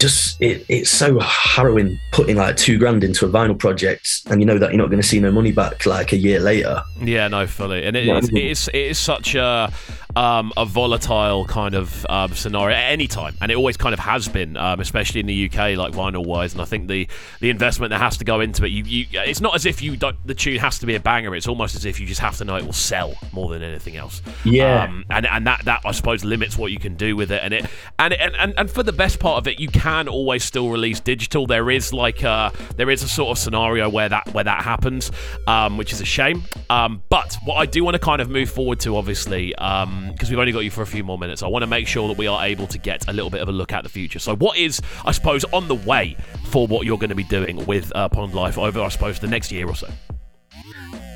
just 0.00 0.40
it, 0.40 0.64
it's 0.68 0.90
so 0.90 1.18
harrowing 1.20 2.00
putting 2.10 2.36
like 2.36 2.56
two 2.56 2.78
grand 2.78 3.04
into 3.04 3.26
a 3.26 3.28
vinyl 3.28 3.58
project 3.58 4.22
and 4.26 4.40
you 4.40 4.46
know 4.46 4.58
that 4.58 4.70
you're 4.70 4.78
not 4.78 4.88
going 4.88 5.00
to 5.00 5.06
see 5.06 5.20
no 5.20 5.30
money 5.30 5.52
back 5.52 5.84
like 5.84 6.12
a 6.12 6.16
year 6.16 6.40
later. 6.40 6.82
Yeah, 7.00 7.28
no, 7.28 7.46
fully, 7.46 7.84
and 7.84 7.96
it, 7.96 8.06
yeah, 8.06 8.18
it 8.18 8.32
is 8.32 8.68
it 8.68 8.76
is 8.76 8.98
such 8.98 9.34
a 9.34 9.72
um, 10.16 10.52
a 10.56 10.64
volatile 10.64 11.44
kind 11.44 11.74
of 11.74 12.06
um, 12.08 12.34
scenario 12.34 12.76
at 12.76 12.90
any 12.90 13.06
time, 13.06 13.36
and 13.40 13.50
it 13.50 13.56
always 13.56 13.76
kind 13.76 13.92
of 13.92 13.98
has 14.00 14.28
been, 14.28 14.56
um, 14.56 14.80
especially 14.80 15.20
in 15.20 15.26
the 15.26 15.46
UK, 15.46 15.76
like 15.76 15.92
vinyl 15.92 16.24
wise. 16.24 16.52
And 16.52 16.62
I 16.62 16.64
think 16.64 16.88
the 16.88 17.08
the 17.40 17.50
investment 17.50 17.90
that 17.90 17.98
has 17.98 18.16
to 18.18 18.24
go 18.24 18.40
into 18.40 18.64
it, 18.64 18.68
you, 18.68 18.84
you 18.84 19.06
it's 19.12 19.40
not 19.40 19.54
as 19.54 19.66
if 19.66 19.82
you 19.82 19.96
the 19.96 20.34
tune 20.34 20.58
has 20.58 20.78
to 20.80 20.86
be 20.86 20.94
a 20.94 21.00
banger. 21.00 21.34
It's 21.34 21.48
almost 21.48 21.74
as 21.74 21.84
if 21.84 22.00
you 22.00 22.06
just 22.06 22.20
have 22.20 22.36
to 22.38 22.44
know 22.44 22.56
it 22.56 22.64
will 22.64 22.72
sell 22.72 23.14
more 23.32 23.50
than 23.50 23.62
anything 23.62 23.96
else. 23.96 24.22
Yeah, 24.44 24.84
um, 24.84 25.04
and 25.10 25.26
and 25.26 25.46
that 25.46 25.64
that 25.64 25.82
I 25.84 25.92
suppose 25.92 26.24
limits 26.24 26.56
what 26.56 26.72
you 26.72 26.78
can 26.78 26.94
do 26.96 27.16
with 27.16 27.30
it, 27.30 27.40
and 27.42 27.54
it 27.54 27.66
and 27.98 28.14
and 28.14 28.34
and, 28.36 28.54
and 28.56 28.70
for 28.70 28.82
the 28.82 28.92
best 28.92 29.20
part 29.20 29.38
of 29.38 29.46
it, 29.46 29.60
you 29.60 29.68
can 29.68 30.08
always 30.08 30.44
still 30.44 30.70
release 30.70 31.00
digital. 31.00 31.46
There 31.46 31.70
is 31.70 31.92
like 31.92 32.22
a 32.22 32.52
there 32.76 32.90
is 32.90 33.02
a 33.02 33.08
sort 33.08 33.30
of 33.30 33.38
scenario 33.38 33.88
where 33.88 34.08
that 34.08 34.32
where 34.34 34.44
that 34.44 34.62
happens, 34.64 35.12
um, 35.46 35.76
which 35.76 35.92
is 35.92 36.00
a 36.00 36.04
shame. 36.04 36.44
Um, 36.68 37.02
but 37.08 37.36
what 37.44 37.56
I 37.56 37.66
do 37.66 37.84
want 37.84 37.94
to 37.94 37.98
kind 37.98 38.20
of 38.20 38.28
move 38.28 38.50
forward 38.50 38.80
to, 38.80 38.96
obviously. 38.96 39.54
Um, 39.56 40.09
because 40.12 40.30
we've 40.30 40.38
only 40.38 40.52
got 40.52 40.60
you 40.60 40.70
for 40.70 40.82
a 40.82 40.86
few 40.86 41.04
more 41.04 41.18
minutes. 41.18 41.42
I 41.42 41.48
want 41.48 41.62
to 41.62 41.66
make 41.66 41.86
sure 41.86 42.08
that 42.08 42.16
we 42.16 42.26
are 42.26 42.44
able 42.44 42.66
to 42.68 42.78
get 42.78 43.08
a 43.08 43.12
little 43.12 43.30
bit 43.30 43.40
of 43.40 43.48
a 43.48 43.52
look 43.52 43.72
at 43.72 43.82
the 43.82 43.88
future. 43.88 44.18
So, 44.18 44.36
what 44.36 44.56
is, 44.56 44.80
I 45.04 45.12
suppose, 45.12 45.44
on 45.52 45.68
the 45.68 45.74
way 45.74 46.16
for 46.46 46.66
what 46.66 46.86
you're 46.86 46.98
going 46.98 47.10
to 47.10 47.16
be 47.16 47.24
doing 47.24 47.64
with 47.66 47.92
uh, 47.94 48.08
Pond 48.08 48.34
Life 48.34 48.58
over, 48.58 48.80
I 48.80 48.88
suppose, 48.88 49.18
the 49.18 49.26
next 49.26 49.50
year 49.52 49.68
or 49.68 49.74
so? 49.74 49.88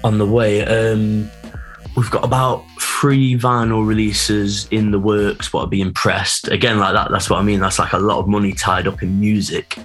On 0.03 0.19
the 0.19 0.27
way, 0.27 0.65
um, 0.65 1.31
we've 1.97 2.11
got 2.11 2.25
about 2.25 2.65
three 2.81 3.37
vinyl 3.37 3.87
releases 3.87 4.67
in 4.69 4.91
the 4.91 4.99
works. 4.99 5.53
What 5.53 5.63
are 5.63 5.69
being 5.69 5.93
pressed 5.93 6.49
again, 6.49 6.79
like 6.79 6.95
that. 6.95 7.11
That's 7.11 7.31
what 7.31 7.39
I 7.39 7.43
mean. 7.43 7.61
That's 7.61 7.79
like 7.79 7.93
a 7.93 7.99
lot 7.99 8.19
of 8.19 8.29
money 8.29 8.53
tied 8.53 8.87
up 8.87 9.03
in 9.03 9.21
music. 9.21 9.79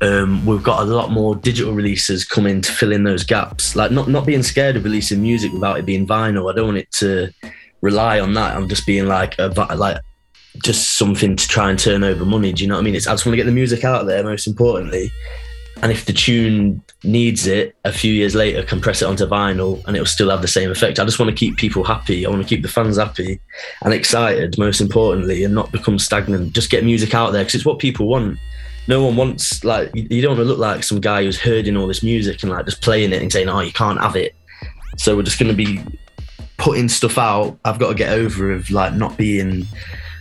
Um, 0.00 0.44
we've 0.44 0.62
got 0.62 0.82
a 0.82 0.84
lot 0.84 1.12
more 1.12 1.36
digital 1.36 1.72
releases 1.72 2.24
coming 2.24 2.60
to 2.60 2.72
fill 2.72 2.92
in 2.92 3.04
those 3.04 3.22
gaps. 3.22 3.76
Like 3.76 3.92
not 3.92 4.08
not 4.08 4.26
being 4.26 4.42
scared 4.42 4.76
of 4.76 4.84
releasing 4.84 5.22
music 5.22 5.52
without 5.52 5.78
it 5.78 5.86
being 5.86 6.06
vinyl. 6.06 6.50
I 6.50 6.56
don't 6.56 6.66
want 6.66 6.78
it 6.78 6.90
to 6.92 7.32
rely 7.82 8.20
on 8.20 8.32
that 8.34 8.56
and 8.56 8.68
just 8.70 8.86
being 8.86 9.06
like 9.06 9.38
a, 9.38 9.48
like 9.76 9.98
just 10.62 10.96
something 10.96 11.36
to 11.36 11.48
try 11.48 11.68
and 11.68 11.78
turn 11.78 12.04
over 12.04 12.24
money. 12.24 12.52
Do 12.52 12.62
you 12.62 12.68
know 12.68 12.76
what 12.76 12.80
I 12.80 12.84
mean? 12.84 12.94
It's 12.94 13.06
I 13.06 13.12
just 13.12 13.26
want 13.26 13.34
to 13.34 13.36
get 13.36 13.46
the 13.46 13.52
music 13.52 13.84
out 13.84 14.06
there 14.06 14.22
most 14.22 14.46
importantly. 14.46 15.12
And 15.82 15.90
if 15.90 16.04
the 16.04 16.12
tune 16.12 16.80
needs 17.02 17.46
it 17.46 17.74
a 17.84 17.92
few 17.92 18.12
years 18.12 18.36
later, 18.36 18.62
compress 18.62 19.02
it 19.02 19.06
onto 19.06 19.26
vinyl 19.26 19.84
and 19.86 19.96
it'll 19.96 20.06
still 20.06 20.30
have 20.30 20.40
the 20.40 20.48
same 20.48 20.70
effect. 20.70 21.00
I 21.00 21.04
just 21.04 21.18
want 21.18 21.30
to 21.30 21.36
keep 21.36 21.56
people 21.56 21.82
happy. 21.82 22.24
I 22.24 22.30
want 22.30 22.40
to 22.40 22.48
keep 22.48 22.62
the 22.62 22.68
fans 22.68 22.98
happy 22.98 23.40
and 23.82 23.92
excited, 23.92 24.56
most 24.58 24.80
importantly, 24.80 25.42
and 25.42 25.54
not 25.54 25.72
become 25.72 25.98
stagnant. 25.98 26.52
Just 26.52 26.70
get 26.70 26.84
music 26.84 27.14
out 27.14 27.32
there 27.32 27.42
because 27.42 27.56
it's 27.56 27.64
what 27.64 27.80
people 27.80 28.06
want. 28.06 28.38
No 28.86 29.04
one 29.04 29.16
wants 29.16 29.64
like 29.64 29.90
you 29.94 30.22
don't 30.22 30.36
want 30.36 30.40
to 30.40 30.44
look 30.44 30.58
like 30.58 30.84
some 30.84 31.00
guy 31.00 31.24
who's 31.24 31.40
herding 31.40 31.76
all 31.76 31.86
this 31.86 32.02
music 32.02 32.42
and 32.42 32.52
like 32.52 32.64
just 32.64 32.82
playing 32.82 33.12
it 33.12 33.22
and 33.22 33.32
saying, 33.32 33.48
"Oh, 33.48 33.60
you 33.60 33.72
can't 33.72 34.00
have 34.00 34.16
it." 34.16 34.34
So 34.98 35.16
we're 35.16 35.22
just 35.22 35.38
going 35.38 35.50
to 35.50 35.56
be 35.56 35.82
putting 36.58 36.88
stuff 36.88 37.18
out, 37.18 37.58
I've 37.64 37.78
got 37.78 37.88
to 37.88 37.94
get 37.94 38.12
over 38.12 38.52
of 38.52 38.70
like 38.70 38.94
not 38.94 39.16
being 39.16 39.66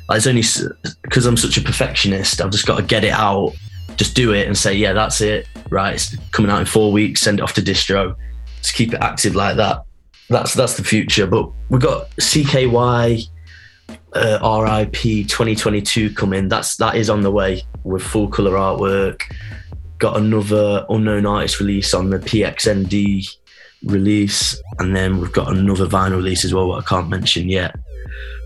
like 0.09 0.17
it's 0.17 0.27
only 0.27 0.43
because 1.03 1.25
I'm 1.25 1.37
such 1.37 1.57
a 1.57 1.61
perfectionist. 1.61 2.41
I've 2.41 2.51
just 2.51 2.65
got 2.65 2.77
to 2.77 2.83
get 2.83 3.03
it 3.03 3.13
out, 3.13 3.53
just 3.95 4.15
do 4.15 4.33
it, 4.33 4.47
and 4.47 4.57
say, 4.57 4.73
yeah, 4.73 4.93
that's 4.93 5.21
it. 5.21 5.47
Right, 5.69 5.93
it's 5.93 6.17
coming 6.31 6.51
out 6.51 6.59
in 6.59 6.65
four 6.65 6.91
weeks. 6.91 7.21
Send 7.21 7.39
it 7.39 7.43
off 7.43 7.53
to 7.53 7.61
distro. 7.61 8.15
Just 8.61 8.75
keep 8.75 8.93
it 8.93 8.99
active 9.01 9.35
like 9.35 9.55
that. 9.57 9.83
That's 10.29 10.53
that's 10.53 10.75
the 10.75 10.83
future. 10.83 11.27
But 11.27 11.49
we've 11.69 11.81
got 11.81 12.09
CKY, 12.17 13.23
uh, 14.13 14.63
RIP 14.63 15.27
2022 15.27 16.13
coming. 16.13 16.49
That's 16.49 16.75
that 16.77 16.95
is 16.95 17.09
on 17.09 17.21
the 17.21 17.31
way 17.31 17.61
with 17.83 18.01
full 18.01 18.27
color 18.27 18.51
artwork. 18.51 19.21
Got 19.97 20.17
another 20.17 20.85
unknown 20.89 21.25
artist 21.25 21.59
release 21.59 21.93
on 21.93 22.09
the 22.09 22.17
PXND 22.17 23.37
release, 23.83 24.61
and 24.79 24.95
then 24.95 25.19
we've 25.19 25.33
got 25.33 25.51
another 25.51 25.85
vinyl 25.85 26.17
release 26.17 26.45
as 26.45 26.53
well, 26.53 26.67
what 26.67 26.83
I 26.83 26.87
can't 26.87 27.09
mention 27.09 27.49
yet. 27.49 27.75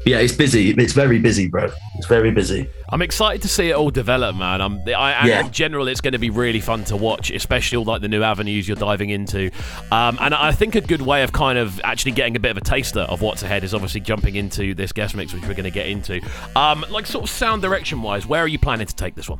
But 0.03 0.11
yeah, 0.11 0.19
it's 0.19 0.33
busy. 0.33 0.69
It's 0.69 0.93
very 0.93 1.17
busy, 1.17 1.47
bro. 1.47 1.71
It's 1.95 2.05
very 2.05 2.29
busy. 2.29 2.69
I'm 2.89 3.01
excited 3.01 3.41
to 3.41 3.47
see 3.47 3.69
it 3.69 3.73
all 3.73 3.89
develop, 3.89 4.35
man. 4.35 4.61
I'm, 4.61 4.81
I, 4.87 5.27
yeah. 5.27 5.43
in 5.43 5.51
general, 5.51 5.87
it's 5.87 5.99
going 5.99 6.11
to 6.11 6.19
be 6.19 6.29
really 6.29 6.59
fun 6.59 6.83
to 6.85 6.95
watch, 6.95 7.31
especially 7.31 7.77
all 7.77 7.85
like 7.85 8.01
the 8.01 8.07
new 8.07 8.21
avenues 8.21 8.67
you're 8.67 8.77
diving 8.77 9.09
into. 9.09 9.49
Um, 9.91 10.19
and 10.21 10.35
I 10.35 10.51
think 10.51 10.75
a 10.75 10.81
good 10.81 11.01
way 11.01 11.23
of 11.23 11.31
kind 11.31 11.57
of 11.57 11.81
actually 11.83 12.11
getting 12.11 12.35
a 12.35 12.39
bit 12.39 12.51
of 12.51 12.57
a 12.57 12.61
taster 12.61 12.99
of 12.99 13.21
what's 13.21 13.41
ahead 13.41 13.63
is 13.63 13.73
obviously 13.73 14.01
jumping 14.01 14.35
into 14.35 14.75
this 14.75 14.91
guest 14.91 15.15
mix, 15.15 15.33
which 15.33 15.41
we're 15.41 15.55
going 15.55 15.63
to 15.63 15.71
get 15.71 15.87
into. 15.87 16.21
Um, 16.55 16.85
like 16.91 17.07
sort 17.07 17.23
of 17.23 17.29
sound 17.31 17.63
direction 17.63 18.03
wise, 18.03 18.27
where 18.27 18.43
are 18.43 18.47
you 18.47 18.59
planning 18.59 18.85
to 18.85 18.95
take 18.95 19.15
this 19.15 19.27
one? 19.27 19.39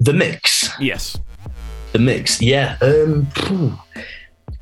The 0.00 0.12
mix. 0.12 0.68
Yes 0.80 1.16
the 1.92 1.98
mix. 1.98 2.40
Yeah, 2.40 2.76
um, 2.82 3.28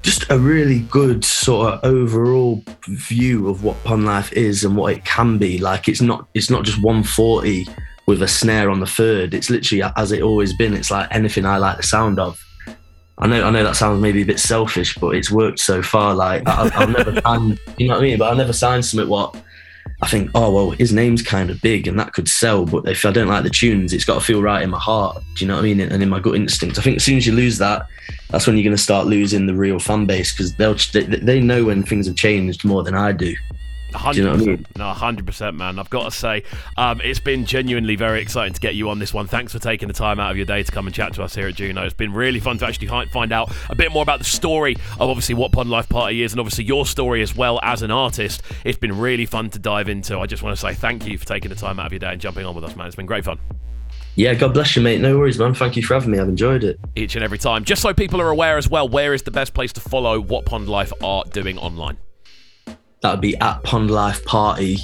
just 0.03 0.31
a 0.31 0.39
really 0.39 0.81
good 0.83 1.25
sort 1.25 1.75
of 1.75 1.85
overall 1.85 2.62
view 2.87 3.49
of 3.49 3.65
what 3.65 3.83
pond 3.85 4.05
life 4.05 4.33
is 4.33 4.65
and 4.65 4.77
what 4.77 4.93
it 4.93 5.05
can 5.05 5.39
be. 5.39 5.59
Like 5.59 5.89
it's 5.89 6.01
not 6.01 6.29
it's 6.35 6.51
not 6.51 6.65
just 6.65 6.83
140 6.83 7.67
with 8.07 8.23
a 8.23 8.29
snare 8.29 8.71
on 8.71 8.81
the 8.81 8.87
third. 8.87 9.35
It's 9.35 9.51
literally 9.51 9.83
as 9.97 10.12
it 10.12 10.23
always 10.23 10.53
been. 10.53 10.75
It's 10.75 10.91
like 10.91 11.09
anything 11.11 11.45
I 11.45 11.59
like 11.59 11.77
the 11.77 11.83
sound 11.83 12.19
of. 12.19 12.41
I 13.19 13.27
know 13.27 13.45
I 13.45 13.51
know 13.51 13.65
that 13.65 13.77
sounds 13.77 14.01
maybe 14.01 14.23
a 14.23 14.27
bit 14.27 14.39
selfish, 14.39 14.97
but 14.97 15.17
it's 15.17 15.31
worked 15.31 15.59
so 15.59 15.83
far. 15.83 16.15
Like 16.15 16.47
I, 16.47 16.69
have 16.69 16.91
never 16.91 17.21
sign, 17.25 17.59
you 17.79 17.89
know 17.89 17.95
what 17.95 18.03
I 18.03 18.07
mean. 18.07 18.19
But 18.19 18.31
I'll 18.31 18.37
never 18.37 18.53
sign 18.53 18.83
something 18.83 19.09
what 19.09 19.35
I 20.03 20.09
think, 20.09 20.31
oh 20.35 20.53
well, 20.53 20.71
his 20.73 20.93
name's 20.93 21.23
kind 21.23 21.49
of 21.49 21.61
big 21.63 21.89
and 21.89 21.99
that 21.99 22.13
could 22.13 22.29
sell, 22.29 22.67
but 22.67 22.87
if 22.87 23.05
I 23.07 23.13
don't 23.13 23.29
like 23.29 23.45
the 23.45 23.51
tunes, 23.51 23.93
it's 23.93 24.05
got 24.05 24.15
to 24.15 24.21
feel 24.21 24.43
right 24.43 24.63
in 24.63 24.71
my 24.71 24.79
heart. 24.79 25.23
Do 25.37 25.45
you 25.45 25.49
know 25.49 25.55
what 25.55 25.61
I 25.61 25.75
mean? 25.75 25.81
And 25.81 26.03
in 26.03 26.09
my 26.09 26.21
gut 26.21 26.35
instinct, 26.35 26.79
I 26.79 26.83
think 26.83 26.97
as 26.97 27.05
soon 27.05 27.17
as 27.17 27.27
you 27.27 27.33
lose 27.33 27.57
that, 27.59 27.87
that's 28.31 28.47
when 28.47 28.57
you're 28.57 28.65
going 28.65 28.77
to 28.77 28.83
start 28.83 29.07
losing 29.07 29.47
the 29.47 29.55
real 29.55 29.79
fan 29.79 30.05
base 30.05 30.33
because 30.33 30.55
they'll 30.57 30.77
they, 30.93 31.05
they 31.05 31.41
know 31.41 31.65
when 31.65 31.83
things 31.83 32.07
have 32.07 32.17
changed 32.17 32.65
more 32.65 32.83
than 32.83 32.95
I 32.95 33.13
do. 33.13 33.35
Do 33.92 34.18
you 34.18 34.25
know 34.25 34.33
what 34.33 34.42
I 34.42 34.44
mean? 34.44 34.66
No, 34.77 34.92
hundred 34.92 35.27
percent, 35.27 35.57
man. 35.57 35.79
I've 35.79 35.90
got 35.90 36.05
to 36.05 36.11
say, 36.11 36.42
um, 36.77 37.01
it's 37.03 37.20
been 37.20 37.46
genuinely 37.46 37.96
very 37.96 38.20
exciting 38.20 38.53
to 38.55 38.61
get 38.61 38.75
you 38.75 38.90
on 38.90 38.99
this 38.99 39.14
one. 39.14 39.27
Thanks 39.27 39.53
for 39.53 39.59
taking 39.59 39.88
the 39.88 39.94
time 39.94 40.20
out 40.20 40.31
of 40.31 40.37
your 40.37 40.46
day 40.46 40.62
to 40.62 40.72
come 40.72 40.87
and 40.87 40.94
chat 40.94 41.14
to 41.14 41.22
us 41.22 41.35
here 41.35 41.49
at 41.49 41.55
Juno. 41.55 41.85
It's 41.85 41.94
been 41.94 42.12
really 42.12 42.40
fun 42.40 42.59
to 42.59 42.66
actually 42.66 42.88
find 42.88 43.33
out 43.33 43.53
a 43.70 43.75
bit 43.75 43.92
more 43.92 44.03
about 44.03 44.18
the 44.18 44.25
story 44.25 44.77
of 44.99 45.09
obviously 45.09 45.35
what 45.35 45.53
Pond 45.53 45.70
Life 45.70 45.88
Party 45.88 46.22
is, 46.22 46.33
and 46.33 46.40
obviously 46.40 46.64
your 46.64 46.85
story 46.87 47.22
as 47.22 47.35
well 47.35 47.61
as 47.62 47.83
an 47.83 47.90
artist. 47.90 48.42
It's 48.64 48.79
been 48.79 48.99
really 48.99 49.27
fun 49.27 49.51
to 49.51 49.59
dive 49.59 49.88
into. 49.88 50.18
I 50.18 50.27
just 50.27 50.42
want 50.42 50.57
to 50.57 50.61
say 50.61 50.75
thank 50.75 51.07
you 51.07 51.16
for 51.18 51.25
taking 51.25 51.49
the 51.49 51.57
time 51.57 51.79
out 51.79 51.87
of 51.87 51.92
your 51.92 52.01
day 52.01 52.12
and 52.12 52.20
jumping 52.20 52.44
on 52.44 52.55
with 52.55 52.64
us, 52.64 52.77
man. 52.77 52.87
It's 52.87 52.96
been 52.96 53.07
great 53.07 53.25
fun. 53.25 53.38
Yeah, 54.16 54.33
God 54.35 54.55
bless 54.55 54.75
you, 54.75 54.83
mate. 54.83 55.01
No 55.01 55.18
worries, 55.18 55.38
man. 55.38 55.53
Thank 55.53 55.77
you 55.77 55.83
for 55.83 55.94
having 55.94 56.11
me. 56.11 56.18
I've 56.18 56.29
enjoyed 56.29 56.64
it. 56.64 56.81
Each 56.96 57.16
and 57.16 57.22
every 57.22 57.38
time. 57.38 57.64
Just 57.64 57.83
so 57.83 57.92
people 57.92 58.20
are 58.20 58.31
aware 58.31 58.57
as 58.57 58.68
well, 58.68 58.88
where 58.88 59.12
is 59.12 59.22
the 59.22 59.31
best 59.31 59.53
place 59.53 59.75
to 59.75 59.81
follow 59.81 60.20
what 60.20 60.46
Pond 60.46 60.68
Life 60.68 60.92
are 61.03 61.22
doing 61.25 61.59
online? 61.59 61.99
That 63.07 63.12
would 63.12 63.21
be 63.21 63.37
at 63.37 63.62
Pond 63.62 63.88
Life 63.88 64.25
Party 64.25 64.79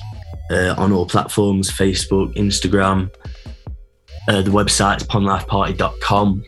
uh, 0.49 0.77
on 0.79 0.93
all 0.93 1.07
platforms 1.07 1.69
Facebook, 1.73 2.33
Instagram. 2.37 3.13
Uh, 4.29 4.43
the 4.43 4.51
website's 4.53 5.03
pondlifeparty.com. 5.03 6.45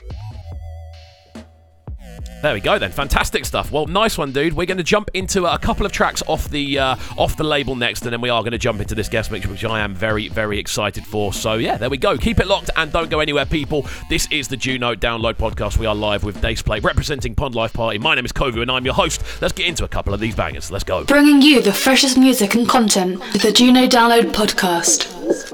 There 2.44 2.52
we 2.52 2.60
go 2.60 2.78
then. 2.78 2.92
Fantastic 2.92 3.46
stuff. 3.46 3.72
Well, 3.72 3.86
nice 3.86 4.18
one, 4.18 4.30
dude. 4.30 4.52
We're 4.52 4.66
going 4.66 4.76
to 4.76 4.84
jump 4.84 5.08
into 5.14 5.46
a 5.46 5.58
couple 5.58 5.86
of 5.86 5.92
tracks 5.92 6.22
off 6.26 6.46
the 6.50 6.78
uh, 6.78 6.96
off 7.16 7.38
the 7.38 7.42
label 7.42 7.74
next, 7.74 8.02
and 8.02 8.12
then 8.12 8.20
we 8.20 8.28
are 8.28 8.42
going 8.42 8.52
to 8.52 8.58
jump 8.58 8.82
into 8.82 8.94
this 8.94 9.08
guest 9.08 9.30
mix, 9.30 9.46
which 9.46 9.64
I 9.64 9.80
am 9.80 9.94
very 9.94 10.28
very 10.28 10.58
excited 10.58 11.06
for. 11.06 11.32
So 11.32 11.54
yeah, 11.54 11.78
there 11.78 11.88
we 11.88 11.96
go. 11.96 12.18
Keep 12.18 12.40
it 12.40 12.46
locked 12.46 12.68
and 12.76 12.92
don't 12.92 13.08
go 13.08 13.20
anywhere, 13.20 13.46
people. 13.46 13.86
This 14.10 14.28
is 14.30 14.46
the 14.48 14.58
Juno 14.58 14.94
Download 14.94 15.36
Podcast. 15.36 15.78
We 15.78 15.86
are 15.86 15.94
live 15.94 16.22
with 16.22 16.42
Daseplate 16.42 16.84
representing 16.84 17.34
Pond 17.34 17.54
Life 17.54 17.72
Party. 17.72 17.98
My 17.98 18.14
name 18.14 18.26
is 18.26 18.32
Kovu, 18.32 18.60
and 18.60 18.70
I'm 18.70 18.84
your 18.84 18.92
host. 18.92 19.22
Let's 19.40 19.54
get 19.54 19.66
into 19.66 19.84
a 19.86 19.88
couple 19.88 20.12
of 20.12 20.20
these 20.20 20.34
bangers. 20.34 20.70
Let's 20.70 20.84
go. 20.84 21.02
Bringing 21.04 21.40
you 21.40 21.62
the 21.62 21.72
freshest 21.72 22.18
music 22.18 22.54
and 22.54 22.68
content 22.68 23.20
with 23.32 23.40
the 23.40 23.52
Juno 23.52 23.86
Download 23.86 24.34
Podcast. 24.34 25.53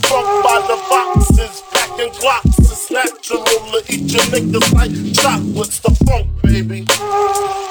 get 0.00 0.42
by 0.42 0.60
the 0.66 0.76
boxes, 0.88 1.62
packing 1.70 2.10
clocks. 2.12 2.58
It's 2.58 2.90
natural 2.90 3.44
to 3.44 3.84
eat 3.88 4.12
your 4.12 4.22
niggas 4.22 4.72
like 4.72 5.14
chocolates. 5.14 5.80
The 5.80 5.90
funk, 6.06 6.28
baby. 6.42 7.63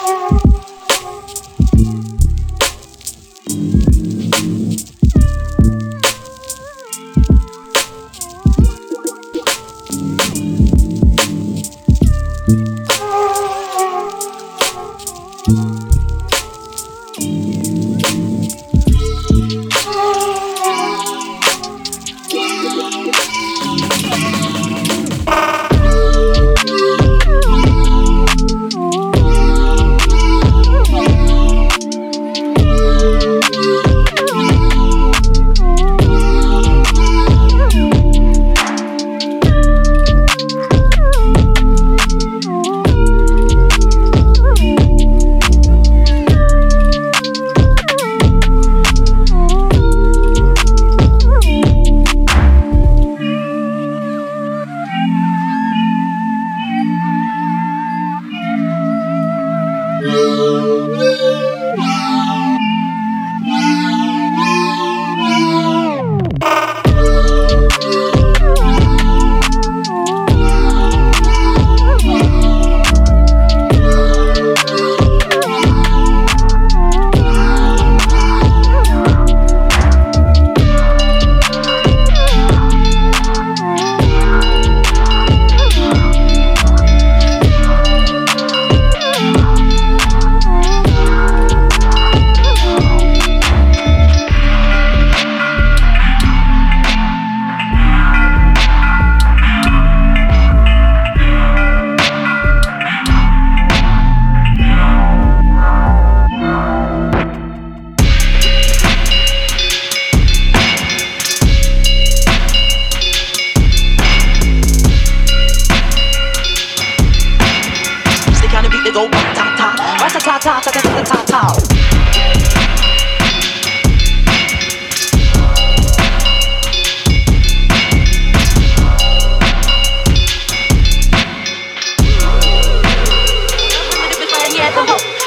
go 118.94 119.10
ta 119.10 119.56
ta, 119.58 119.74
ta 119.98 120.20
ta 120.20 120.38
ta 120.38 120.62
ta 120.62 120.72
ta 120.72 120.82
ta 120.82 121.04
ta 121.04 121.24
ta. 121.26 121.42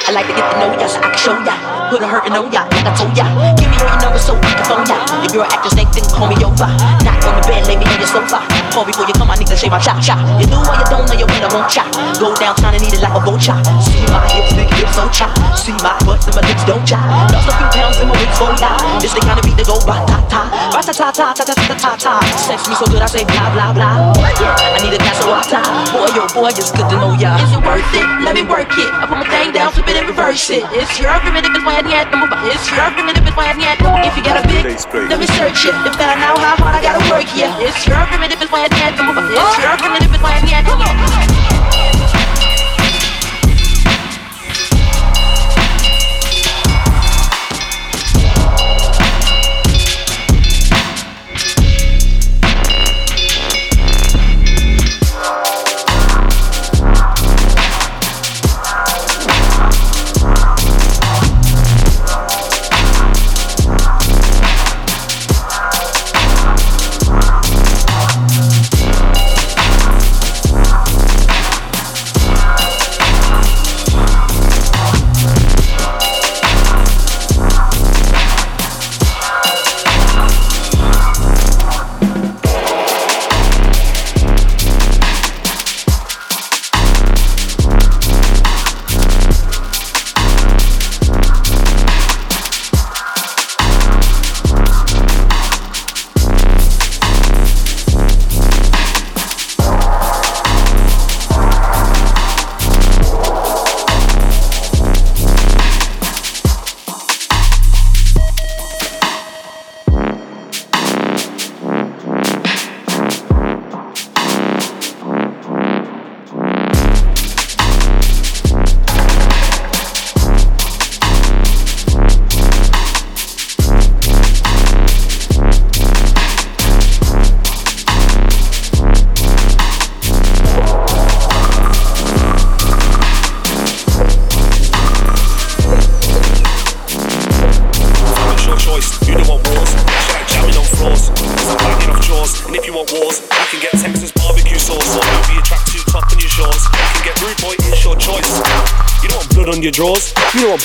I 0.09 0.13
like 0.13 0.29
to 0.29 0.35
get 0.35 0.47
to 0.53 0.59
know 0.61 0.71
ya, 0.79 0.87
so 0.87 1.01
I 1.01 1.11
can 1.11 1.19
show 1.19 1.35
ya. 1.43 1.59
Put 1.91 2.01
a 2.01 2.07
hurtin' 2.07 2.39
on 2.39 2.53
ya, 2.53 2.63
like 2.71 2.87
I 2.87 2.95
told 2.95 3.19
ya. 3.19 3.27
Give 3.59 3.69
me 3.69 3.77
your 3.77 3.99
number 3.99 4.19
so 4.23 4.39
I 4.39 4.55
can 4.55 4.65
phone 4.65 4.87
ya. 4.87 5.03
If 5.27 5.35
you're 5.35 5.43
an 5.43 5.51
actress, 5.51 5.75
then 5.75 6.07
call 6.15 6.29
me 6.31 6.39
over. 6.47 6.71
Knock 7.03 7.27
on 7.27 7.35
the 7.35 7.49
bed, 7.49 7.67
lay 7.67 7.75
me 7.75 7.85
on 7.85 7.99
your 7.99 8.07
sofa. 8.07 8.56
Before 8.77 8.93
before 8.93 9.09
you 9.09 9.17
come, 9.17 9.33
I 9.33 9.41
need 9.41 9.49
to 9.49 9.57
shave 9.57 9.73
my 9.73 9.81
chop 9.81 10.05
chop. 10.05 10.21
You 10.37 10.45
do 10.53 10.61
or 10.61 10.77
you 10.77 10.85
don't 10.93 11.09
know 11.09 11.17
you 11.17 11.25
win, 11.25 11.41
I 11.41 11.49
won't 11.49 11.65
chop. 11.65 11.89
Go 12.21 12.37
downtown 12.37 12.77
and 12.77 12.85
eat 12.85 12.93
it 12.93 13.01
like 13.01 13.17
a 13.17 13.25
bow 13.25 13.41
chop. 13.41 13.65
See 13.81 14.05
my 14.13 14.21
hips, 14.29 14.53
big 14.53 14.69
hips 14.77 15.01
don't 15.01 15.09
chop. 15.09 15.33
See 15.57 15.73
my 15.81 15.97
butts 16.05 16.29
and 16.29 16.37
my 16.37 16.45
lips 16.45 16.61
don't 16.69 16.85
chop. 16.85 17.01
Lost 17.33 17.49
a 17.49 17.57
few 17.57 17.69
pounds 17.73 17.97
and 18.05 18.13
my 18.13 18.21
waist 18.21 18.37
for 18.37 18.53
now. 18.61 18.77
This 19.01 19.17
the 19.17 19.25
kind 19.25 19.41
of 19.41 19.49
beat 19.49 19.57
that 19.57 19.65
go 19.65 19.81
ba 19.89 20.05
ta 20.05 20.21
ta, 20.29 20.45
ba 20.77 20.85
ta 20.85 20.93
ta 20.93 21.09
ta 21.09 21.33
ta 21.33 21.45
ta 21.49 21.55
ta 21.57 21.73
ta 21.73 21.91
ta. 21.97 22.13
Sex 22.37 22.69
me 22.69 22.77
so 22.77 22.85
good, 22.93 23.01
I 23.01 23.09
say 23.09 23.25
blah 23.25 23.49
blah 23.57 23.73
blah. 23.73 24.13
I 24.13 24.77
need 24.85 24.93
a 24.93 25.01
glass 25.01 25.25
of 25.25 25.33
water. 25.33 25.65
Boy, 25.97 26.13
yo, 26.13 26.29
boy, 26.37 26.53
it's 26.53 26.69
good 26.69 26.85
to 26.93 27.01
know 27.01 27.17
ya. 27.17 27.33
Is 27.41 27.57
it 27.57 27.65
worth 27.65 27.97
it? 27.97 28.05
Let 28.29 28.37
me 28.37 28.45
work 28.45 28.69
it. 28.77 28.93
I 28.93 29.09
put 29.09 29.17
my 29.17 29.25
thing 29.33 29.57
down, 29.57 29.73
flip 29.73 29.89
it 29.89 29.97
and 29.97 30.05
reverse 30.05 30.53
it. 30.53 30.69
It's 30.77 31.01
your 31.01 31.17
argument 31.17 31.49
if 31.49 31.57
it's 31.57 31.65
why 31.65 31.81
I 31.81 31.97
had 31.97 32.13
to 32.13 32.21
move. 32.21 32.29
It's 32.53 32.69
your 32.69 32.85
argument 32.85 33.17
if 33.17 33.25
it's 33.25 33.33
why 33.41 33.49
I 33.49 33.57
had 33.57 33.81
to. 33.81 33.89
If 34.05 34.13
you 34.21 34.23
got 34.23 34.37
a 34.37 34.45
big, 34.45 34.69
let 35.09 35.17
me 35.17 35.25
search 35.33 35.65
it. 35.65 35.73
To 35.73 35.89
find 35.97 36.21
out 36.21 36.37
how 36.37 36.61
hard 36.61 36.77
I 36.77 36.85
gotta 36.85 37.01
work, 37.09 37.25
yeah. 37.33 37.57
It's 37.65 37.81
your 37.89 37.97
argument 37.97 38.37
if 38.37 38.45
it's 38.45 38.53
why 38.53 38.66
I'm 38.69 38.79
head, 38.79 38.99
head, 38.99 38.99
head, 38.99 39.15
head, 39.15 39.31
yeah. 39.31 40.63
head, 40.67 41.31
head, 41.73 42.06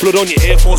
flood 0.02 0.16
on 0.16 0.28
your 0.28 0.42
earphone. 0.44 0.71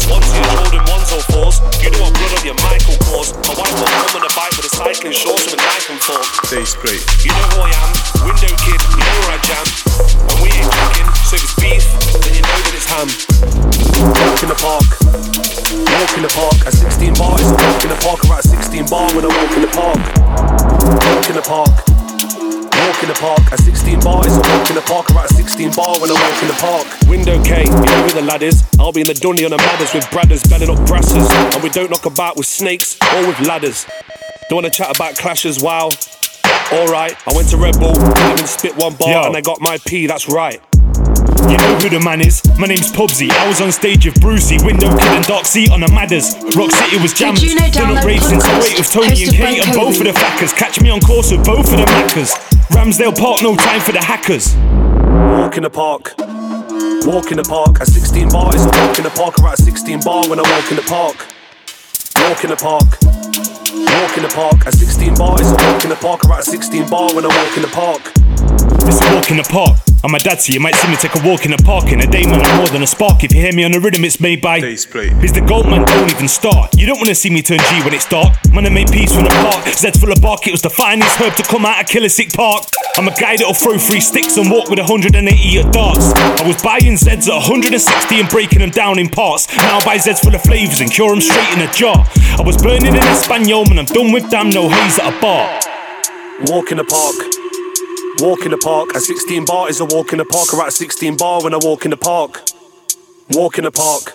In 29.03 29.09
the 29.09 29.14
dunny 29.14 29.44
on 29.44 29.50
the 29.50 29.59
madders 29.59 29.92
with 29.92 30.05
bradders, 30.14 30.48
belling 30.48 30.70
up 30.70 30.86
brasses. 30.86 31.28
And 31.55 31.62
we 31.62 31.70
don't 31.70 31.90
knock 31.90 32.07
about 32.07 32.36
with 32.36 32.46
snakes 32.46 32.96
or 33.14 33.26
with 33.26 33.40
ladders. 33.40 33.84
Don't 34.48 34.62
wanna 34.62 34.70
chat 34.70 34.94
about 34.94 35.16
clashes, 35.16 35.61
wow. 35.61 35.90
Alright, 36.72 37.16
I 37.26 37.32
went 37.34 37.48
to 37.50 37.57
Red 37.57 37.78
Bull, 37.80 37.94
didn't 37.94 38.32
even 38.32 38.46
spit 38.46 38.76
one 38.76 38.94
bar, 38.94 39.11
Yo. 39.11 39.22
and 39.24 39.36
I 39.36 39.40
got 39.40 39.61
my 39.61 39.78
P, 39.86 40.07
that's 40.07 40.28
right. 40.28 40.62
You 41.50 41.59
know 41.59 41.74
who 41.82 41.90
the 41.90 42.00
man 42.00 42.20
is? 42.20 42.40
My 42.57 42.68
name's 42.68 42.92
Pubsy. 42.92 43.28
I 43.28 43.48
was 43.48 43.61
on 43.61 43.72
stage 43.72 44.07
with 44.07 44.20
Brucey, 44.20 44.59
window 44.62 44.88
kid 44.96 45.09
and 45.09 45.24
dark 45.26 45.44
seat 45.44 45.70
on 45.72 45.80
the 45.80 45.88
Madders. 45.88 46.38
Rock 46.55 46.70
City 46.70 47.03
was 47.03 47.12
jammed. 47.12 47.38
Juno 47.38 47.59
Done 47.68 47.98
up 47.98 48.05
Download 48.05 48.07
rave 48.07 48.22
since 48.22 48.46
Podcast, 48.46 48.72
08 48.72 48.78
with 48.78 48.90
Tony 48.92 49.22
and 49.24 49.32
Kate 49.32 49.61
by 49.61 49.66
and 49.66 49.74
both 49.74 49.98
of 49.98 50.05
the 50.07 50.12
fackers. 50.12 50.57
Catch 50.57 50.80
me 50.80 50.90
on 50.90 51.00
course 51.00 51.32
with 51.32 51.44
both 51.44 51.66
of 51.72 51.78
the 51.78 51.86
Maccas. 51.86 52.30
Ramsdale 52.70 53.18
Park, 53.18 53.42
no 53.42 53.57
time 53.57 53.80
for 53.80 53.90
the 53.90 54.00
hackers. 54.00 54.55
Walk 54.57 55.57
in 55.57 55.64
the 55.64 55.70
park. 55.70 56.14
Walk 57.05 57.32
in 57.32 57.36
the 57.36 57.42
park. 57.42 57.80
At 57.80 57.88
16 57.88 58.28
bar, 58.28 58.55
it's 58.55 58.64
a 58.64 58.70
walk 58.86 58.98
in 58.98 59.05
the 59.05 59.11
park. 59.11 59.38
At 59.40 59.59
16 59.59 60.00
bar 60.00 60.28
when 60.28 60.38
I 60.38 60.42
walk 60.42 60.70
in 60.70 60.76
the 60.76 60.82
park. 60.82 61.16
Walk 62.28 62.44
in 62.44 62.50
the 62.50 62.57
park. 62.57 62.86
Walk 64.00 64.16
in 64.16 64.22
the 64.22 64.32
park. 64.32 64.66
At 64.66 64.74
16 64.74 65.14
bar, 65.16 65.36
it's 65.40 65.50
a 65.50 65.55
walk 65.55 65.82
in 65.82 65.90
the 65.90 65.96
park. 65.96 66.24
At 66.26 66.44
16 66.44 66.88
bar 66.88 67.12
when 67.14 67.24
I 67.24 67.28
walk 67.28 67.57
in 67.57 67.62
the 67.62 67.68
park. 67.68 68.12
It's 68.86 69.03
a 69.03 69.14
walk 69.14 69.30
in 69.30 69.38
the 69.38 69.48
park. 69.50 69.91
I'm 70.05 70.11
my 70.11 70.18
dad, 70.18 70.40
so 70.40 70.53
you 70.53 70.59
might 70.59 70.74
see 70.74 70.88
me 70.90 70.96
take 70.96 71.14
a 71.14 71.22
walk 71.22 71.44
in 71.44 71.53
the 71.53 71.62
park. 71.62 71.92
In 71.92 72.00
a 72.00 72.07
day, 72.07 72.26
man, 72.26 72.42
I'm 72.42 72.57
more 72.59 72.66
than 72.66 72.82
a 72.82 72.86
spark. 72.88 73.22
If 73.22 73.32
you 73.32 73.40
hear 73.40 73.53
me 73.53 73.62
on 73.62 73.70
the 73.70 73.78
rhythm, 73.78 74.05
it's 74.05 74.18
made 74.18 74.42
by. 74.42 74.61
Daseplate. 74.61 75.22
Is 75.22 75.32
the 75.32 75.40
gold 75.40 75.66
man 75.70 75.86
don't 75.86 76.11
even 76.11 76.26
start. 76.26 76.74
You 76.76 76.86
don't 76.86 76.98
wanna 76.98 77.14
see 77.14 77.30
me 77.30 77.40
turn 77.40 77.59
G 77.59 77.84
when 77.84 77.94
it's 77.94 78.09
dark. 78.09 78.34
Man, 78.50 78.66
I 78.66 78.70
made 78.70 78.90
peace 78.90 79.14
from 79.14 79.24
the 79.24 79.30
park. 79.30 79.62
Zed's 79.68 80.00
full 80.00 80.11
of 80.11 80.20
bark. 80.20 80.48
It 80.48 80.50
was 80.50 80.61
the 80.62 80.70
finest 80.70 81.16
herb 81.20 81.36
to 81.36 81.44
come 81.44 81.64
out 81.64 81.80
of 81.80 81.86
Killer 81.86 82.09
Sick 82.09 82.32
Park. 82.32 82.64
I'm 82.96 83.07
a 83.07 83.14
guy 83.14 83.36
that'll 83.36 83.55
throw 83.55 83.78
three 83.78 84.00
sticks 84.00 84.36
and 84.36 84.50
walk 84.50 84.68
with 84.68 84.80
180 84.80 85.14
at 85.59 85.72
darts. 85.72 86.12
I 86.12 86.46
was 86.46 86.61
buying 86.61 86.98
Zeds 86.98 87.30
at 87.30 87.38
160 87.38 88.18
and 88.18 88.28
breaking 88.28 88.59
them 88.59 88.70
down 88.70 88.98
in 88.98 89.09
parts. 89.09 89.46
Now 89.57 89.78
I 89.78 89.84
buy 89.84 89.96
Zeds 89.98 90.18
full 90.18 90.34
of 90.34 90.42
flavors 90.42 90.80
and 90.80 90.90
cure 90.90 91.11
them 91.11 91.20
straight 91.20 91.55
in 91.55 91.62
a 91.62 91.72
jar. 91.72 92.05
I 92.38 92.42
was 92.42 92.57
burning 92.57 92.94
in 92.94 93.07
Espanol, 93.07 93.66
man. 93.66 93.78
I'm 93.78 93.86
done 93.86 94.11
with 94.11 94.28
damn 94.30 94.50
no 94.50 94.68
haze 94.68 94.98
at 94.98 95.14
a 95.14 95.20
bar. 95.20 95.61
Walk 96.50 96.72
in 96.72 96.78
the 96.78 96.84
park. 96.84 97.41
Walk 98.22 98.44
in 98.44 98.52
the 98.52 98.58
park. 98.58 98.94
At 98.94 99.02
16 99.02 99.44
bar 99.44 99.68
is 99.68 99.80
a 99.80 99.84
walk 99.84 100.12
in 100.12 100.18
the 100.18 100.24
park. 100.24 100.54
I'm 100.54 100.60
at 100.60 100.72
16 100.72 101.16
bar 101.16 101.42
when 101.42 101.54
I 101.54 101.58
walk 101.60 101.84
in 101.84 101.90
the 101.90 101.96
park. 101.96 102.40
Walk 103.30 103.58
in 103.58 103.64
the 103.64 103.72
park. 103.72 104.14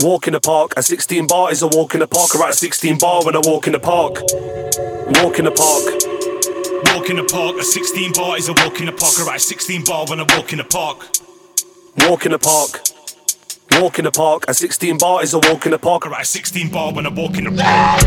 Walk 0.00 0.28
in 0.28 0.34
the 0.34 0.40
park. 0.40 0.74
At 0.76 0.84
16 0.84 1.26
bar 1.26 1.50
is 1.50 1.60
a 1.60 1.66
walk 1.66 1.94
in 1.94 2.00
the 2.00 2.06
park. 2.06 2.30
I'm 2.36 2.42
at 2.42 2.54
16 2.54 2.98
bar 2.98 3.24
when 3.24 3.34
I 3.34 3.40
walk 3.44 3.66
in 3.66 3.72
the 3.72 3.80
park. 3.80 4.22
Walk 5.18 5.40
in 5.40 5.46
the 5.46 5.50
park. 5.50 5.82
Walk 6.94 7.10
in 7.10 7.16
the 7.16 7.24
park, 7.24 7.56
a 7.56 7.64
16 7.64 8.12
bar 8.12 8.36
is 8.36 8.48
a 8.48 8.52
walk 8.52 8.78
in 8.78 8.86
the 8.86 8.92
park. 8.92 9.18
Alright, 9.18 9.40
16 9.40 9.84
bar 9.84 10.06
when 10.06 10.20
I 10.20 10.26
walk 10.36 10.52
in 10.52 10.58
the 10.58 10.64
park. 10.64 11.08
Walk 11.98 12.24
in 12.24 12.30
the 12.30 12.38
park. 12.38 12.82
Walk 13.72 13.98
in 13.98 14.04
the 14.04 14.12
park. 14.12 14.44
At 14.46 14.56
16 14.56 14.98
bar 14.98 15.24
is 15.24 15.34
a 15.34 15.38
walk 15.38 15.66
in 15.66 15.72
the 15.72 15.78
park. 15.78 16.06
Alright, 16.06 16.26
16 16.26 16.70
bar 16.70 16.92
when 16.92 17.04
I 17.04 17.08
walk 17.08 17.36
in 17.36 17.44
the 17.44 17.50
park. 17.50 18.04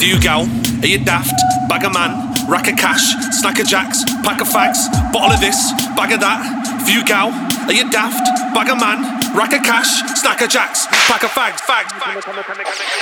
Here. 0.00 0.10
Few 0.10 0.20
gal, 0.20 0.48
are 0.82 0.86
you 0.86 0.98
daft? 1.04 1.34
Bag 1.68 1.84
of 1.84 1.92
man, 1.92 2.32
rack 2.48 2.68
of 2.68 2.76
cash, 2.76 3.14
snack 3.38 3.60
of 3.60 3.66
jacks, 3.66 4.02
pack 4.24 4.40
of 4.40 4.48
fags, 4.48 4.90
bottle 5.12 5.32
of 5.32 5.40
this, 5.40 5.72
bag 5.94 6.12
of 6.12 6.20
that. 6.20 6.40
Few 6.86 7.04
gal, 7.04 7.30
are 7.68 7.72
you 7.72 7.88
daft? 7.90 8.24
Bag 8.54 8.70
of 8.70 8.80
man, 8.80 9.04
rack 9.36 9.52
of 9.52 9.62
cash, 9.62 10.02
snack 10.18 10.40
of 10.42 10.48
jacks, 10.48 10.86
pack 11.06 11.22
of 11.22 11.30
fags, 11.30 11.60
fags, 11.62 11.92
fags. 12.00 12.24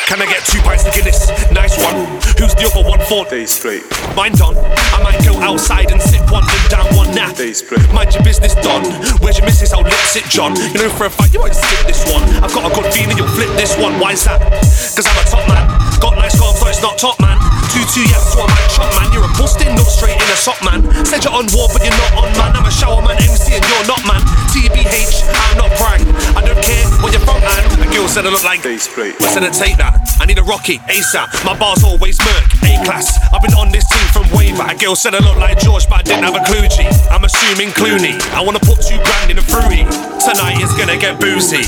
Can 0.07 0.21
I 0.21 0.27
get 0.27 0.45
two 0.45 0.61
pints 0.61 0.85
of 0.87 0.93
Guinness? 0.93 1.31
Nice 1.53 1.79
one. 1.79 1.97
Who's 2.37 2.55
the 2.59 2.69
other 2.69 2.87
one 2.87 3.01
for? 3.07 3.25
Day 3.25 3.47
split. 3.47 3.85
Mine 4.17 4.33
done. 4.33 4.57
I 4.93 5.01
might 5.03 5.23
go 5.25 5.39
outside 5.41 5.91
and 5.91 6.03
sip 6.03 6.31
one 6.31 6.45
and 6.45 6.69
down 6.69 6.87
one 6.97 7.15
now. 7.15 7.33
Day 7.33 7.53
split. 7.53 7.81
Mind 7.93 8.13
your 8.13 8.25
business 8.25 8.55
done. 8.57 8.85
Where's 9.23 9.39
your 9.39 9.47
missus? 9.47 9.73
I'll 9.73 9.83
lip 9.83 9.93
sit 10.11 10.25
John. 10.25 10.57
You 10.57 10.75
know 10.75 10.91
for 10.91 11.07
a 11.07 11.11
fact 11.11 11.33
you 11.33 11.41
won't 11.41 11.55
skip 11.55 11.87
this 11.87 12.05
one. 12.11 12.23
I've 12.43 12.53
got 12.53 12.71
a 12.71 12.75
good 12.75 12.93
feeling 12.93 13.17
you'll 13.17 13.33
flip 13.33 13.51
this 13.57 13.77
one. 13.79 13.99
Why 14.01 14.13
is 14.13 14.25
that? 14.25 14.41
Cause 14.43 15.07
I'm 15.07 15.17
a 15.17 15.25
top 15.29 15.49
man. 15.49 15.88
Got 16.01 16.15
nice 16.17 16.39
arms, 16.41 16.59
so 16.59 16.67
it's 16.69 16.83
not 16.83 16.99
top 16.99 17.19
man. 17.21 17.39
Two 17.75 17.85
two 17.93 18.07
so 18.09 18.41
I'm 18.41 18.51
a 18.51 18.61
chop 18.73 18.91
man. 18.97 19.13
You're 19.13 19.27
a 19.27 19.33
busting 19.37 19.75
nut 19.75 19.87
straight 19.87 20.17
in 20.17 20.29
a 20.31 20.39
sock 20.39 20.59
man. 20.65 20.83
Said 21.05 21.25
you're 21.25 21.35
on 21.35 21.47
war, 21.53 21.69
but 21.73 21.83
you're 21.85 21.95
not 21.95 22.25
on 22.25 22.31
man. 22.39 22.57
I'm 22.57 22.65
a 22.65 22.71
shower 22.71 23.03
man, 23.03 23.19
MC, 23.19 23.55
and 23.55 23.65
you're 23.67 23.87
not 23.87 24.01
man. 24.07 24.23
TBH, 24.55 25.27
I'm 25.27 25.59
not 25.59 25.71
brag. 25.77 26.01
I 26.35 26.41
don't 26.47 26.59
care 26.63 26.87
where 27.03 27.13
you're 27.13 27.23
from, 27.27 27.41
man. 27.43 27.63
A 27.83 27.87
girl 27.93 28.09
said 28.09 28.27
I 28.27 28.31
look 28.31 28.45
like 28.45 28.63
Day 28.63 28.79
split. 28.79 29.21
I 29.21 29.29
said 29.31 29.43
I 29.43 29.51
take 29.51 29.77
that. 29.79 30.01
I 30.21 30.27
need 30.27 30.39
a 30.39 30.43
Rocky 30.43 30.79
ASAP. 30.91 31.45
My 31.45 31.59
bars 31.59 31.85
always 31.85 32.19
murk. 32.25 32.47
A 32.65 32.79
class. 32.85 33.19
I've 33.33 33.43
been 33.43 33.55
on 33.55 33.71
this 33.71 33.87
team 33.87 34.07
from 34.11 34.25
way 34.37 34.53
back. 34.53 34.77
A 34.77 34.79
girl 34.79 34.97
said 34.97 35.15
I 35.15 35.21
look 35.21 35.37
like 35.37 35.59
George, 35.59 35.89
but 35.89 36.01
I 36.01 36.03
didn't 36.03 36.25
have 36.25 36.35
a 36.35 36.45
clue. 36.47 36.67
G. 36.69 36.87
I'm 37.13 37.25
assuming 37.25 37.71
Clooney. 37.77 38.19
I 38.33 38.41
wanna 38.41 38.61
put 38.61 38.81
two 38.83 38.99
grand 39.03 39.31
in 39.31 39.39
a 39.39 39.43
fruity. 39.45 39.85
Tonight 40.19 40.63
is 40.63 40.73
gonna 40.75 40.97
get 40.97 41.21
boozy. 41.21 41.63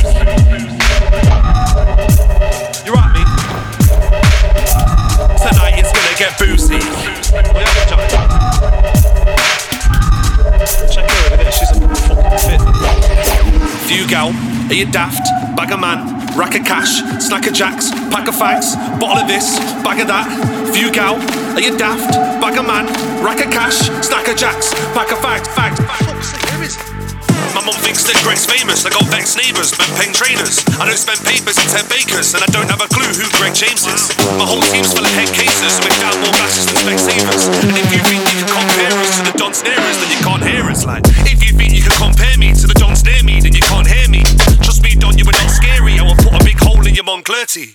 You're 2.85 2.97
right, 2.97 3.13
get 6.21 6.39
boozy. 6.39 6.75
What 6.75 7.49
you 7.49 7.65
having, 7.89 8.11
John? 8.13 8.29
Check 10.93 11.09
her 11.09 11.27
over 11.27 11.37
there. 11.39 11.51
She's 11.51 11.71
a 11.71 11.81
fucking 11.81 12.39
fit. 12.45 12.61
Few 13.89 14.07
gal, 14.07 14.29
are 14.69 14.75
you 14.75 14.85
daft? 14.85 15.25
Bag 15.57 15.73
of 15.73 15.81
man, 15.81 16.37
rack 16.37 16.55
of 16.55 16.67
cash, 16.67 17.01
snack 17.25 17.47
of 17.47 17.55
jacks, 17.55 17.91
pack 18.13 18.29
of 18.29 18.35
fags, 18.35 18.77
bottle 19.01 19.23
of 19.23 19.29
this, 19.29 19.59
bag 19.83 20.01
of 20.01 20.09
that. 20.09 20.29
Few 20.75 20.93
gal, 20.93 21.17
are 21.57 21.61
you 21.61 21.75
daft? 21.79 22.13
Bag 22.39 22.59
of 22.59 22.67
man, 22.67 22.85
rack 23.25 23.43
of 23.43 23.51
cash, 23.51 23.79
snack 24.07 24.29
of 24.29 24.37
jacks, 24.37 24.75
pack 24.93 25.11
of 25.13 25.19
fags, 25.21 25.49
fags. 25.57 25.79
Fuck's 26.05 26.40
mum 27.59 27.75
thinks 27.83 28.07
that 28.07 28.15
Greg's 28.23 28.47
famous. 28.47 28.87
I 28.87 28.95
got 28.95 29.03
vexed 29.11 29.35
neighbours, 29.35 29.75
spent 29.75 29.91
paying 29.99 30.15
trainers. 30.15 30.63
I 30.79 30.87
don't 30.87 30.99
spend 30.99 31.19
papers 31.27 31.59
in 31.59 31.67
10 31.67 31.91
bakers, 31.91 32.31
and 32.39 32.47
I 32.47 32.49
don't 32.55 32.71
have 32.71 32.79
a 32.79 32.87
clue 32.87 33.11
who 33.11 33.27
Greg 33.35 33.59
James 33.59 33.83
is. 33.91 34.15
My 34.39 34.47
whole 34.47 34.63
team's 34.71 34.95
full 34.95 35.03
of 35.03 35.11
head 35.19 35.31
cases 35.35 35.83
with 35.83 35.95
down 35.99 36.15
more 36.23 36.35
glasses 36.39 36.71
than 36.71 36.79
Specsavers. 36.87 37.51
And 37.67 37.75
if 37.75 37.91
you 37.91 38.01
think 38.07 38.23
you 38.31 38.47
can 38.47 38.51
compare 38.55 38.95
us 39.03 39.19
to 39.19 39.23
the 39.27 39.35
Don 39.35 39.51
Snarers, 39.51 39.99
then 39.99 40.11
you 40.15 40.21
can't 40.23 40.45
hear 40.47 40.65
us. 40.71 40.87
Like, 40.87 41.03
if 41.27 41.43
you 41.43 41.51
think 41.51 41.75
you 41.75 41.83
can 41.83 41.97
compare 41.99 42.39
me 42.39 42.55
to 42.55 42.67
the 42.71 42.79
Dons 42.79 43.03
near 43.03 43.23
me, 43.27 43.43
then 43.43 43.55
you 43.57 43.65
can't 43.67 43.87
hear 43.87 44.07
me. 44.07 44.23
Trust 44.63 44.87
me, 44.87 44.95
Don, 44.95 45.19
you 45.19 45.27
were 45.27 45.35
not 45.35 45.51
scary. 45.51 45.99
I 45.99 46.07
will 46.07 46.19
put 46.23 46.31
a 46.31 46.43
big 46.47 46.59
hole 46.63 46.87
in 46.87 46.95
your 46.95 47.05
Monclerty. 47.05 47.75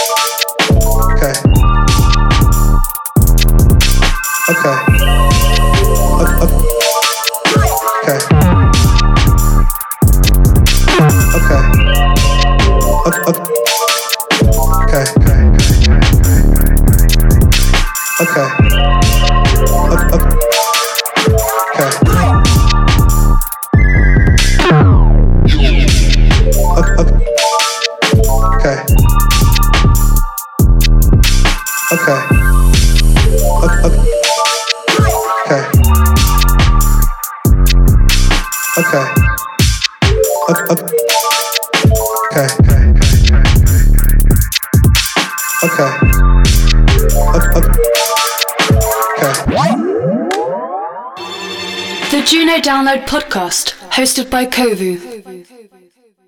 download 52.61 53.07
podcast 53.07 53.73
hosted 53.89 54.29
by 54.29 54.45
Kovu. 54.45 55.10